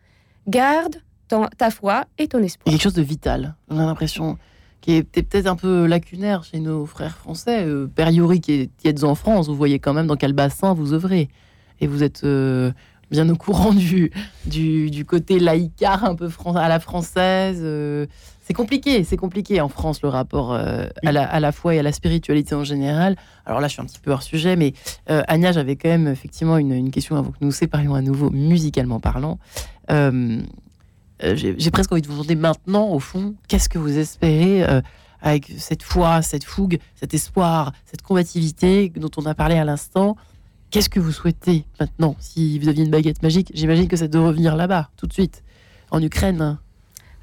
Garde 0.49 0.97
ton- 1.29 1.47
ta 1.57 1.71
foi 1.71 2.05
et 2.19 2.27
ton 2.29 2.39
Il 2.39 2.43
y 2.43 2.45
a 2.45 2.47
espoir. 2.47 2.73
quelque 2.73 2.83
chose 2.83 2.95
de 2.95 3.03
vital. 3.03 3.55
A 3.71 3.75
l'impression 3.75 4.39
qui 4.81 4.95
est 4.95 5.03
peut-être 5.03 5.47
un 5.47 5.57
peu 5.57 5.87
lacunaire 5.87 6.45
chez 6.45 6.61
nos 6.61 6.87
frères 6.87 7.17
français. 7.17 7.65
Euh, 7.67 7.87
Père 7.87 8.11
Yori, 8.11 8.41
qui, 8.41 8.53
est- 8.53 8.71
qui 8.79 8.89
êtes 8.89 9.05
en 9.05 9.15
France, 9.15 9.49
vous 9.49 9.57
voyez 9.57 9.79
quand 9.79 9.93
même 9.93 10.07
dans 10.07 10.17
quel 10.17 10.33
bassin 10.33 10.73
vous 10.73 10.95
œuvrez. 10.95 11.29
Et 11.81 11.87
vous 11.87 12.03
êtes 12.03 12.25
euh, 12.25 12.73
bien 13.11 13.29
au 13.29 13.37
courant 13.37 13.73
du, 13.73 14.11
du, 14.47 14.91
du 14.91 15.05
côté 15.05 15.39
laïcard 15.39 16.05
un 16.05 16.15
peu 16.15 16.29
à 16.57 16.69
la 16.69 16.81
française. 16.81 17.61
euh. 17.63 18.07
C'est 18.49 18.55
compliqué, 18.55 19.05
c'est 19.05 19.19
compliqué 19.19 19.61
en 19.61 19.69
France 19.69 20.01
le 20.01 20.09
rapport 20.09 20.55
euh, 20.55 20.87
à, 21.05 21.13
la, 21.13 21.23
à 21.23 21.39
la 21.39 21.53
foi 21.53 21.75
et 21.75 21.81
à 21.81 21.83
la 21.83 21.93
spiritualité 21.93 22.55
en 22.55 22.65
général. 22.65 23.15
Alors 23.45 23.61
là, 23.61 23.69
je 23.69 23.75
suis 23.75 23.83
un 23.83 23.85
petit 23.85 23.99
peu 23.99 24.11
hors 24.11 24.23
sujet, 24.23 24.57
mais 24.57 24.73
euh, 25.11 25.23
Anya, 25.29 25.53
j'avais 25.53 25.77
quand 25.77 25.91
même 25.91 26.09
effectivement 26.09 26.57
une, 26.57 26.73
une 26.73 26.91
question 26.91 27.17
avant 27.17 27.31
que 27.31 27.37
nous 27.43 27.49
nous 27.49 27.53
séparions 27.53 27.95
à 27.95 28.01
nouveau, 28.01 28.31
musicalement 28.31 29.01
parlant. 29.01 29.39
Euh, 29.91 30.41
euh, 31.23 31.37
j'ai 31.37 31.71
presque 31.71 31.93
envie 31.93 32.01
de 32.01 32.07
vous 32.07 32.15
demander 32.15 32.37
maintenant, 32.37 32.89
au 32.89 33.01
fond, 33.01 33.35
qu'est-ce 33.49 33.69
que 33.69 33.79
vous 33.79 33.99
espérez 33.99 34.65
avec 35.21 35.53
cette 35.59 35.83
foi, 35.83 36.23
cette 36.23 36.45
fougue, 36.45 36.79
cet 36.95 37.13
espoir, 37.13 37.73
cette 37.85 38.01
combativité 38.01 38.89
dont 38.97 39.11
on 39.19 39.27
a 39.27 39.35
parlé 39.35 39.57
à 39.57 39.65
l'instant? 39.67 40.17
Qu'est-ce 40.71 40.89
que 40.89 41.01
vous 41.01 41.13
souhaitez 41.13 41.67
maintenant? 41.79 42.17
Si 42.19 42.59
vous 42.59 42.69
aviez 42.69 42.85
une 42.85 42.91
baguette 42.91 43.23
magique, 43.23 43.51
j'imagine 43.53 43.89
que 43.89 43.97
c'est 43.97 44.09
de 44.09 44.19
revenir 44.19 44.57
là-bas, 44.57 44.89
tout 44.97 45.07
de 45.07 45.13
suite, 45.13 45.43
en 45.91 46.03
Ukraine. 46.03 46.57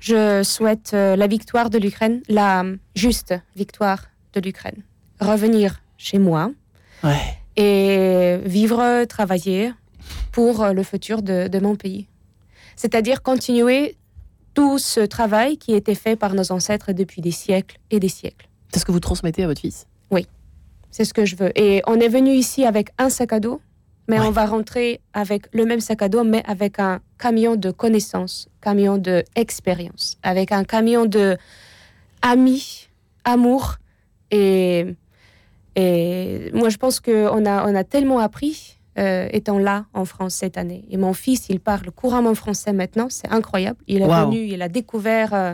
Je 0.06 0.44
souhaite 0.44 0.91
euh, 0.94 1.15
la 1.15 1.26
victoire 1.26 1.72
de 1.72 1.80
l'Ukraine, 1.80 2.22
la 2.30 2.63
juste 2.96 3.34
victoire 3.56 4.04
de 4.34 4.39
l'Ukraine. 4.39 4.84
Revenir 5.20 5.82
chez 5.98 6.20
moi 6.20 6.52
Ouais. 7.04 7.18
et 7.58 8.38
vivre, 8.46 9.06
travailler 9.06 9.72
pour 10.32 10.62
euh, 10.63 10.74
le 10.74 10.84
futur 10.84 11.24
de, 11.24 11.48
de 11.48 11.60
mon 11.60 11.76
pays. 11.76 12.06
C'est-à-dire 12.76 13.24
continuer 13.24 13.96
tout 14.54 14.78
ce 14.78 15.00
travail 15.00 15.58
qui 15.58 15.74
a 15.74 15.78
été 15.78 15.96
fait 15.96 16.15
par 16.15 16.36
nos 16.36 16.52
ancêtres 16.52 16.94
depuis 16.94 17.22
des 17.24 17.32
siècles 17.32 17.80
et 17.89 18.00
des 18.00 18.08
siècles. 18.10 18.48
C'est 18.72 18.80
ce 18.82 18.86
que 18.86 18.91
vous 18.91 19.00
transmettez 19.00 19.44
à 19.44 19.48
votre 19.48 19.62
fils? 19.62 19.88
C'est 20.91 21.04
ce 21.04 21.13
que 21.13 21.26
je 21.26 21.36
veux. 21.36 21.52
Et 21.60 21.82
on 21.88 22.00
est 22.00 22.08
venu 22.08 22.32
ici 22.32 22.63
avec 22.63 22.91
un 22.98 23.10
sac 23.10 23.34
à 23.34 23.41
dos, 23.41 23.60
mais 24.08 24.20
Ouais. 24.20 24.28
on 24.28 24.32
va 24.32 24.46
rentrer 24.46 25.02
avec 25.13 25.48
le 25.54 25.65
même 25.65 25.80
sac 25.80 26.02
à 26.02 26.10
dos, 26.10 26.24
mais 26.24 26.44
avec 26.46 26.80
un 26.80 27.00
camion 27.18 27.56
de 27.56 27.72
connaissances, 27.72 28.48
camion 28.62 28.98
de 28.98 29.24
expérience, 29.36 30.18
avec 30.24 30.52
un 30.52 30.63
camion 30.63 31.06
de 31.06 31.38
amis, 32.22 32.88
amour. 33.24 33.76
Et, 34.32 34.86
et 35.76 36.50
moi, 36.54 36.70
je 36.70 36.78
pense 36.78 37.00
qu'on 37.00 37.46
a, 37.46 37.68
on 37.70 37.76
a 37.76 37.84
tellement 37.84 38.20
appris 38.20 38.78
euh, 38.98 39.28
étant 39.32 39.58
là 39.60 39.86
en 39.94 40.06
France 40.06 40.36
cette 40.36 40.58
année. 40.58 40.86
Et 40.89 40.98
mon 40.98 41.13
fils, 41.13 41.48
il 41.50 41.60
parle 41.60 41.91
couramment 41.91 42.34
français 42.36 42.74
maintenant, 42.74 43.08
c'est 43.10 43.30
incroyable. 43.32 43.80
Il 43.88 44.02
est 44.02 44.06
Wow. 44.06 44.26
venu, 44.30 44.46
il 44.46 44.62
a 44.62 44.70
découvert 44.70 45.34
euh, 45.34 45.54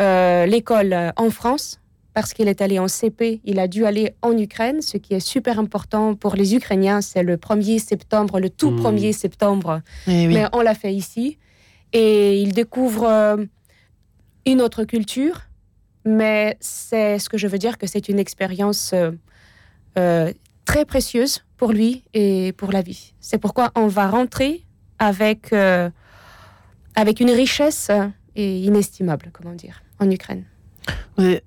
euh, 0.00 0.46
l'école 0.46 1.12
en 1.16 1.30
France 1.30 1.80
parce 2.18 2.34
qu'il 2.34 2.48
est 2.48 2.60
allé 2.62 2.80
en 2.80 2.88
CP, 2.88 3.40
il 3.44 3.60
a 3.60 3.68
dû 3.68 3.84
aller 3.86 4.12
en 4.22 4.36
Ukraine, 4.36 4.82
ce 4.82 4.96
qui 4.96 5.14
est 5.14 5.20
super 5.20 5.60
important 5.60 6.16
pour 6.16 6.34
les 6.34 6.52
Ukrainiens. 6.56 7.00
C'est 7.00 7.22
le 7.22 7.36
1er 7.36 7.78
septembre, 7.78 8.40
le 8.40 8.50
tout 8.50 8.72
Mm. 8.72 8.80
1er 8.80 9.12
septembre, 9.12 9.82
Eh 10.08 10.26
oui. 10.26 10.34
mais 10.34 10.46
on 10.52 10.60
l'a 10.60 10.74
fait 10.74 10.92
ici. 10.92 11.38
Et 11.92 12.42
il 12.42 12.54
découvre 12.54 13.04
euh, 13.04 13.36
une 14.46 14.60
autre 14.60 14.82
culture, 14.82 15.42
mais 16.04 16.56
c'est 16.58 17.20
ce 17.20 17.28
que 17.28 17.38
je 17.38 17.46
veux 17.46 17.58
dire 17.58 17.78
que 17.78 17.86
c'est 17.86 18.08
une 18.08 18.18
expérience 18.18 18.90
euh, 18.94 19.12
euh, 19.96 20.32
très 20.64 20.84
précieuse 20.84 21.44
pour 21.56 21.70
lui 21.70 22.02
et 22.14 22.52
pour 22.56 22.72
la 22.72 22.82
vie. 22.82 23.12
C'est 23.20 23.38
pourquoi 23.38 23.70
on 23.76 23.86
va 23.86 24.08
rentrer 24.10 24.64
avec, 24.98 25.52
euh, 25.52 25.88
avec 26.96 27.20
une 27.20 27.30
richesse 27.30 27.92
et 28.34 28.58
inestimable, 28.58 29.30
comment 29.32 29.54
dire, 29.54 29.84
en 30.00 30.10
Ukraine. 30.10 30.42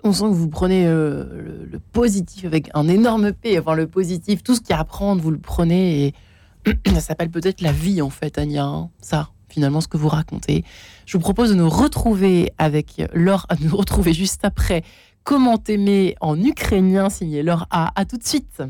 On 0.04 0.14
sent 0.14 0.24
que 0.24 0.34
vous 0.34 0.50
prenez 0.50 0.86
euh, 0.86 1.68
le, 1.72 1.80
positif 1.80 2.46
avec 2.46 2.70
un 2.74 2.88
énorme 2.88 3.32
P, 3.32 3.58
enfin 3.60 3.74
le 3.74 3.88
positif, 3.88 4.44
tout 4.44 4.56
ce 4.56 4.62
qu'il 4.62 4.72
y 4.72 4.74
a 4.74 4.80
à 4.80 4.84
prendre, 4.84 5.22
vous 5.22 5.32
le 5.32 5.38
prenez 5.38 6.06
et 6.06 6.14
ça 6.94 7.00
s'appelle 7.00 7.30
peut-être 7.30 7.62
la 7.62 7.72
vie 7.72 8.02
en 8.02 8.10
fait, 8.10 8.38
Anya. 8.38 8.66
hein. 8.66 8.90
Ça, 9.02 9.30
finalement, 9.48 9.82
ce 9.82 9.88
que 9.88 9.98
vous 9.98 10.10
racontez. 10.10 10.64
Je 11.06 11.18
vous 11.18 11.22
propose 11.22 11.50
de 11.50 11.56
nous 11.56 11.70
retrouver 11.70 12.52
avec 12.58 13.02
Laure, 13.14 13.46
à 13.50 13.56
nous 13.56 13.76
retrouver 13.76 14.14
juste 14.14 14.46
après. 14.46 14.84
Comment 15.24 15.62
aimer 15.68 16.16
en 16.20 16.42
ukrainien, 16.42 17.10
signé 17.10 17.44
Laure 17.44 17.68
A. 17.70 17.92
À 17.96 18.06
tout 18.06 18.18
de 18.18 18.26
suite. 18.26 18.62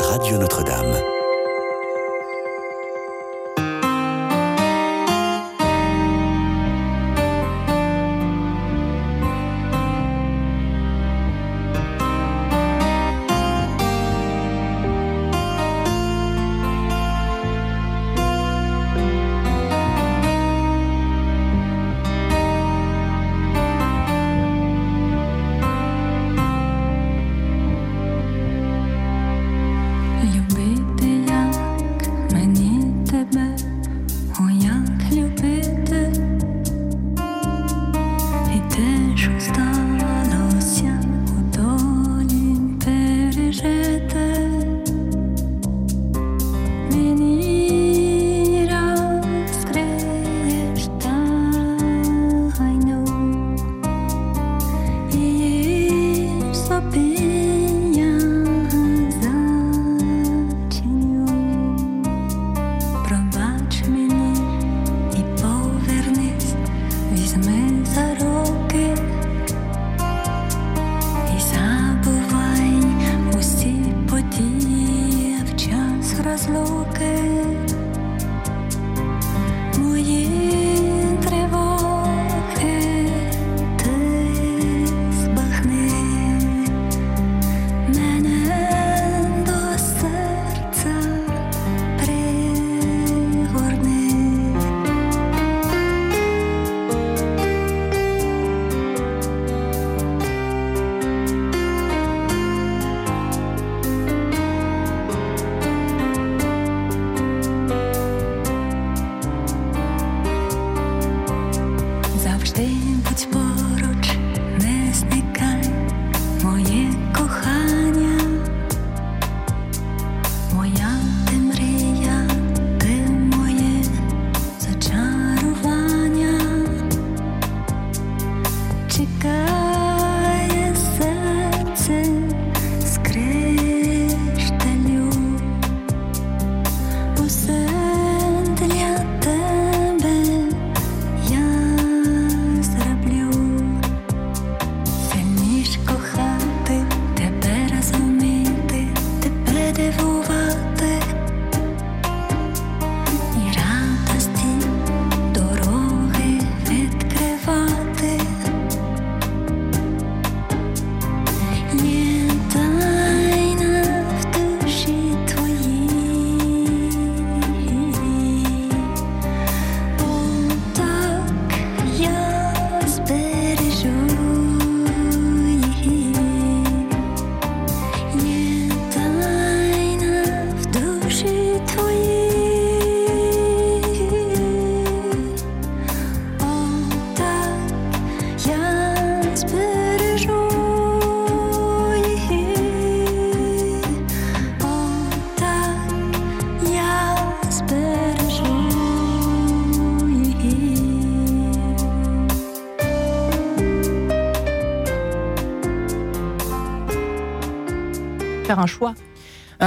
Radio 0.00 0.38
Notre-Dame. 0.38 1.19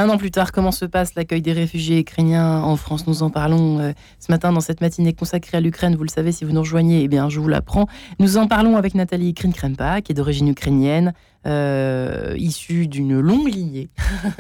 Un 0.04 0.10
an 0.10 0.18
plus 0.18 0.32
tard, 0.32 0.52
comment 0.52 0.74
se 0.74 0.84
passe 0.84 1.16
l'accueil 1.16 1.42
des 1.42 1.54
réfugiés 1.54 2.00
ukrainiens 2.00 2.62
en 2.62 2.76
France? 2.76 3.08
Nous 3.08 3.24
en 3.24 3.30
parlons 3.30 3.80
euh, 3.80 3.94
ce 4.20 4.34
matin 4.34 4.52
dans 4.52 4.60
cette 4.60 4.82
matinée 4.82 5.14
consacrée 5.14 5.56
à 5.56 5.62
l'Ukraine. 5.62 5.96
Vous 5.96 6.04
le 6.04 6.10
savez, 6.10 6.34
si 6.34 6.44
vous 6.44 6.52
nous 6.52 6.60
rejoignez, 6.60 7.04
eh 7.04 7.08
bien, 7.08 7.30
je 7.30 7.40
vous 7.40 7.48
l'apprends. 7.48 7.88
Nous 8.20 8.36
en 8.36 8.46
parlons 8.48 8.76
avec 8.76 8.96
Nathalie 8.96 9.34
Krinkrempa, 9.34 10.02
qui 10.02 10.12
est 10.12 10.16
d'origine 10.16 10.50
ukrainienne, 10.50 11.14
euh, 11.48 12.36
issue 12.38 12.88
d'une 12.88 13.18
longue 13.22 13.48
lignée 13.48 13.88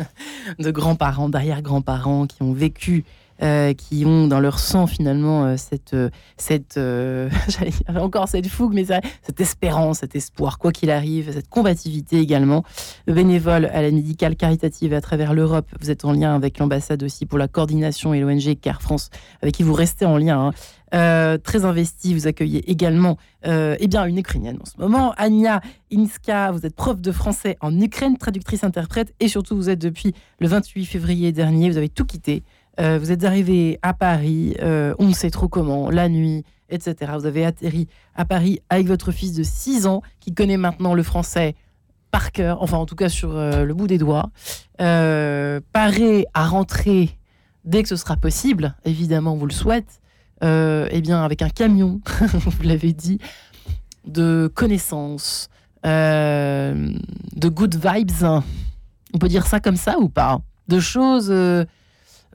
de 0.59 0.69
grands-parents, 0.69 1.29
d'arrière-grands-parents 1.29 2.27
qui 2.27 2.43
ont 2.43 2.51
vécu 2.51 3.05
euh, 3.43 3.73
qui 3.73 4.05
ont 4.05 4.27
dans 4.27 4.39
leur 4.39 4.57
sang 4.57 4.87
finalement 4.87 5.43
euh, 5.43 5.55
cette, 5.57 5.93
euh, 5.93 6.09
cette 6.37 6.79
encore 7.93 8.29
cette 8.29 8.47
fougue, 8.47 8.73
mais 8.73 8.85
cette 8.85 9.41
espérance, 9.41 9.99
cet 9.99 10.15
espoir, 10.15 10.59
quoi 10.59 10.71
qu'il 10.71 10.89
arrive, 10.89 11.29
cette 11.33 11.49
combativité 11.49 12.19
également. 12.19 12.63
Bénévole 13.05 13.65
à 13.65 13.81
la 13.81 13.91
médicale 13.91 14.37
caritative 14.37 14.93
à 14.93 15.01
travers 15.01 15.33
l'Europe, 15.33 15.67
vous 15.81 15.91
êtes 15.91 16.05
en 16.05 16.13
lien 16.13 16.33
avec 16.33 16.57
l'ambassade 16.57 17.03
aussi 17.03 17.25
pour 17.25 17.37
la 17.37 17.49
coordination 17.49 18.13
et 18.13 18.21
l'ONG 18.21 18.57
Car 18.61 18.81
France, 18.81 19.09
avec 19.41 19.55
qui 19.55 19.63
vous 19.63 19.73
restez 19.73 20.05
en 20.05 20.17
lien. 20.17 20.53
Hein. 20.93 21.37
très 21.43 21.65
investi, 21.65 22.13
vous 22.13 22.27
accueillez 22.27 22.69
également 22.71 23.17
eh 23.43 23.87
bien, 23.87 24.05
une 24.05 24.19
Ukrainienne 24.19 24.59
en 24.61 24.65
ce 24.65 24.79
moment, 24.79 25.13
Anya 25.17 25.59
Inska, 25.91 26.51
vous 26.51 26.65
êtes 26.65 26.75
prof 26.75 27.01
de 27.01 27.11
français 27.11 27.57
en 27.59 27.77
Ukraine, 27.77 28.17
traductrice 28.17 28.63
interprète, 28.63 29.13
et 29.19 29.27
surtout 29.27 29.57
vous 29.57 29.69
êtes 29.69 29.79
depuis 29.79 30.13
le 30.39 30.47
28 30.47 30.85
février 30.85 31.33
dernier, 31.33 31.69
vous 31.69 31.77
avez 31.77 31.89
tout 31.89 32.05
quitté 32.05 32.43
euh, 32.79 32.97
vous 32.97 33.11
êtes 33.11 33.23
arrivé 33.23 33.79
à 33.81 33.93
Paris, 33.93 34.55
euh, 34.61 34.95
on 34.97 35.07
ne 35.07 35.13
sait 35.13 35.29
trop 35.29 35.47
comment, 35.47 35.91
la 35.91 36.09
nuit, 36.09 36.43
etc. 36.69 37.11
Vous 37.17 37.25
avez 37.25 37.45
atterri 37.45 37.87
à 38.15 38.25
Paris 38.25 38.61
avec 38.69 38.87
votre 38.87 39.11
fils 39.11 39.33
de 39.33 39.43
6 39.43 39.85
ans 39.85 40.01
qui 40.19 40.33
connaît 40.33 40.57
maintenant 40.57 40.93
le 40.95 41.03
français 41.03 41.55
par 42.09 42.31
cœur, 42.31 42.61
enfin 42.61 42.77
en 42.77 42.85
tout 42.85 42.95
cas 42.95 43.09
sur 43.09 43.35
euh, 43.35 43.63
le 43.63 43.73
bout 43.73 43.87
des 43.87 43.97
doigts. 43.97 44.31
paré 44.77 46.25
à 46.33 46.45
rentrer 46.45 47.17
dès 47.63 47.83
que 47.83 47.89
ce 47.89 47.95
sera 47.95 48.17
possible, 48.17 48.75
évidemment, 48.85 49.35
vous 49.35 49.45
le 49.45 49.53
souhaite, 49.53 50.01
eh 50.41 51.01
bien 51.01 51.23
avec 51.23 51.41
un 51.41 51.49
camion, 51.49 52.01
vous 52.21 52.63
l'avez 52.63 52.91
dit, 52.91 53.19
de 54.05 54.51
connaissances, 54.53 55.47
de 55.83 57.49
good 57.49 57.75
vibes. 57.75 58.41
On 59.13 59.19
peut 59.19 59.29
dire 59.29 59.45
ça 59.45 59.59
comme 59.59 59.77
ça 59.77 59.99
ou 59.99 60.09
pas? 60.09 60.41
De 60.67 60.79
choses 60.79 61.31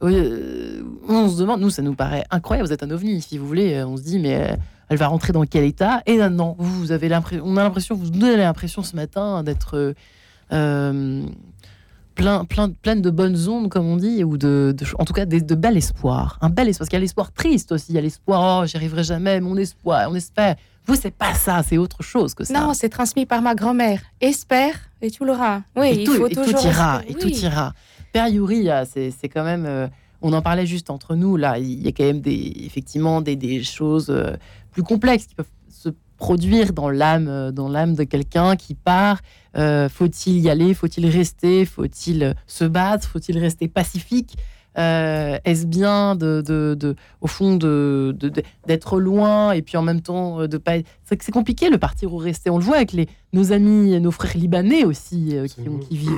euh, 0.03 0.83
on 1.09 1.29
se 1.29 1.39
demande, 1.39 1.61
nous, 1.61 1.71
ça 1.71 1.83
nous 1.83 1.95
paraît 1.95 2.25
incroyable. 2.31 2.69
Vous 2.69 2.73
êtes 2.73 2.83
un 2.83 2.91
ovni, 2.91 3.21
si 3.21 3.39
vous 3.39 3.47
voulez. 3.47 3.75
Euh, 3.75 3.87
on 3.87 3.97
se 3.97 4.03
dit, 4.03 4.19
mais 4.19 4.37
euh, 4.37 4.57
elle 4.89 4.99
va 4.99 5.09
rentrer 5.09 5.33
dans 5.33 5.45
quel 5.45 5.65
état? 5.65 6.03
Et 6.07 6.17
là, 6.17 6.31
non, 6.31 6.57
vous 6.59 6.93
avez 6.93 7.09
l'impression, 7.09 7.45
on 7.47 7.57
a 7.57 7.63
l'impression, 7.63 7.95
vous 7.95 8.11
donnez 8.11 8.37
l'impression 8.37 8.83
ce 8.83 8.97
matin 8.97 9.43
d'être 9.43 9.95
plein, 10.49 12.45
plein, 12.45 12.71
pleine 12.71 13.01
de 13.01 13.11
bonnes 13.11 13.49
ondes, 13.49 13.69
comme 13.69 13.87
on 13.87 13.97
dit, 13.97 14.25
ou 14.25 14.37
de, 14.37 14.75
en 14.99 15.05
tout 15.05 15.13
cas 15.13 15.25
de, 15.25 15.39
de 15.39 15.55
bel 15.55 15.77
espoir. 15.77 16.39
Un 16.41 16.51
bel 16.51 16.69
espoir, 16.69 16.81
parce 16.81 16.89
qu'il 16.91 16.97
y 16.97 17.01
a 17.01 17.01
l'espoir 17.01 17.33
triste 17.33 17.73
aussi. 17.73 17.87
Il 17.91 17.95
y 17.95 17.99
a 17.99 18.01
l'espoir, 18.01 18.63
oh, 18.63 18.67
j'y 18.67 18.77
arriverai 18.77 19.05
jamais, 19.05 19.41
mon 19.41 19.57
espoir, 19.57 20.09
on 20.11 20.15
espère. 20.15 20.57
Vous, 20.87 20.95
c'est 20.95 21.11
pas 21.15 21.35
ça, 21.35 21.63
c'est 21.63 21.77
autre 21.77 22.03
chose 22.03 22.33
que 22.35 22.45
ça. 22.45 22.55
Non, 22.59 22.73
c'est 22.73 22.89
transmis 22.89 23.27
par 23.27 23.43
ma 23.43 23.55
grand-mère. 23.55 24.01
Espère 24.23 24.75
et 25.03 25.11
tu 25.11 25.25
l'auras. 25.25 25.61
Oui, 25.77 25.99
il 26.01 26.09
faut 26.09 26.29
toujours. 26.31 26.61
Tout 26.63 26.67
ira, 26.67 27.03
et 27.07 27.15
tout 27.15 27.29
ira. 27.29 27.75
Père 28.13 28.29
c'est 28.87 29.29
quand 29.29 29.45
même. 29.45 29.67
Euh, 29.67 29.89
on 30.21 30.33
en 30.33 30.43
parlait 30.43 30.67
juste 30.67 30.91
entre 30.91 31.15
nous. 31.15 31.37
Là, 31.37 31.59
il 31.59 31.81
y 31.85 31.89
a 31.89 31.93
quand 31.93 32.05
même 32.05 32.21
des, 32.21 32.53
effectivement 32.65 33.21
des, 33.21 33.63
choses 33.63 34.11
euh, 34.11 34.37
plus 34.73 34.83
complexes 34.83 35.27
qui 35.27 35.35
peuvent 35.35 35.47
se 35.69 35.91
produire 36.17 36.73
dans 36.73 36.91
l'âme, 36.91 37.29
euh, 37.29 37.53
dans 37.53 37.69
l'âme 37.69 37.95
de 37.95 38.05
quelqu'un 38.05 38.57
qui 38.57 38.75
part. 38.75 39.21
faut-il 39.55 40.39
y 40.39 40.51
aller? 40.51 40.75
Faut-il 40.75 41.07
rester? 41.07 41.65
Faut-il 41.65 42.35
se 42.47 42.65
battre? 42.65 43.09
Faut-il 43.09 43.39
rester 43.39 43.69
pacifique? 43.69 44.37
Euh, 44.79 45.39
est-ce 45.45 45.67
bien 45.67 46.15
de, 46.15 46.41
de, 46.41 46.95
au 47.21 47.27
fond 47.27 47.57
de, 47.57 48.17
d'être 48.67 49.01
loin 49.01 49.53
et 49.53 49.63
puis 49.63 49.77
en 49.77 49.83
même 49.83 50.01
temps 50.01 50.43
euh, 50.43 50.47
de 50.47 50.57
pas 50.57 50.77
c'est 51.05 51.21
c'est 51.21 51.33
compliqué 51.33 51.69
le 51.69 51.79
partir 51.79 52.15
ou 52.15 52.17
rester. 52.17 52.49
On 52.51 52.59
le 52.59 52.65
voit 52.65 52.77
avec 52.77 52.93
les 52.93 53.09
nos 53.33 53.53
amis 53.53 53.99
nos 54.01 54.13
frères 54.13 54.37
libanais 54.37 54.85
aussi 54.85 55.37
euh, 55.37 55.47
qui, 55.47 55.63
qui, 55.89 55.97
vivent 55.97 56.13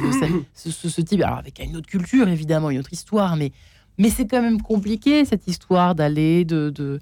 ce, 0.54 0.70
ce, 0.70 1.00
type. 1.00 1.22
Alors 1.22 1.38
avec 1.38 1.58
une 1.64 1.76
autre 1.76 1.88
culture 1.88 2.28
évidemment 2.28 2.68
une 2.70 2.78
autre 2.80 2.92
histoire 2.92 3.36
mais 3.36 3.52
mais 3.96 4.10
c'est 4.10 4.26
quand 4.26 4.42
même 4.42 4.60
compliqué 4.60 5.24
cette 5.24 5.46
histoire 5.46 5.94
d'aller 5.94 6.44
de, 6.44 6.70
de 6.70 7.00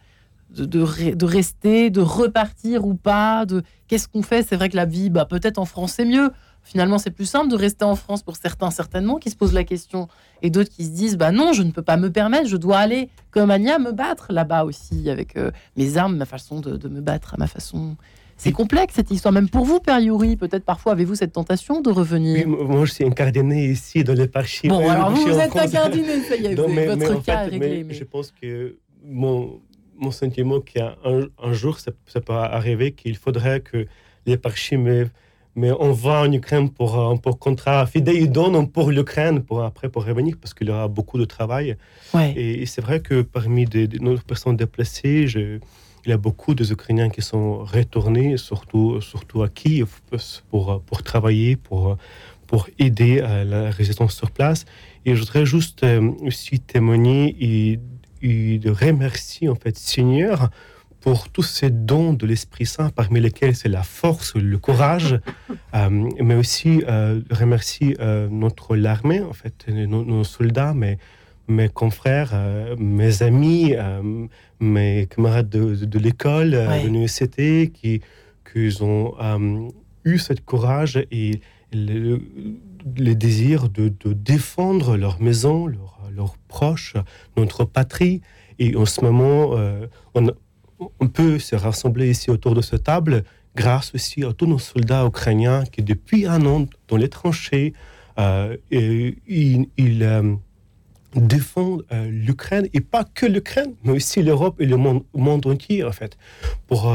de, 0.51 0.65
de, 0.65 1.27
rester, 1.27 1.91
de 1.91 2.01
repartir 2.01 2.87
ou 2.87 2.95
pas, 2.95 3.45
de 3.45 3.63
qu'est-ce 3.87 4.09
qu'on 4.09 4.23
fait? 4.23 4.43
C'est 4.43 4.57
vrai 4.57 4.71
que 4.71 4.77
la 4.77 4.87
vie, 4.87 5.11
bah, 5.11 5.27
peut-être 5.27 5.59
en 5.59 5.67
France 5.67 5.93
c'est 5.97 6.07
mieux, 6.07 6.31
Finalement, 6.69 6.99
c'est 6.99 7.11
plus 7.11 7.25
simple 7.25 7.49
de 7.49 7.57
rester 7.57 7.87
en 7.87 7.97
France 7.97 8.23
pour 8.23 8.37
certains, 8.37 8.71
certainement, 8.71 9.17
qui 9.17 9.31
se 9.31 9.37
posent 9.37 9.55
la 9.55 9.65
question, 9.65 10.07
et 10.43 10.51
d'autres 10.51 10.69
qui 10.69 10.85
se 10.85 10.91
disent 10.91 11.17
bah 11.17 11.33
non, 11.33 11.55
je 11.55 11.63
ne 11.63 11.71
peux 11.71 11.81
pas 11.81 11.97
me 11.97 12.13
permettre, 12.13 12.47
je 12.47 12.59
dois 12.59 12.77
aller 12.77 13.09
comme 13.31 13.51
Anya 13.51 13.79
me 13.79 13.91
battre 13.91 14.35
là-bas 14.35 14.65
aussi 14.65 15.09
avec 15.09 15.39
euh, 15.39 15.51
mes 15.79 15.97
armes, 15.97 16.19
ma 16.19 16.27
façon 16.27 16.61
de, 16.61 16.77
de, 16.77 16.89
me 16.89 17.01
battre 17.01 17.33
à 17.33 17.37
ma 17.39 17.47
façon. 17.47 17.97
C'est 18.37 18.53
complexe 18.53 18.93
cette 18.97 19.11
histoire, 19.11 19.33
même 19.33 19.49
pour 19.49 19.65
vous, 19.65 19.81
Père 19.81 19.99
Yuri. 19.99 20.37
Peut-être 20.37 20.67
parfois 20.67 20.93
avez-vous 20.93 21.15
cette 21.15 21.33
tentation 21.33 21.81
de 21.81 21.89
revenir? 21.89 22.47
moi, 22.47 22.85
je 22.85 22.93
suis 22.93 23.05
incardiné 23.05 23.71
ici 23.71 24.05
dans 24.05 24.13
l'éparchie. 24.13 24.69
Bon, 24.69 24.87
alors 24.91 25.11
vous, 25.11 25.23
vous 25.23 25.39
êtes 25.39 25.57
incardiné, 25.57 26.21
ça 26.21 26.37
y 26.37 26.47
est, 26.49 26.55
votre 26.55 27.23
cas 27.23 27.47
est 27.47 27.49
réglé. 27.49 27.85
Mais... 27.85 27.95
Je 27.95 28.05
pense 28.05 28.31
que 28.31 28.77
mon, 29.03 29.59
mon 29.97 30.11
sentiment 30.11 30.61
qu'un 30.61 30.97
un 31.03 31.53
jour, 31.55 31.79
ça, 31.81 31.93
ça 32.07 32.21
peut 32.21 32.35
arriver 32.35 32.93
qu'il 32.93 33.17
faudrait 33.17 33.61
que 33.61 33.87
l'éparchie 34.27 34.77
me 34.77 35.09
mais 35.55 35.73
on 35.79 35.93
va 35.93 36.23
en 36.23 36.33
Ukraine 36.33 36.71
pour, 36.71 36.99
euh, 36.99 37.15
pour 37.17 37.39
contrat 37.39 37.87
fidèle, 37.87 38.17
ils 38.17 38.31
donnent 38.31 38.69
pour 38.69 38.91
l'Ukraine, 38.91 39.43
pour 39.43 39.63
après 39.63 39.89
pour 39.89 40.05
revenir, 40.05 40.37
parce 40.41 40.55
qu'il 40.55 40.69
y 40.69 40.71
aura 40.71 40.89
beaucoup 40.89 41.19
de 41.19 41.25
travail. 41.25 41.77
Et, 42.37 42.67
c'est 42.67 42.81
vrai 42.81 43.01
que 43.01 43.23
parmi 43.23 43.65
des, 43.65 43.89
nos 44.01 44.17
personnes 44.19 44.57
déplacées, 44.57 45.27
il 45.35 46.11
y 46.11 46.13
a 46.13 46.17
beaucoup 46.17 46.55
d'Ukrainiens 46.55 47.11
qui 47.11 47.23
sont 47.23 47.65
retournés, 47.65 48.37
surtout, 48.37 49.01
surtout 49.01 49.43
à 49.43 49.49
Kiev, 49.49 49.89
pour, 50.51 50.81
pour 50.83 51.03
travailler, 51.03 51.57
pour, 51.57 51.97
pour 52.47 52.69
aider 52.79 53.21
à 53.21 53.45
la 53.45 53.71
résistance 53.71 54.17
sur 54.17 54.31
place. 54.31 54.65
Et 55.05 55.15
je 55.15 55.21
voudrais 55.21 55.47
juste 55.47 55.85
euh, 55.85 56.11
aussi 56.23 56.61
témoigner 56.61 57.37
et, 57.41 57.79
et 58.23 58.61
remercier 58.67 59.49
en 59.49 59.55
fait 59.55 59.77
Seigneur 59.79 60.51
pour 61.09 61.31
tous 61.31 61.43
ces 61.43 61.71
dons 61.71 62.13
de 62.13 62.27
l'Esprit 62.27 62.67
Saint, 62.67 62.91
parmi 62.91 63.19
lesquels 63.19 63.57
c'est 63.57 63.71
la 63.71 63.83
force, 63.83 64.35
le 64.35 64.59
courage, 64.59 65.19
euh, 65.75 65.89
mais 66.23 66.35
aussi 66.35 66.83
euh, 66.87 67.23
remercier 67.31 67.97
euh, 67.99 68.29
notre 68.31 68.79
armée, 68.85 69.23
en 69.23 69.33
fait, 69.33 69.69
nos, 69.69 70.23
soldats, 70.25 70.75
mes, 70.75 70.99
mes 71.49 71.71
confrères, 71.71 72.35
mes 72.79 73.23
amis, 73.23 73.75
mes 74.61 75.07
camarades 75.07 75.49
de, 75.49 75.99
l'école, 75.99 76.51
de 76.51 76.85
l'université, 76.85 77.71
qui, 77.73 78.03
qui 78.45 78.83
ont 78.83 79.15
eu 80.05 80.19
ce 80.19 80.35
courage 80.35 81.03
et 81.11 81.41
le, 81.73 82.21
désir 83.15 83.71
de, 83.71 83.91
défendre 84.13 84.99
leur 84.99 85.23
maison, 85.23 85.69
leurs 85.69 86.37
proches, 86.49 86.97
notre 87.39 87.65
patrie. 87.65 88.21
Et 88.59 88.77
en 88.77 88.85
ce 88.85 89.01
moment, 89.01 89.55
on, 90.15 90.27
on 90.79 91.09
peut 91.09 91.39
se 91.39 91.57
rassembler 91.57 92.11
ici 92.11 92.31
autour 92.31 92.55
de 92.55 92.61
cette 92.61 92.85
table 92.85 93.25
grâce 93.55 93.95
aussi 93.95 94.25
à 94.25 94.33
tous 94.33 94.47
nos 94.47 94.59
soldats 94.59 95.05
ukrainiens 95.05 95.65
qui, 95.65 95.83
depuis 95.83 96.27
un 96.27 96.45
an, 96.47 96.67
dans 96.87 96.97
les 96.97 97.09
tranchées, 97.09 97.73
euh, 98.19 98.57
ils, 98.71 99.67
euh, 100.03 100.35
défendent 101.15 101.85
euh, 101.93 102.09
l'Ukraine, 102.11 102.69
et 102.73 102.81
pas 102.81 103.05
que 103.05 103.27
l'Ukraine, 103.27 103.75
mais 103.83 103.93
aussi 103.93 104.23
l'Europe 104.23 104.61
et 104.61 104.67
le 104.67 104.77
monde, 104.77 105.47
entier, 105.47 105.83
en 105.83 105.93
fait, 105.93 106.17
pour, 106.67 106.93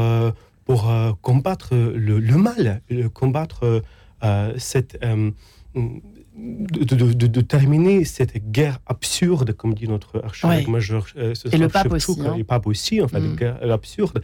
pour 0.64 0.90
combattre 1.20 1.74
le, 1.74 2.18
le, 2.18 2.36
mal, 2.36 2.80
combattre 3.12 3.82
cette 4.56 4.98
de, 6.36 7.40
terminer 7.40 8.04
cette 8.04 8.50
guerre 8.50 8.80
absurde, 8.86 9.52
comme 9.52 9.74
dit 9.74 9.88
notre 9.88 10.22
archevêque 10.24 10.68
majeur. 10.68 11.06
Euh, 11.16 11.34
et 11.52 11.58
le 11.58 11.68
pape 11.68 11.92
aussi. 11.92 12.20
Hein. 12.20 12.34
Le 12.36 12.44
pape 12.44 12.66
aussi, 12.66 13.00
enfin, 13.00 13.20
mm. 13.20 13.36
guerre 13.36 13.72
absurde. 13.72 14.20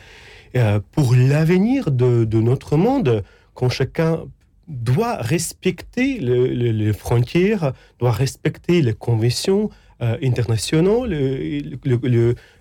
Euh, 0.56 0.80
pour 0.92 1.14
l'avenir 1.14 1.90
de, 1.90 2.40
notre 2.40 2.76
monde, 2.76 3.22
quand 3.54 3.68
chacun 3.68 4.24
doit 4.66 5.16
respecter 5.16 6.18
les 6.18 6.92
frontières, 6.92 7.72
doit 7.98 8.12
respecter 8.12 8.82
les 8.82 8.94
conventions 8.94 9.70
euh, 10.02 10.16
internationales, 10.22 11.10
les 11.10 11.62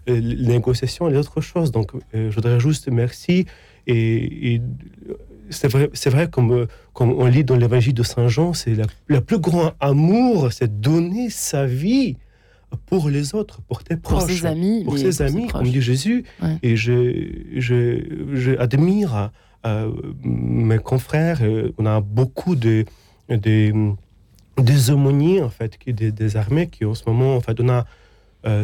négociations 0.08 1.08
et 1.08 1.12
les 1.12 1.18
autres 1.18 1.42
choses. 1.42 1.72
Donc, 1.72 1.92
je 2.14 2.30
voudrais 2.30 2.60
juste 2.60 2.88
merci 2.90 3.46
et, 3.88 4.54
et 4.54 4.62
c'est 5.50 5.68
vrai, 5.68 5.90
c'est 5.94 6.10
vrai 6.10 6.30
comme, 6.30 6.68
comme 7.00 7.14
on 7.14 7.28
lit 7.28 7.46
dans 7.46 7.56
l'évangile 7.56 7.94
de 7.94 8.04
Saint 8.04 8.28
Jean, 8.28 8.54
c'est 8.54 8.76
le 9.08 9.22
plus 9.22 9.40
grand 9.40 9.72
amour, 9.80 10.52
c'est 10.52 10.82
donner 10.82 11.30
sa 11.30 11.66
vie 11.66 12.18
pour 12.88 13.08
les 13.08 13.34
autres, 13.34 13.62
pour 13.62 13.86
tes 13.86 13.96
proches, 13.96 14.20
pour 14.20 14.30
ses 14.30 14.46
amis, 14.46 14.84
pour 14.84 14.98
ses 14.98 15.22
amis, 15.22 15.48
comme 15.48 15.64
dit 15.64 15.82
Jésus. 15.82 16.26
Et 16.62 16.76
je, 16.76 17.26
je, 17.56 18.58
admire 18.60 19.32
euh, 19.66 19.90
mes 20.26 20.78
confrères. 20.78 21.40
Euh, 21.42 21.72
on 21.78 21.86
a 21.86 22.02
beaucoup 22.02 22.58
de, 22.58 22.84
de 23.30 23.94
des 24.58 24.92
aumôniers 24.92 25.42
en 25.42 25.50
fait, 25.50 25.78
qui, 25.78 25.94
des, 25.94 26.12
des, 26.12 26.36
armées 26.36 26.68
qui 26.68 26.84
en 26.84 26.96
ce 26.96 27.04
moment, 27.08 27.38
en 27.38 27.40
fait, 27.40 27.62
on 27.62 27.70
a 27.70 27.86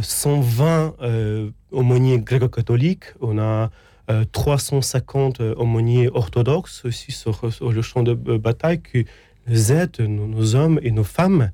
120 0.02 0.96
euh, 1.02 1.52
aumôniers 1.72 2.20
gréco-catholiques, 2.20 3.06
on 3.22 3.40
a 3.40 3.70
350 4.32 5.40
euh, 5.40 5.56
aumôniers 5.56 6.10
orthodoxes 6.10 6.86
aussi 6.86 7.12
sur, 7.12 7.42
le 7.62 7.82
champ 7.82 8.04
de 8.04 8.14
bataille 8.14 8.82
qui 8.82 9.06
aident 9.48 10.00
nos, 10.00 10.56
hommes 10.56 10.80
et 10.84 10.92
nos 10.92 11.04
femmes 11.04 11.52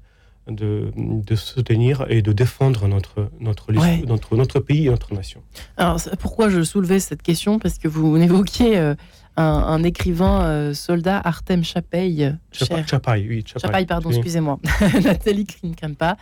de, 0.48 0.92
de, 0.96 1.36
soutenir 1.36 2.06
et 2.10 2.22
de 2.22 2.34
défendre 2.34 2.88
notre, 2.88 3.30
notre, 3.40 3.72
notre, 4.06 4.36
notre, 4.36 4.60
pays 4.60 4.88
et 4.88 4.90
notre 4.90 5.14
nation. 5.14 5.42
Alors, 5.78 6.00
pourquoi 6.20 6.50
je 6.50 6.64
soulevais 6.64 7.00
cette 7.00 7.22
question? 7.22 7.60
Parce 7.60 7.78
que 7.78 7.88
vous 7.88 8.18
évoquiez 8.18 8.78
euh, 8.78 8.96
un, 9.38 9.84
écrivain 9.84 10.44
euh, 10.44 10.74
soldat, 10.74 11.22
Artem 11.24 11.64
Chapaille. 11.64 12.36
Chapaille, 12.52 13.28
oui. 13.30 13.44
Chapaille, 13.46 13.86
pardon, 13.86 14.10
excusez-moi. 14.10 14.60
Nathalie 15.04 15.46
Krimkampa. 15.46 16.18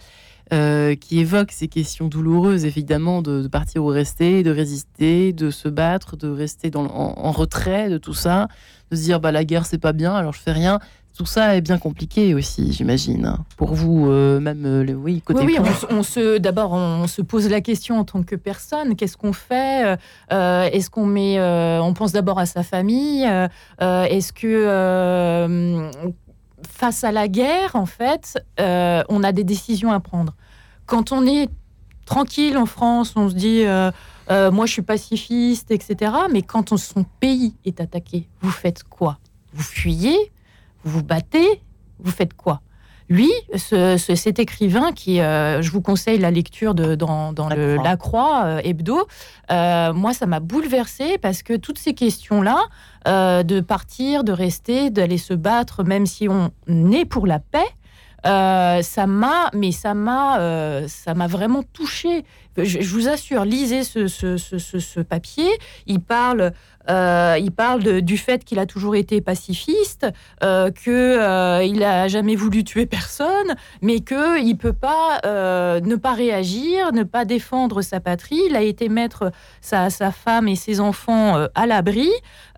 Euh, 0.52 0.96
qui 0.96 1.20
évoque 1.20 1.52
ces 1.52 1.68
questions 1.68 2.08
douloureuses, 2.08 2.66
évidemment, 2.66 3.22
de, 3.22 3.48
partir 3.48 3.84
ou 3.84 3.88
rester, 3.88 4.42
de 4.42 4.50
résister, 4.50 5.32
de 5.32 5.52
se 5.52 5.70
battre, 5.70 6.18
de 6.18 6.28
rester 6.28 6.72
dans, 6.72 6.86
en, 6.86 7.32
retrait 7.32 7.88
de 7.88 8.00
tout 8.00 8.16
ça, 8.16 8.48
de 8.90 8.96
se 8.96 9.04
dire 9.04 9.20
bah, 9.20 9.32
la 9.32 9.46
guerre, 9.46 9.68
c'est 9.68 9.78
pas 9.78 9.94
bien, 9.94 10.16
alors 10.16 10.34
je 10.34 10.40
fais 10.40 10.52
rien. 10.52 10.80
Tout 11.16 11.28
ça 11.28 11.56
est 11.56 11.62
bien 11.62 11.78
compliqué 11.78 12.34
aussi, 12.34 12.74
j'imagine. 12.74 13.28
Hein. 13.28 13.46
Pour 13.58 13.76
vous, 13.76 14.10
euh, 14.10 14.40
même, 14.40 14.66
euh, 14.66 14.92
oui, 14.94 15.22
côté. 15.22 15.46
Oui, 15.46 15.58
on, 15.92 16.02
se, 16.02 16.40
d'abord, 16.40 16.72
on, 16.72 17.06
se 17.06 17.22
pose 17.22 17.48
la 17.48 17.62
question 17.62 18.00
en 18.00 18.04
tant 18.04 18.24
que 18.24 18.36
personne 18.36 18.96
qu'est-ce 18.96 19.18
qu'on 19.18 19.34
fait 19.34 19.98
Est-ce 20.32 20.90
qu'on 20.90 21.06
met. 21.06 21.40
on 21.40 21.94
pense 21.94 22.12
d'abord 22.12 22.40
à 22.40 22.48
sa 22.48 22.64
famille 22.64 23.24
Est-ce 23.80 24.34
que 24.34 25.90
face 26.70 27.04
à 27.04 27.12
la 27.12 27.28
guerre, 27.28 27.76
en 27.76 27.86
fait, 27.86 28.38
euh, 28.60 29.04
on 29.10 29.24
a 29.24 29.32
des 29.32 29.44
décisions 29.44 29.92
à 29.92 30.00
prendre. 30.00 30.36
Quand 30.86 31.12
on 31.12 31.26
est 31.26 31.50
tranquille 32.06 32.58
en 32.58 32.66
France, 32.66 33.14
on 33.16 33.30
se 33.30 33.36
dit, 33.36 33.64
euh, 33.66 33.92
euh, 34.32 34.52
moi 34.52 34.66
je 34.66 34.74
suis 34.74 34.82
pacifiste, 34.82 35.72
etc. 35.72 36.14
Mais 36.32 36.42
quand 36.42 36.78
son 36.78 37.04
pays 37.20 37.56
est 37.66 37.82
attaqué, 37.82 38.28
vous 38.42 38.52
faites 38.52 38.84
quoi? 38.84 39.20
Vous 39.54 39.64
fuyez? 39.64 40.32
Vous 40.84 41.00
vous 41.00 41.04
battez? 41.04 41.62
Vous 42.00 42.12
faites 42.12 42.34
quoi? 42.34 42.62
Lui, 43.10 43.32
cet 43.56 44.38
écrivain 44.38 44.92
qui, 44.92 45.20
euh, 45.20 45.64
je 45.64 45.72
vous 45.72 45.82
conseille 45.82 46.20
la 46.20 46.30
lecture 46.30 46.76
de, 46.76 46.94
dans, 46.94 47.34
dans 47.34 47.50
la, 47.50 47.56
le, 47.56 47.76
Croix. 47.76 47.84
la, 47.84 47.98
Croix. 47.98 48.42
Euh, 48.46 48.62
hebdo, 48.64 49.08
euh, 49.52 49.94
moi, 49.94 50.14
ça 50.14 50.28
m'a 50.28 50.40
bouleversée 50.40 51.18
parce 51.18 51.42
que 51.42 51.56
toutes 51.56 51.80
ces 51.80 51.94
questions-là, 51.96 52.60
de 53.06 53.60
partir, 53.62 54.24
de 54.24 54.32
rester, 54.32 54.92
d'aller 54.92 55.18
se 55.18 55.34
battre, 55.34 55.84
même 55.84 56.06
si 56.06 56.28
on 56.30 56.52
est 56.92 57.06
pour 57.06 57.26
la 57.26 57.40
paix, 57.40 57.66
ça 58.24 59.08
m'a, 59.08 59.50
mais 59.56 59.72
ça 59.72 59.96
m'a, 59.96 60.88
ça 60.88 61.16
m'a 61.16 61.28
vraiment 61.28 61.64
touché. 61.64 62.26
Je, 62.58 62.80
vous 62.90 63.08
assure, 63.08 63.46
lisez 63.46 63.84
ce, 63.84 64.08
ce, 64.08 64.38
ce, 64.38 64.58
ce, 64.60 65.00
papier. 65.00 65.50
Il 65.88 66.02
parle 66.02 66.52
euh, 66.90 67.38
il 67.40 67.52
parle 67.52 68.02
du 68.02 68.18
fait 68.18 68.44
qu'il 68.44 68.60
a 68.60 68.66
toujours 68.66 68.96
été 68.96 69.22
pacifiste, 69.22 70.08
euh, 70.44 70.72
qu'il 70.72 70.94
euh, 70.94 71.74
n'a 71.74 72.08
jamais 72.08 72.36
voulu 72.36 72.64
tuer 72.64 72.86
personne, 72.86 73.56
mais 73.82 74.00
qu'il 74.00 74.18
ne 74.18 74.54
peut 74.54 74.74
pas 74.74 75.20
euh, 75.26 75.80
ne 75.82 75.96
pas 75.96 76.14
réagir, 76.14 76.92
ne 76.94 77.04
pas 77.04 77.26
défendre 77.26 77.82
sa 77.82 78.00
patrie. 78.00 78.42
Il 78.50 78.56
a 78.56 78.62
été 78.62 78.90
mettre 78.90 79.32
sa, 79.62 79.90
femme 80.12 80.48
et 80.48 80.56
ses 80.56 80.80
enfants 80.80 81.48
à 81.54 81.66
l'abri. 81.66 82.10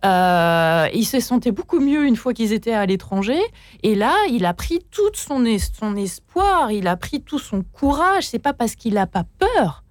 il 0.03 1.05
se 1.05 1.19
sentait 1.19 1.51
beaucoup 1.51 1.79
mieux 1.79 2.05
une 2.05 2.15
fois 2.15 2.33
qu'ils 2.33 2.53
étaient 2.53 2.73
à 2.73 2.85
l'étranger. 2.85 3.39
Et 3.83 3.95
là, 3.95 4.13
il 4.29 4.45
a 4.45 4.53
pris 4.53 4.79
tout 4.91 5.11
son, 5.13 5.43
son 5.79 5.95
espoir, 5.95 6.71
il 6.71 6.87
a 6.87 6.95
pris 6.95 7.21
tout 7.21 7.39
son 7.39 7.63
courage. 7.63 8.27
C'est 8.27 8.39
pas 8.39 8.53
parce 8.53 8.75
qu'il 8.75 8.93
n'a 8.93 9.07
pas 9.07 9.25
peur 9.39 9.83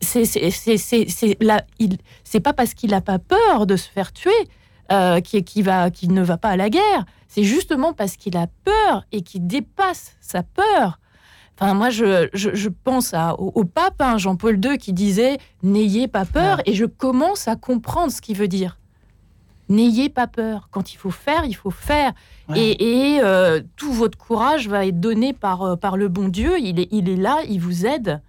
c'est 0.00 1.36
pas 2.42 2.52
parce 2.52 2.74
qu'il 2.74 2.90
n'a 2.90 3.00
pas 3.00 3.18
peur 3.18 3.66
de 3.66 3.76
se 3.76 3.88
faire 3.88 4.12
tuer 4.12 4.48
euh, 4.92 5.20
qu'il 5.20 5.64
va 5.64 5.90
qu'il 5.90 6.12
ne 6.12 6.22
va 6.22 6.36
pas 6.36 6.50
à 6.50 6.56
la 6.56 6.70
guerre. 6.70 7.04
C'est 7.28 7.44
justement 7.44 7.92
parce 7.92 8.16
qu'il 8.16 8.36
a 8.36 8.48
peur 8.64 9.04
et 9.12 9.22
qu'il 9.22 9.46
dépasse 9.46 10.16
sa 10.20 10.42
peur. 10.42 10.98
Enfin, 11.60 11.74
moi, 11.74 11.90
je, 11.90 12.28
je, 12.32 12.68
pense 12.70 13.12
à, 13.12 13.34
au, 13.34 13.64
pape 13.64 14.00
hein, 14.00 14.16
Jean-Paul 14.16 14.58
II 14.64 14.78
qui 14.78 14.94
disait 14.94 15.36
N'ayez 15.62 16.08
pas 16.08 16.24
peur, 16.24 16.62
et 16.64 16.72
je 16.72 16.86
commence 16.86 17.48
à 17.48 17.56
comprendre 17.56 18.10
ce 18.10 18.22
qu'il 18.22 18.36
veut 18.36 18.48
dire. 18.48 18.78
n'ayez 19.68 20.08
pas 20.08 20.26
peur. 20.26 20.68
Quand 20.70 20.94
il 20.94 20.96
faut 20.96 21.10
faire, 21.10 21.44
il 21.44 21.54
faut 21.54 21.70
faire. 21.70 22.12
Et, 22.56 23.20
euh, 23.22 23.60
tout 23.76 23.92
votre 23.92 24.16
courage 24.16 24.68
va 24.68 24.86
être 24.86 24.98
donné 24.98 25.34
par, 25.34 25.62
euh, 25.62 25.76
par 25.76 25.98
le 25.98 26.08
bon 26.08 26.28
Dieu. 26.28 26.58
Il 26.58 26.80
est, 26.80 26.88
il 26.90 27.08
est 27.10 27.16
là, 27.16 27.42
il 27.46 27.60
vous 27.60 27.84
aide. 27.84 28.22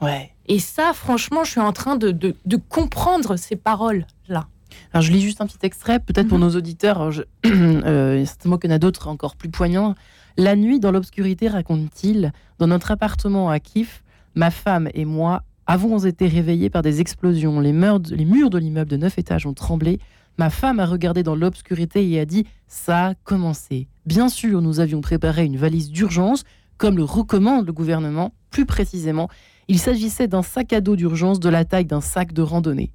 Ouais. 0.00 0.32
Et 0.48 0.58
ça, 0.58 0.92
franchement, 0.94 1.44
je 1.44 1.52
suis 1.52 1.60
en 1.60 1.72
train 1.72 1.96
de, 1.96 2.10
de, 2.10 2.56
comprendre 2.68 3.36
ces 3.36 3.56
paroles-là. 3.56 4.46
Alors, 4.92 5.02
je 5.02 5.12
lis 5.12 5.20
juste 5.20 5.40
un 5.40 5.46
petit 5.46 5.58
extrait, 5.62 5.98
peut-être 5.98 6.28
pour 6.28 6.38
mhm. 6.38 6.44
nos 6.44 6.56
auditeurs. 6.56 7.10
Je... 7.10 7.22
euh, 7.46 8.24
certainement 8.24 8.58
qu'il 8.58 8.70
y 8.70 8.72
en 8.72 8.76
a 8.76 8.78
d'autres 8.78 9.08
encore 9.08 9.36
plus 9.36 9.48
poignants. 9.48 9.94
La 10.36 10.54
nuit, 10.54 10.80
dans 10.80 10.92
l'obscurité, 10.92 11.48
raconte-t-il, 11.48 12.32
dans 12.58 12.66
notre 12.66 12.90
appartement 12.90 13.50
à 13.50 13.58
Kif, 13.58 14.04
ma 14.34 14.50
femme 14.50 14.88
et 14.94 15.04
moi 15.04 15.42
avons 15.66 15.98
été 15.98 16.28
réveillés 16.28 16.70
par 16.70 16.82
des 16.82 17.00
explosions. 17.00 17.58
Les, 17.60 17.72
murs 17.72 18.00
de 18.00 18.58
l'immeuble 18.58 18.90
de 18.90 18.96
neuf 18.96 19.18
étages 19.18 19.46
ont 19.46 19.54
tremblé. 19.54 19.98
Ma 20.38 20.50
femme 20.50 20.78
a 20.78 20.86
regardé 20.86 21.22
dans 21.22 21.34
l'obscurité 21.34 22.08
et 22.08 22.20
a 22.20 22.24
dit⁇ 22.24 22.42
ça 22.68 23.06
a 23.06 23.14
commencé⁇ 23.14 23.74
Bien 24.04 24.28
sûr, 24.28 24.60
nous 24.62 24.80
avions 24.80 25.00
préparé 25.00 25.44
une 25.44 25.56
valise 25.56 25.90
d'urgence, 25.90 26.44
comme 26.76 26.96
le 26.96 27.04
recommande 27.04 27.66
le 27.66 27.72
gouvernement. 27.72 28.32
Plus 28.50 28.66
précisément, 28.66 29.28
il 29.68 29.78
s'agissait 29.78 30.28
d'un 30.28 30.42
sac 30.42 30.72
à 30.72 30.80
dos 30.80 30.96
d'urgence 30.96 31.40
de 31.40 31.48
la 31.48 31.64
taille 31.64 31.86
d'un 31.86 32.00
sac 32.00 32.32
de 32.32 32.42
randonnée. 32.42 32.92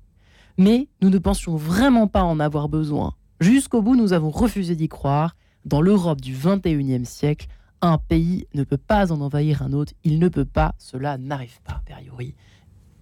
Mais 0.57 0.87
nous 1.01 1.09
ne 1.09 1.17
pensions 1.17 1.55
vraiment 1.55 2.07
pas 2.07 2.23
en 2.23 2.39
avoir 2.39 2.69
besoin. 2.69 3.13
Jusqu'au 3.39 3.81
bout, 3.81 3.95
nous 3.95 4.13
avons 4.13 4.29
refusé 4.29 4.75
d'y 4.75 4.87
croire. 4.87 5.35
Dans 5.65 5.81
l'Europe 5.81 6.21
du 6.21 6.35
21e 6.35 7.05
siècle, 7.05 7.47
un 7.81 7.97
pays 7.97 8.47
ne 8.53 8.63
peut 8.63 8.77
pas 8.77 9.11
en 9.11 9.21
envahir 9.21 9.61
un 9.61 9.73
autre. 9.73 9.93
Il 10.03 10.19
ne 10.19 10.27
peut 10.27 10.45
pas, 10.45 10.73
cela 10.77 11.17
n'arrive 11.17 11.59
pas, 11.63 11.81
a 11.85 11.93
priori. 11.93 12.35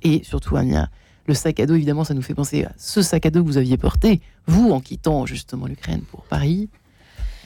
Et 0.02 0.24
surtout, 0.24 0.56
Anya, 0.56 0.90
le 1.28 1.34
sac 1.34 1.60
à 1.60 1.66
dos, 1.66 1.76
évidemment, 1.76 2.04
ça 2.04 2.14
nous 2.14 2.22
fait 2.22 2.34
penser 2.34 2.64
à 2.64 2.74
ce 2.78 3.02
sac 3.02 3.26
à 3.26 3.30
dos 3.30 3.42
que 3.42 3.48
vous 3.48 3.58
aviez 3.58 3.78
porté, 3.78 4.22
vous, 4.48 4.72
en 4.72 4.80
quittant 4.80 5.26
justement 5.26 5.68
l'Ukraine 5.68 6.02
pour 6.02 6.24
Paris. 6.24 6.70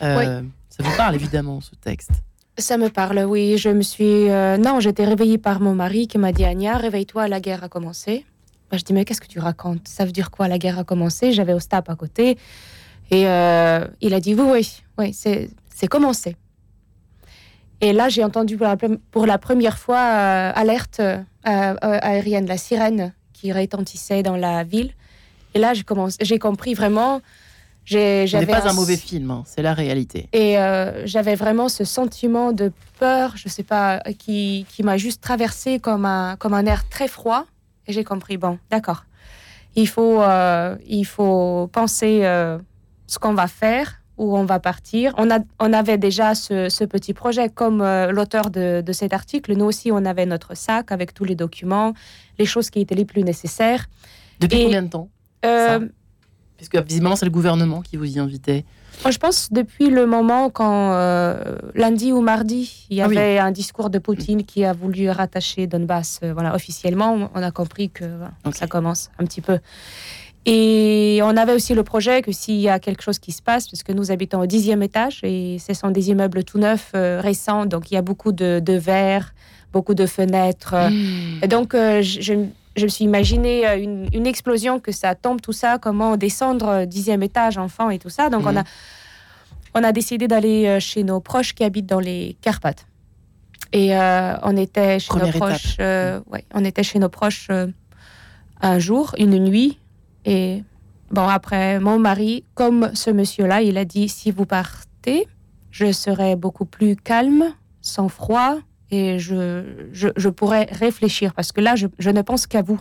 Euh, 0.01 0.41
ça 0.69 0.83
vous 0.83 0.95
parle 0.95 1.15
évidemment, 1.15 1.61
ce 1.61 1.75
texte? 1.75 2.23
Ça 2.57 2.77
me 2.77 2.89
parle, 2.89 3.19
oui. 3.19 3.57
Je 3.57 3.69
me 3.69 3.81
suis. 3.81 4.29
Euh, 4.29 4.57
non, 4.57 4.79
j'étais 4.79 5.05
réveillée 5.05 5.39
par 5.39 5.59
mon 5.59 5.73
mari 5.73 6.07
qui 6.07 6.19
m'a 6.19 6.31
dit 6.31 6.45
Anya, 6.45 6.77
réveille-toi, 6.77 7.27
la 7.27 7.39
guerre 7.39 7.63
a 7.63 7.69
commencé. 7.69 8.25
je 8.71 8.83
dis 8.83 8.93
Mais 8.93 9.05
qu'est-ce 9.05 9.21
que 9.21 9.27
tu 9.27 9.39
racontes? 9.39 9.87
Ça 9.87 10.05
veut 10.05 10.11
dire 10.11 10.29
quoi, 10.29 10.47
la 10.47 10.59
guerre 10.59 10.77
a 10.77 10.83
commencé? 10.83 11.31
J'avais 11.31 11.53
au 11.53 11.59
stap 11.59 11.89
à 11.89 11.95
côté. 11.95 12.37
Et 13.09 13.27
euh, 13.27 13.87
il 14.01 14.13
a 14.13 14.19
dit 14.19 14.35
Oui, 14.35 14.43
oui, 14.45 14.71
oui, 14.97 15.13
c'est 15.13 15.87
commencé. 15.87 16.35
Et 17.81 17.91
là, 17.91 18.07
j'ai 18.07 18.23
entendu 18.23 18.57
pour 19.11 19.25
la, 19.25 19.37
première 19.37 19.77
fois 19.77 19.99
alerte 19.99 21.01
aérienne, 21.43 22.45
la 22.45 22.57
sirène 22.57 23.13
qui 23.33 23.51
retentissait 23.51 24.23
dans 24.23 24.37
la 24.37 24.63
ville. 24.63 24.93
Et 25.53 25.59
là, 25.59 25.73
j'ai 25.73 26.39
compris 26.39 26.75
vraiment. 26.75 27.21
Ce 27.85 28.37
n'est 28.37 28.45
pas 28.45 28.69
un, 28.69 28.73
mauvais 28.73 28.97
film, 28.97 29.31
hein, 29.31 29.43
c'est 29.45 29.61
la 29.61 29.73
réalité. 29.73 30.29
Et 30.31 30.57
euh, 30.57 31.05
j'avais 31.05 31.35
vraiment 31.35 31.69
ce 31.69 31.83
sentiment 31.83 32.51
de 32.51 32.71
peur, 32.99 33.33
je 33.35 33.49
sais 33.49 33.63
pas, 33.63 33.99
qui, 34.17 34.65
qui 34.69 34.83
m'a 34.83 34.97
juste 34.97 35.21
traversé 35.21 35.79
comme 35.79 36.05
un, 36.05 36.35
comme 36.37 36.53
un 36.53 36.65
air 36.65 36.87
très 36.87 37.07
froid. 37.07 37.45
Et 37.87 37.93
j'ai 37.93 38.03
compris, 38.03 38.37
bon, 38.37 38.57
d'accord. 38.71 39.05
Il 39.75 39.87
faut, 39.87 40.21
euh, 40.21 40.75
il 40.87 41.05
faut 41.05 41.69
penser 41.73 42.21
euh, 42.23 42.57
ce 43.07 43.19
qu'on 43.19 43.33
va 43.33 43.47
faire, 43.47 44.01
où 44.17 44.37
on 44.37 44.45
va 44.45 44.59
partir. 44.59 45.13
On, 45.17 45.29
a, 45.29 45.39
on 45.59 45.73
avait 45.73 45.97
déjà 45.97 46.35
ce, 46.35 46.69
ce 46.69 46.83
petit 46.85 47.13
projet, 47.13 47.49
comme 47.49 47.79
l'auteur 48.11 48.49
de, 48.49 48.81
de, 48.85 48.93
cet 48.93 49.11
article. 49.11 49.55
Nous 49.55 49.65
aussi, 49.65 49.91
on 49.91 50.05
avait 50.05 50.27
notre 50.27 50.55
sac 50.55 50.91
avec 50.91 51.13
tous 51.13 51.25
les 51.25 51.35
documents, 51.35 51.93
les 52.39 52.45
choses 52.45 52.69
qui 52.69 52.79
étaient 52.79 52.95
les 52.95 53.05
plus 53.05 53.23
nécessaires. 53.23 53.87
Depuis 54.39 54.63
combien 54.63 54.83
de 54.83 54.89
temps 54.89 55.09
euh, 55.45 55.87
Puisque 56.63 56.87
visiblement, 56.87 57.17
c'est 57.17 57.25
le 57.25 57.31
gouvernement 57.31 57.81
qui 57.81 57.97
vous 57.97 58.05
y 58.05 58.19
invitait. 58.19 58.63
Moi, 59.03 59.11
je 59.11 59.17
pense 59.17 59.51
depuis 59.51 59.89
le 59.89 60.05
moment 60.05 60.49
quand 60.49 60.93
euh, 60.93 61.57
lundi 61.75 62.13
ou 62.13 62.21
mardi, 62.21 62.85
il 62.89 62.95
y 62.95 63.01
ah 63.01 63.05
avait 63.05 63.37
un 63.37 63.51
discours 63.51 63.89
de 63.89 63.99
Poutine 63.99 64.45
qui 64.45 64.63
a 64.63 64.71
voulu 64.71 65.09
rattacher 65.09 65.67
Donbass. 65.67 66.21
Euh, 66.23 66.31
voilà, 66.33 66.55
officiellement, 66.55 67.29
on 67.35 67.43
a 67.43 67.51
compris 67.51 67.89
que 67.89 68.05
ça 68.53 68.67
commence 68.67 69.09
un 69.19 69.25
petit 69.25 69.41
peu. 69.41 69.59
Et 70.45 71.19
on 71.23 71.35
avait 71.35 71.53
aussi 71.53 71.73
le 71.73 71.83
projet 71.83 72.21
que 72.21 72.31
s'il 72.31 72.61
y 72.61 72.69
a 72.69 72.79
quelque 72.79 73.01
chose 73.01 73.19
qui 73.19 73.33
se 73.33 73.41
passe, 73.41 73.67
parce 73.67 73.83
que 73.83 73.91
nous 73.91 74.11
habitons 74.11 74.39
au 74.39 74.45
dixième 74.45 74.83
étage 74.83 75.19
et 75.23 75.57
ce 75.59 75.73
sont 75.73 75.89
des 75.89 76.09
immeubles 76.09 76.45
tout 76.45 76.59
neufs, 76.59 76.91
récents, 76.93 77.65
donc 77.65 77.91
il 77.91 77.95
y 77.95 77.97
a 77.97 78.01
beaucoup 78.01 78.31
de, 78.31 78.61
de 78.63 78.73
verre, 78.73 79.33
beaucoup 79.73 79.95
de 79.95 80.05
fenêtres. 80.05 80.75
Hmm. 80.75 81.43
Et 81.43 81.47
donc, 81.47 81.73
je, 81.73 82.21
je 82.21 82.33
me 82.81 82.87
suis 82.87 83.05
imaginé 83.05 83.67
euh, 83.67 84.07
une, 84.11 84.27
explosion, 84.27 84.79
que 84.79 84.91
ça 84.91 85.15
tombe, 85.15 85.41
tout 85.41 85.53
ça, 85.53 85.77
comment 85.77 86.17
descendre 86.17 86.67
euh, 86.67 86.85
dixième 86.85 87.21
étage, 87.21 87.57
enfant 87.57 87.89
et 87.89 87.99
tout 87.99 88.09
ça. 88.09 88.29
Donc, 88.29 88.45
on, 88.45 88.51
mhm. 88.51 88.57
a, 88.57 88.63
on 89.75 89.83
a 89.83 89.91
décidé 89.91 90.27
d'aller 90.27 90.65
euh, 90.65 90.79
chez 90.79 91.03
nos 91.03 91.19
proches 91.19 91.53
qui 91.53 91.63
habitent 91.63 91.85
dans 91.85 91.99
les 91.99 92.35
Carpates. 92.41 92.85
Et 93.75 93.95
on 94.43 94.55
était 94.55 94.99
chez 94.99 95.15
nos 95.15 95.31
proches. 95.31 95.79
ouais, 95.79 96.45
on 96.53 96.63
était 96.63 96.83
chez 96.83 96.99
nos 96.99 97.09
proches 97.09 97.49
un 98.61 98.77
jour, 98.77 99.15
une 99.17 99.39
nuit. 99.39 99.79
Et 100.25 100.61
bon, 101.09 101.27
après, 101.27 101.79
mon 101.79 101.97
mari, 101.97 102.43
comme 102.53 102.91
ce 102.93 103.09
monsieur-là, 103.09 103.63
il 103.63 103.79
a 103.79 103.85
dit 103.85 104.09
si 104.09 104.29
vous 104.29 104.45
partez, 104.45 105.27
je 105.71 105.91
serai 105.91 106.35
beaucoup 106.35 106.65
plus 106.65 106.95
calme, 106.95 107.45
sans 107.81 108.09
froid, 108.09 108.59
et 108.93 109.17
je, 109.17 109.63
je, 109.91 110.29
pourrais 110.29 110.67
réfléchir 110.71 111.33
parce 111.33 111.51
que 111.51 111.61
là, 111.61 111.73
je, 111.75 112.09
ne 112.09 112.21
pense 112.21 112.45
qu'à 112.45 112.61
vous. 112.61 112.79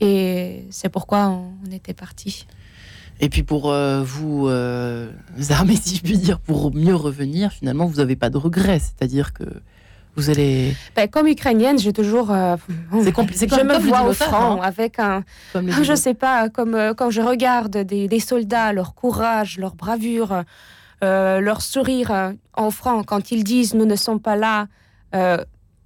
Et 0.00 0.66
c'est 0.70 0.88
pourquoi 0.88 1.28
on, 1.28 1.70
était 1.70 1.94
parti. 1.94 2.44
Et 3.20 3.28
puis 3.28 3.44
pour 3.44 3.70
euh, 3.70 4.02
vous 4.02 4.48
euh, 4.48 5.12
armer, 5.50 5.76
si 5.76 5.96
je 5.96 6.02
puis 6.02 6.18
dire, 6.18 6.40
pour 6.40 6.74
mieux 6.74 6.96
revenir, 6.96 7.52
finalement, 7.52 7.86
vous 7.86 7.98
n'avez 7.98 8.16
pas 8.16 8.30
de 8.30 8.36
regrets. 8.36 8.80
C'est-à-dire 8.80 9.32
que 9.32 9.44
vous 10.16 10.28
allez. 10.28 10.74
Ben, 10.96 11.08
comme 11.08 11.28
ukrainienne, 11.28 11.78
j'ai 11.78 11.92
toujours. 11.92 12.32
Euh, 12.32 12.56
c'est 13.04 13.12
compliqué. 13.12 13.46
Je 13.48 13.62
me 13.62 13.78
vois 13.78 14.02
au 14.02 14.12
front 14.12 14.60
hein. 14.60 14.64
avec 14.64 14.98
un. 14.98 15.22
je 15.54 15.94
sais 15.94 16.14
pas, 16.14 16.48
comme 16.48 16.74
euh, 16.74 16.94
quand 16.94 17.10
je 17.10 17.20
regarde 17.20 17.76
des, 17.76 18.08
des, 18.08 18.20
soldats, 18.20 18.72
leur 18.72 18.96
courage, 18.96 19.56
leur 19.56 19.76
bravure, 19.76 20.42
leur 21.00 21.62
sourire 21.62 22.32
en 22.54 22.70
franc 22.72 23.04
quand 23.04 23.30
ils 23.30 23.44
disent 23.44 23.74
nous 23.74 23.86
ne 23.86 23.96
sommes 23.96 24.20
pas 24.20 24.36
là 24.36 24.66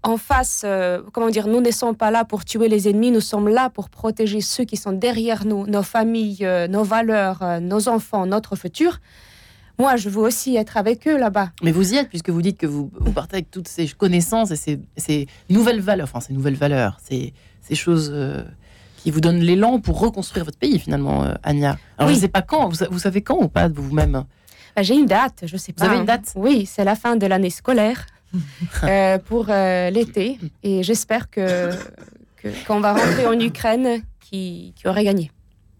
en 0.06 0.16
face, 0.18 0.62
euh, 0.64 1.02
comment 1.12 1.30
dire, 1.30 1.48
nous 1.48 1.60
ne 1.60 1.70
sommes 1.72 1.96
pas 1.96 2.12
là 2.12 2.24
pour 2.24 2.44
tuer 2.44 2.68
les 2.68 2.88
ennemis, 2.88 3.10
nous 3.10 3.20
sommes 3.20 3.48
là 3.48 3.70
pour 3.70 3.90
protéger 3.90 4.40
ceux 4.40 4.64
qui 4.64 4.76
sont 4.76 4.92
derrière 4.92 5.44
nous, 5.44 5.66
nos 5.66 5.82
familles, 5.82 6.44
euh, 6.46 6.68
nos 6.68 6.84
valeurs, 6.84 7.42
nos 7.60 7.88
enfants, 7.88 8.24
notre 8.24 8.54
futur. 8.54 9.00
Moi, 9.78 9.96
je 9.96 10.08
veux 10.08 10.20
aussi 10.20 10.56
être 10.56 10.76
avec 10.76 11.08
eux 11.08 11.18
là-bas. 11.18 11.50
Mais 11.62 11.72
vous 11.72 11.92
y 11.92 11.96
êtes, 11.96 12.08
puisque 12.08 12.30
vous 12.30 12.40
dites 12.40 12.56
que 12.56 12.66
vous, 12.66 12.88
partez 13.14 13.36
avec 13.36 13.50
toutes 13.50 13.68
ces 13.68 13.88
connaissances 13.88 14.52
et 14.52 14.78
ces, 14.96 15.26
nouvelles 15.50 15.80
valeurs, 15.80 16.08
enfin 16.10 16.20
ces 16.20 16.32
nouvelles 16.32 16.54
valeurs, 16.54 16.98
ces, 17.02 17.34
ces 17.60 17.74
choses 17.74 18.14
qui 18.96 19.10
vous 19.10 19.20
donnent 19.20 19.40
l'élan 19.40 19.80
pour 19.80 19.98
reconstruire 19.98 20.44
votre 20.44 20.56
pays, 20.56 20.78
finalement, 20.78 21.26
Anya. 21.42 21.78
Alors, 21.98 22.10
je 22.10 22.14
ne 22.14 22.20
sais 22.20 22.28
pas 22.28 22.42
quand, 22.42 22.68
vous, 22.68 22.98
savez 22.98 23.20
quand 23.22 23.42
ou 23.42 23.48
pas 23.48 23.68
vous-même? 23.68 24.24
Bah, 24.74 24.82
J'ai 24.82 24.94
une 24.94 25.06
date, 25.06 25.42
je 25.46 25.52
ne 25.52 25.58
sais 25.58 25.72
pas. 25.72 25.84
Vous 25.84 25.90
avez 25.90 26.00
une 26.00 26.06
date? 26.06 26.32
Oui, 26.36 26.64
c'est 26.64 26.84
la 26.84 26.94
fin 26.94 27.16
de 27.16 27.26
l'année 27.26 27.50
scolaire. 27.50 28.06
Euh, 28.84 29.18
pour 29.18 29.46
euh, 29.48 29.90
l'été. 29.90 30.38
Et 30.62 30.82
j'espère 30.82 31.30
que 31.30 31.70
qu'on 32.66 32.80
va 32.80 32.92
rentrer 32.92 33.26
en 33.26 33.38
Ukraine 33.38 34.02
qui, 34.20 34.72
qui 34.76 34.86
aurait 34.86 35.04
gagné. 35.04 35.30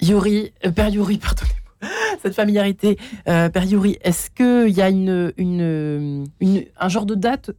Yuri, 0.00 0.52
euh, 0.64 0.70
Père 0.70 0.88
Yuri, 0.88 1.18
pardonnez-moi, 1.18 1.90
cette 2.22 2.34
familiarité. 2.34 2.98
Père 3.24 3.64
Yuri, 3.64 3.98
est-ce 4.02 4.30
qu'il 4.30 4.74
y 4.74 4.82
a 4.82 4.88
une, 4.88 5.32
une, 5.36 6.26
une, 6.40 6.64
un 6.78 6.88
genre 6.88 7.06
de 7.06 7.14
date 7.14 7.50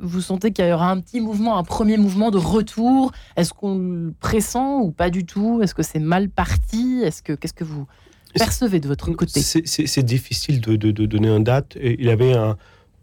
vous 0.00 0.20
sentez 0.20 0.52
qu'il 0.52 0.66
y 0.66 0.72
aura 0.72 0.90
un 0.90 1.00
petit 1.00 1.20
mouvement, 1.20 1.56
un 1.56 1.62
premier 1.62 1.96
mouvement 1.96 2.30
de 2.30 2.38
retour? 2.38 3.12
Est-ce 3.36 3.52
qu'on 3.52 3.76
le 3.78 4.14
pressent 4.18 4.80
ou 4.80 4.90
pas 4.90 5.08
du 5.08 5.24
tout? 5.24 5.60
Est-ce 5.62 5.74
que 5.74 5.82
c'est 5.82 5.98
mal 5.98 6.28
parti? 6.28 7.00
Est-ce 7.02 7.22
que 7.22 7.32
qu'est-ce 7.32 7.54
que 7.54 7.64
vous 7.64 7.86
percevez 8.34 8.80
de 8.80 8.88
votre 8.88 9.10
côté? 9.12 9.40
C'est 9.40 10.02
difficile 10.02 10.60
de, 10.60 10.76
de, 10.76 10.90
de, 10.90 11.06
donner 11.06 11.28
une 11.28 11.44
date. 11.44 11.76
Il 11.80 12.04
y 12.04 12.10
avait 12.10 12.34
un, 12.34 12.56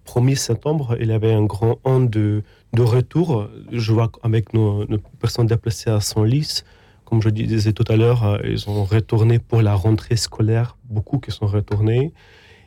1er 0.07 0.35
septembre, 0.35 0.97
il 0.99 1.07
y 1.07 1.11
avait 1.11 1.33
un 1.33 1.45
grand 1.45 1.79
an 1.83 1.99
de, 1.99 2.43
de 2.73 2.81
retour. 2.81 3.49
Je 3.71 3.91
vois 3.91 4.11
avec 4.23 4.53
nos, 4.53 4.85
personnes 5.19 5.47
déplacées 5.47 5.89
à 5.89 5.99
Senlis, 5.99 6.63
comme 7.05 7.21
je 7.21 7.29
disais 7.29 7.73
tout 7.73 7.83
à 7.89 7.97
l'heure, 7.97 8.23
euh, 8.23 8.37
ils 8.45 8.69
ont 8.69 8.85
retourné 8.85 9.37
pour 9.39 9.61
la 9.61 9.75
rentrée 9.75 10.15
scolaire, 10.15 10.77
beaucoup 10.85 11.19
qui 11.19 11.31
sont 11.31 11.47
retournés. 11.47 12.13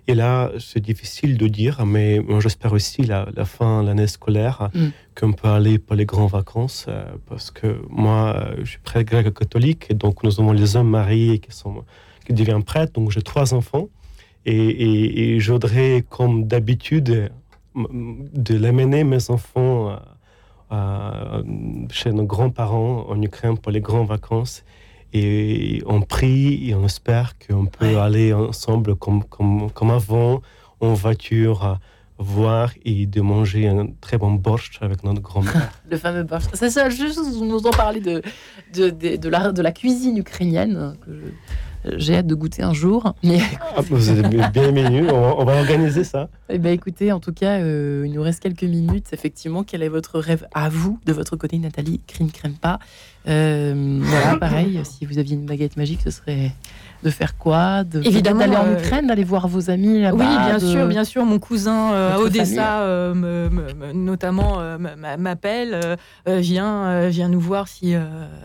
Et 0.07 0.15
là, 0.15 0.53
c'est 0.59 0.81
difficile 0.81 1.39
de 1.39 1.49
dire, 1.49 1.87
mais 1.87 2.21
j'espère 2.41 2.75
aussi 2.75 3.03
la, 3.05 3.27
la 3.35 3.47
fin 3.47 3.83
de 3.83 3.89
l'année 3.89 4.07
scolaire, 4.07 4.69
mm. 4.75 4.89
qu'on 5.19 5.33
peut 5.33 5.49
aller 5.49 5.79
pour 5.79 5.97
les 5.97 6.05
grandes 6.05 6.31
vacances, 6.31 6.85
euh, 6.89 7.07
parce 7.27 7.51
que 7.51 7.81
moi, 7.89 8.51
je 8.59 8.65
suis 8.73 8.79
prêtre 8.81 9.11
grec 9.11 9.33
catholique, 9.33 9.87
et 9.89 9.95
donc 9.95 10.23
nous 10.23 10.39
avons 10.41 10.53
les 10.53 10.77
hommes 10.77 10.91
mariés 10.91 11.39
qui, 11.39 11.57
sont, 11.57 11.85
qui 12.27 12.35
deviennent 12.35 12.65
prêtres, 12.65 12.93
donc 12.93 13.11
j'ai 13.13 13.23
trois 13.23 13.55
enfants. 13.55 13.89
Et, 14.47 15.41
je 15.41 15.53
voudrais, 15.53 16.05
comme 16.09 16.47
d'habitude, 16.47 17.31
de 17.75 18.55
l'amener 18.57 19.05
mes 19.05 19.31
enfants 19.31 19.99
euh, 20.73 21.43
chez 21.91 22.13
nos 22.13 22.25
grands-parents 22.25 23.07
en 23.09 23.21
Ukraine 23.23 23.59
pour 23.59 23.73
les 23.73 23.81
grandes 23.81 24.09
vacances. 24.09 24.65
Et 25.13 25.83
on 25.87 26.01
prie 26.01 26.69
et 26.69 26.75
on 26.75 26.85
espère 26.85 27.35
qu'on 27.39 27.67
peut 27.67 27.99
aller 27.99 28.33
ensemble 28.33 28.97
comme, 28.97 29.25
comme, 29.25 29.71
comme 29.71 29.91
avant, 29.91 30.43
en 30.81 30.95
voiture, 30.95 31.79
voir 32.19 32.73
et 32.85 33.07
de 33.07 33.21
manger 33.21 33.69
un 33.69 33.87
très 34.01 34.19
bon 34.19 34.33
borscht 34.33 34.79
avec 34.81 35.05
notre 35.05 35.21
grand-mère. 35.21 35.71
le 35.91 35.97
fameux 35.97 36.25
borscht. 36.25 36.51
C'est 36.55 36.71
ça, 36.71 36.89
juste 36.91 37.21
nous 37.41 37.67
en 37.67 37.71
parler 37.71 38.01
de, 38.01 38.23
de, 38.75 38.91
de, 38.91 39.17
de, 39.17 39.29
la, 39.29 39.53
de 39.53 39.63
la 39.63 39.73
cuisine 39.73 40.17
ukrainienne. 40.19 40.97
Que 41.05 41.11
j'ai 41.97 42.17
hâte 42.17 42.27
de 42.27 42.35
goûter 42.35 42.63
un 42.63 42.73
jour. 42.73 43.15
Mais... 43.23 43.41
Ah, 43.77 43.81
vous 43.83 44.11
êtes 44.11 44.53
bienvenue, 44.53 45.09
on, 45.11 45.41
on 45.41 45.45
va 45.45 45.59
organiser 45.59 46.05
ça. 46.05 46.29
Eh 46.49 46.59
bien, 46.59 46.73
écoutez, 46.73 47.13
en 47.13 47.21
tout 47.21 47.33
cas, 47.33 47.59
euh, 47.61 48.05
il 48.07 48.13
nous 48.13 48.23
reste 48.23 48.41
quelques 48.43 48.65
minutes. 48.65 49.09
Effectivement, 49.13 49.65
quel 49.65 49.83
est 49.83 49.89
votre 49.89 50.19
rêve 50.19 50.47
à 50.55 50.69
vous, 50.69 50.99
de 51.07 51.13
votre 51.13 51.37
côté, 51.37 51.59
Nathalie? 51.59 52.01
Crime, 52.07 52.31
crème 52.31 52.55
pas. 52.55 52.79
Euh, 53.27 53.99
voilà, 54.03 54.37
pareil, 54.41 54.81
si 54.85 55.07
vous 55.07 55.19
aviez 55.19 55.35
une 55.35 55.47
baguette 55.47 55.77
magique, 55.77 56.01
ce 56.05 56.11
serait 56.11 56.53
de 57.03 57.11
faire 57.11 57.37
quoi 57.37 57.85
de, 57.85 58.01
Évidemment 58.03 58.41
d'aller 58.41 58.57
en 58.57 58.65
euh, 58.67 58.79
Ukraine, 58.79 59.07
d'aller 59.07 59.25
voir 59.25 59.47
vos 59.49 59.69
amis 59.71 60.01
là-bas. 60.01 60.17
Oui, 60.25 60.47
bien 60.47 60.59
de- 60.59 60.73
sûr, 60.73 60.87
bien 60.87 61.05
sûr. 61.05 61.25
Mon 61.27 61.39
cousin 61.39 61.93
euh, 61.93 62.15
à 62.15 62.17
Votre 62.17 62.27
Odessa, 62.29 62.81
euh, 62.81 63.15
me- 63.15 63.51
me- 63.51 63.73
me- 63.75 63.93
notamment, 63.93 64.55
euh, 64.61 64.79
m'appelle, 65.19 65.75
euh, 65.75 65.97
euh, 66.29 66.39
vient, 66.39 66.85
euh, 66.87 67.09
vient 67.11 67.29
nous 67.29 67.41
voir 67.41 67.69
si, 67.69 67.95
euh, 67.95 68.05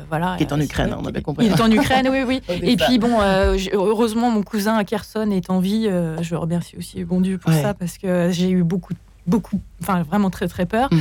voilà. 0.09 0.35
Qui 0.37 0.43
est 0.43 0.51
en 0.53 0.59
euh, 0.59 0.63
Ukraine, 0.63 0.93
on 0.97 1.05
a 1.05 1.11
bien 1.11 1.21
compris. 1.21 1.45
Il 1.45 1.53
est 1.53 1.61
en 1.61 1.71
Ukraine, 1.71 2.07
oui, 2.11 2.23
oui. 2.27 2.41
Odessa. 2.49 2.65
Et 2.65 2.75
puis 2.75 2.99
bon, 2.99 3.19
euh, 3.21 3.57
heureusement, 3.73 4.29
mon 4.29 4.43
cousin 4.43 4.75
à 4.75 4.83
Kherson 4.83 5.29
est 5.31 5.49
en 5.49 5.59
vie. 5.59 5.87
euh, 5.89 6.17
je 6.21 6.35
remercie 6.35 6.75
aussi 6.77 7.03
bon 7.05 7.21
Dieu 7.21 7.37
pour 7.37 7.51
Ouais. 7.53 7.61
ça 7.61 7.73
parce 7.73 7.97
que 7.97 8.29
j'ai 8.31 8.49
eu 8.49 8.63
beaucoup, 8.63 8.93
beaucoup, 9.25 9.61
enfin 9.81 10.03
vraiment 10.03 10.29
très 10.29 10.47
très 10.49 10.65
peur. 10.65 10.89
Mm. 10.91 10.97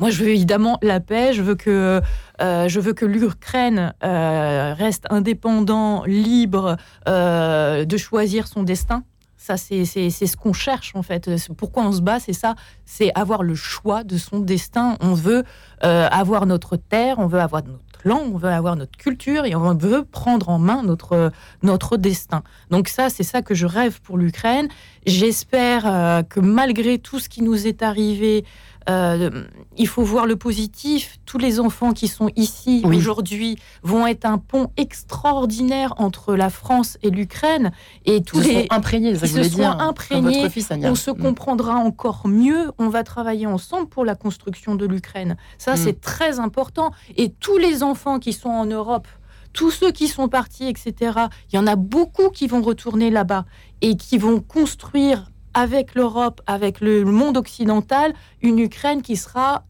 Moi, 0.00 0.08
je 0.08 0.24
veux 0.24 0.30
évidemment 0.30 0.78
la 0.80 0.98
paix. 0.98 1.34
Je 1.34 1.42
veux 1.42 1.54
que, 1.54 2.00
euh, 2.40 2.68
je 2.68 2.80
veux 2.80 2.94
que 2.94 3.04
l'Ukraine 3.04 3.92
euh, 4.02 4.72
reste 4.72 5.04
indépendant, 5.10 6.04
libre, 6.04 6.78
euh, 7.06 7.84
de 7.84 7.96
choisir 7.98 8.46
son 8.48 8.62
destin. 8.62 9.04
Ça, 9.36 9.58
c'est 9.58 9.84
ce 9.84 10.36
qu'on 10.36 10.52
cherche 10.52 10.92
en 10.94 11.02
fait. 11.02 11.30
Pourquoi 11.56 11.84
on 11.84 11.92
se 11.92 12.02
bat, 12.02 12.20
c'est 12.20 12.34
ça. 12.34 12.54
C'est 12.84 13.10
avoir 13.14 13.42
le 13.42 13.54
choix 13.54 14.04
de 14.04 14.18
son 14.18 14.40
destin. 14.40 14.96
On 15.00 15.14
veut 15.14 15.44
avoir 15.80 16.44
notre 16.44 16.76
terre, 16.76 17.18
on 17.18 17.26
veut 17.26 17.40
avoir 17.40 17.62
notre 17.64 17.80
langue, 18.04 18.34
on 18.34 18.38
veut 18.38 18.50
avoir 18.50 18.76
notre 18.76 18.98
culture 18.98 19.46
et 19.46 19.54
on 19.54 19.74
veut 19.74 20.04
prendre 20.04 20.50
en 20.50 20.58
main 20.58 20.82
notre 20.82 21.32
notre 21.62 21.96
destin. 21.96 22.42
Donc 22.70 22.88
ça, 22.88 23.08
c'est 23.08 23.22
ça 23.22 23.40
que 23.40 23.54
je 23.54 23.64
rêve 23.64 24.02
pour 24.02 24.18
l'Ukraine. 24.18 24.68
J'espère 25.06 25.84
que 26.28 26.40
malgré 26.40 26.98
tout 26.98 27.18
ce 27.18 27.30
qui 27.30 27.40
nous 27.40 27.66
est 27.66 27.82
arrivé, 27.82 28.44
euh, 28.88 29.44
il 29.76 29.86
faut 29.86 30.02
voir 30.02 30.26
le 30.26 30.36
positif. 30.36 31.18
Tous 31.26 31.38
les 31.38 31.60
enfants 31.60 31.92
qui 31.92 32.08
sont 32.08 32.30
ici 32.36 32.82
Oui. 32.84 32.96
aujourd'hui 32.96 33.58
vont 33.82 34.06
être 34.06 34.24
un 34.24 34.38
pont 34.38 34.70
extraordinaire 34.76 35.94
entre 35.98 36.34
la 36.34 36.50
France 36.50 36.96
et 37.02 37.10
l'Ukraine. 37.10 37.72
Et 38.06 38.22
tous 38.22 38.42
se 38.42 38.48
les 38.48 38.60
sont 38.62 38.66
imprégnés, 38.70 39.14
ça 39.16 39.26
se 39.26 39.42
sont 39.42 39.56
dire. 39.56 39.80
Imprégnés. 39.80 40.48
fils, 40.50 40.68
on 40.82 40.94
se 40.94 41.10
Mm. 41.10 41.18
comprendra 41.18 41.74
encore 41.76 42.26
mieux. 42.26 42.70
On 42.78 42.88
va 42.88 43.02
travailler 43.04 43.46
ensemble 43.46 43.88
pour 43.88 44.04
la 44.04 44.14
construction 44.14 44.74
de 44.74 44.86
l'Ukraine. 44.86 45.36
Ça, 45.58 45.74
Mm. 45.74 45.76
c'est 45.76 46.00
très 46.00 46.40
important. 46.40 46.90
Et 47.16 47.30
tous 47.30 47.58
les 47.58 47.82
enfants 47.82 48.18
qui 48.18 48.32
sont 48.32 48.48
en 48.48 48.66
Europe, 48.66 49.06
tous 49.52 49.70
ceux 49.70 49.90
qui 49.92 50.08
sont 50.08 50.28
partis, 50.28 50.66
etc., 50.68 51.12
il 51.52 51.56
y 51.56 51.58
en 51.58 51.66
a 51.66 51.76
beaucoup 51.76 52.30
qui 52.30 52.46
vont 52.46 52.62
retourner 52.62 53.10
là-bas 53.10 53.44
et 53.80 53.96
qui 53.96 54.16
vont 54.18 54.40
construire 54.40 55.29
avec 55.54 55.94
l'Europe, 55.94 56.40
avec 56.46 56.80
le 56.80 57.04
monde 57.04 57.36
occidental, 57.36 58.14
une 58.42 58.58
Ukraine 58.58 59.02
qui 59.02 59.16
sera 59.16 59.64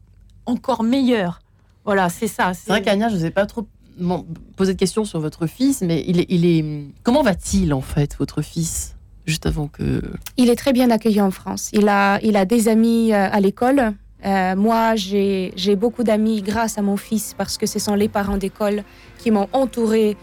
encore 0.45 0.83
meilleure. 0.83 1.39
Voilà, 1.85 2.09
c'est 2.09 2.27
ça. 2.27 2.53
C'est 2.53 2.69
vrai 2.69 2.81
qu'Anya, 2.81 3.09
je 3.09 3.15
ne 3.15 3.19
vous 3.19 3.25
ai 3.25 3.31
pas 3.31 3.45
trop 3.45 3.67
bon, 3.97 4.25
posé 4.55 4.73
de 4.73 4.79
questions 4.79 5.05
sur 5.05 5.19
votre 5.19 5.47
fils, 5.47 5.81
mais 5.81 6.03
il 6.07 6.19
est, 6.19 6.25
il 6.29 6.45
est... 6.45 6.63
comment 7.03 7.23
va-t-il 7.23 7.73
en 7.73 7.81
fait, 7.81 8.15
votre 8.17 8.41
fils 8.41 8.95
Juste 9.25 9.45
avant 9.45 9.67
que. 9.67 10.01
Il 10.37 10.49
est 10.49 10.55
très 10.55 10.73
bien 10.73 10.89
accueilli 10.89 11.21
en 11.21 11.31
France. 11.31 11.69
Il 11.73 11.87
a, 11.89 12.19
il 12.23 12.35
a 12.35 12.45
des 12.45 12.67
amis 12.67 13.13
euh, 13.13 13.29
à 13.31 13.39
l'école. 13.39 13.93
Euh, 14.25 14.55
moi, 14.55 14.95
j'ai 14.95 15.53
j'ai 15.55 15.75
beaucoup 15.75 16.03
d'amis 16.03 16.41
grâce 16.41 16.77
à 16.77 16.81
mon 16.81 16.97
fils 16.97 17.35
parce 17.37 17.57
que 17.57 17.65
ce 17.67 17.77
sont 17.79 17.95
les 17.95 18.07
parents 18.09 18.37
d'école 18.37 18.83
qui 19.19 19.29
m'ont 19.31 19.47
entouré. 19.53 20.17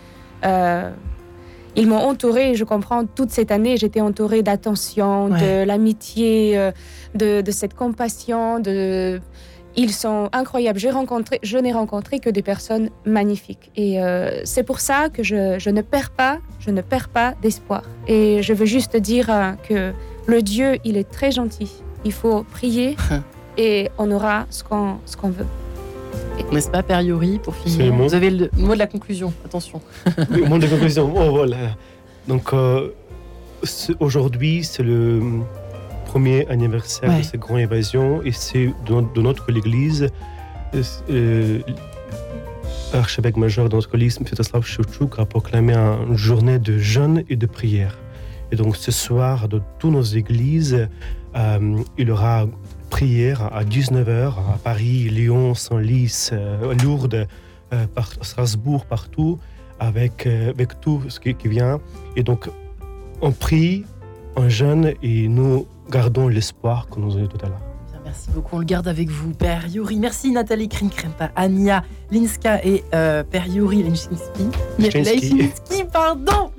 euh, 0.44 0.90
ils 1.78 1.86
m'ont 1.88 1.96
entouré, 1.98 2.54
je 2.54 2.64
comprends, 2.64 3.04
toute 3.06 3.30
cette 3.30 3.50
année, 3.50 3.76
j'étais 3.76 4.00
entourée 4.00 4.42
d'attention, 4.42 5.26
Ouais. 5.30 5.40
de 5.40 5.64
l'amitié, 5.66 6.58
euh, 6.58 6.70
de, 7.14 7.40
de 7.40 7.50
cette 7.50 7.74
compassion. 7.74 8.58
De... 8.60 9.20
Ils 9.76 9.92
sont 9.92 10.28
incroyables. 10.32 10.78
J'ai 10.78 10.90
rencontré, 10.90 11.38
je 11.42 11.56
n'ai 11.56 11.72
rencontré 11.72 12.18
que 12.18 12.30
des 12.30 12.42
personnes 12.42 12.90
magnifiques. 13.04 13.70
Et 13.76 14.02
euh, 14.02 14.40
c'est 14.44 14.64
pour 14.64 14.80
ça 14.80 15.08
que 15.08 15.22
je, 15.22 15.58
je 15.58 15.70
ne 15.70 15.82
perds 15.82 16.10
pas, 16.10 16.38
je 16.58 16.70
ne 16.70 16.80
perds 16.80 17.08
pas 17.10 17.34
d'espoir. 17.42 17.82
Et 18.08 18.42
je 18.42 18.52
veux 18.52 18.66
juste 18.66 18.96
dire 18.96 19.26
euh, 19.30 19.52
que 19.68 19.92
le 20.26 20.42
Dieu, 20.42 20.78
il 20.84 20.96
est 20.96 21.08
très 21.08 21.30
gentil. 21.30 21.70
Il 22.04 22.12
faut 22.12 22.42
prier 22.42 22.96
et 23.56 23.88
on 23.98 24.10
aura 24.10 24.46
ce 24.50 24.64
qu'on 24.64 24.96
ce 25.04 25.16
qu'on 25.16 25.30
veut. 25.30 25.46
N'est-ce 26.52 26.70
pas, 26.70 26.82
Père 26.82 27.02
Yori, 27.02 27.38
pour 27.42 27.54
finir 27.54 27.92
mot. 27.92 28.04
Vous 28.04 28.14
avez 28.14 28.30
le 28.30 28.50
mot 28.56 28.72
de 28.74 28.78
la 28.78 28.86
conclusion, 28.86 29.32
attention. 29.44 29.82
Oui, 30.30 30.42
Mon 30.48 30.58
de 30.58 30.66
conclusion. 30.66 31.12
Oh, 31.14 31.30
voilà. 31.30 31.76
Donc, 32.26 32.52
euh, 32.52 32.88
aujourd'hui, 34.00 34.64
c'est 34.64 34.82
le 34.82 35.20
premier 36.06 36.46
anniversaire 36.48 37.10
Ouais. 37.10 37.18
de 37.18 37.22
cette 37.22 37.40
grande 37.40 37.60
évasion 37.60 38.22
et 38.22 38.32
c'est 38.32 38.66
de, 38.86 38.92
no- 38.92 39.10
de 39.14 39.20
notre 39.20 39.50
église. 39.54 40.08
euh, 41.10 41.60
L'archevêque 42.94 43.36
majeur 43.36 43.68
de 43.68 43.74
notre 43.76 43.94
église, 43.94 44.14
Svetoslav 44.14 44.64
Shevchuk, 44.64 45.18
a 45.18 45.26
proclamé 45.26 45.74
une 45.74 46.16
journée 46.16 46.58
de 46.58 46.78
jeûne 46.78 47.22
et 47.28 47.36
de 47.36 47.44
prière. 47.46 47.98
Et 48.50 48.56
donc, 48.56 48.76
ce 48.76 48.90
soir, 48.90 49.46
dans 49.48 49.60
toutes 49.78 49.92
nos 49.92 50.02
églises, 50.02 50.88
euh, 51.36 51.82
il 51.98 52.08
y 52.08 52.10
aura 52.10 52.46
prière 52.88 53.50
à 53.54 53.64
19h 53.64 54.28
à 54.54 54.58
Paris, 54.62 55.08
Lyon, 55.10 55.54
Senlis, 55.54 56.30
euh, 56.32 56.74
Lourdes, 56.82 57.26
euh, 57.72 57.86
par- 57.94 58.12
Strasbourg, 58.22 58.86
partout 58.86 59.38
avec, 59.78 60.26
euh, 60.26 60.50
avec 60.50 60.80
tout 60.80 61.02
ce 61.08 61.20
qui, 61.20 61.34
qui 61.34 61.48
vient. 61.48 61.80
Et 62.16 62.22
donc, 62.22 62.48
on 63.22 63.30
prie, 63.32 63.84
on 64.36 64.48
jeûne 64.48 64.94
et 65.02 65.28
nous 65.28 65.66
gardons 65.90 66.28
l'espoir 66.28 66.88
que 66.88 66.98
nous 67.00 67.14
avons 67.16 67.24
eu 67.24 67.28
tout 67.28 67.38
à 67.44 67.48
l'heure. 67.48 67.60
Merci 68.04 68.30
beaucoup, 68.30 68.56
on 68.56 68.60
le 68.60 68.64
garde 68.64 68.88
avec 68.88 69.10
vous, 69.10 69.32
Père 69.34 69.66
Yuri. 69.68 69.96
Merci 69.98 70.30
Nathalie 70.32 70.68
Krinkrempa, 70.70 71.30
Ania 71.36 71.84
Linska 72.10 72.64
et 72.64 72.82
euh, 72.94 73.22
Père 73.22 73.46
Yuri. 73.46 73.82
Lechinsky, 74.78 75.84
pardon 75.92 76.50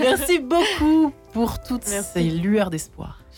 Merci 0.00 0.38
beaucoup 0.38 1.12
pour 1.32 1.60
toutes 1.60 1.84
ces 1.84 2.22
lueurs 2.22 2.70
d'espoir. 2.70 3.21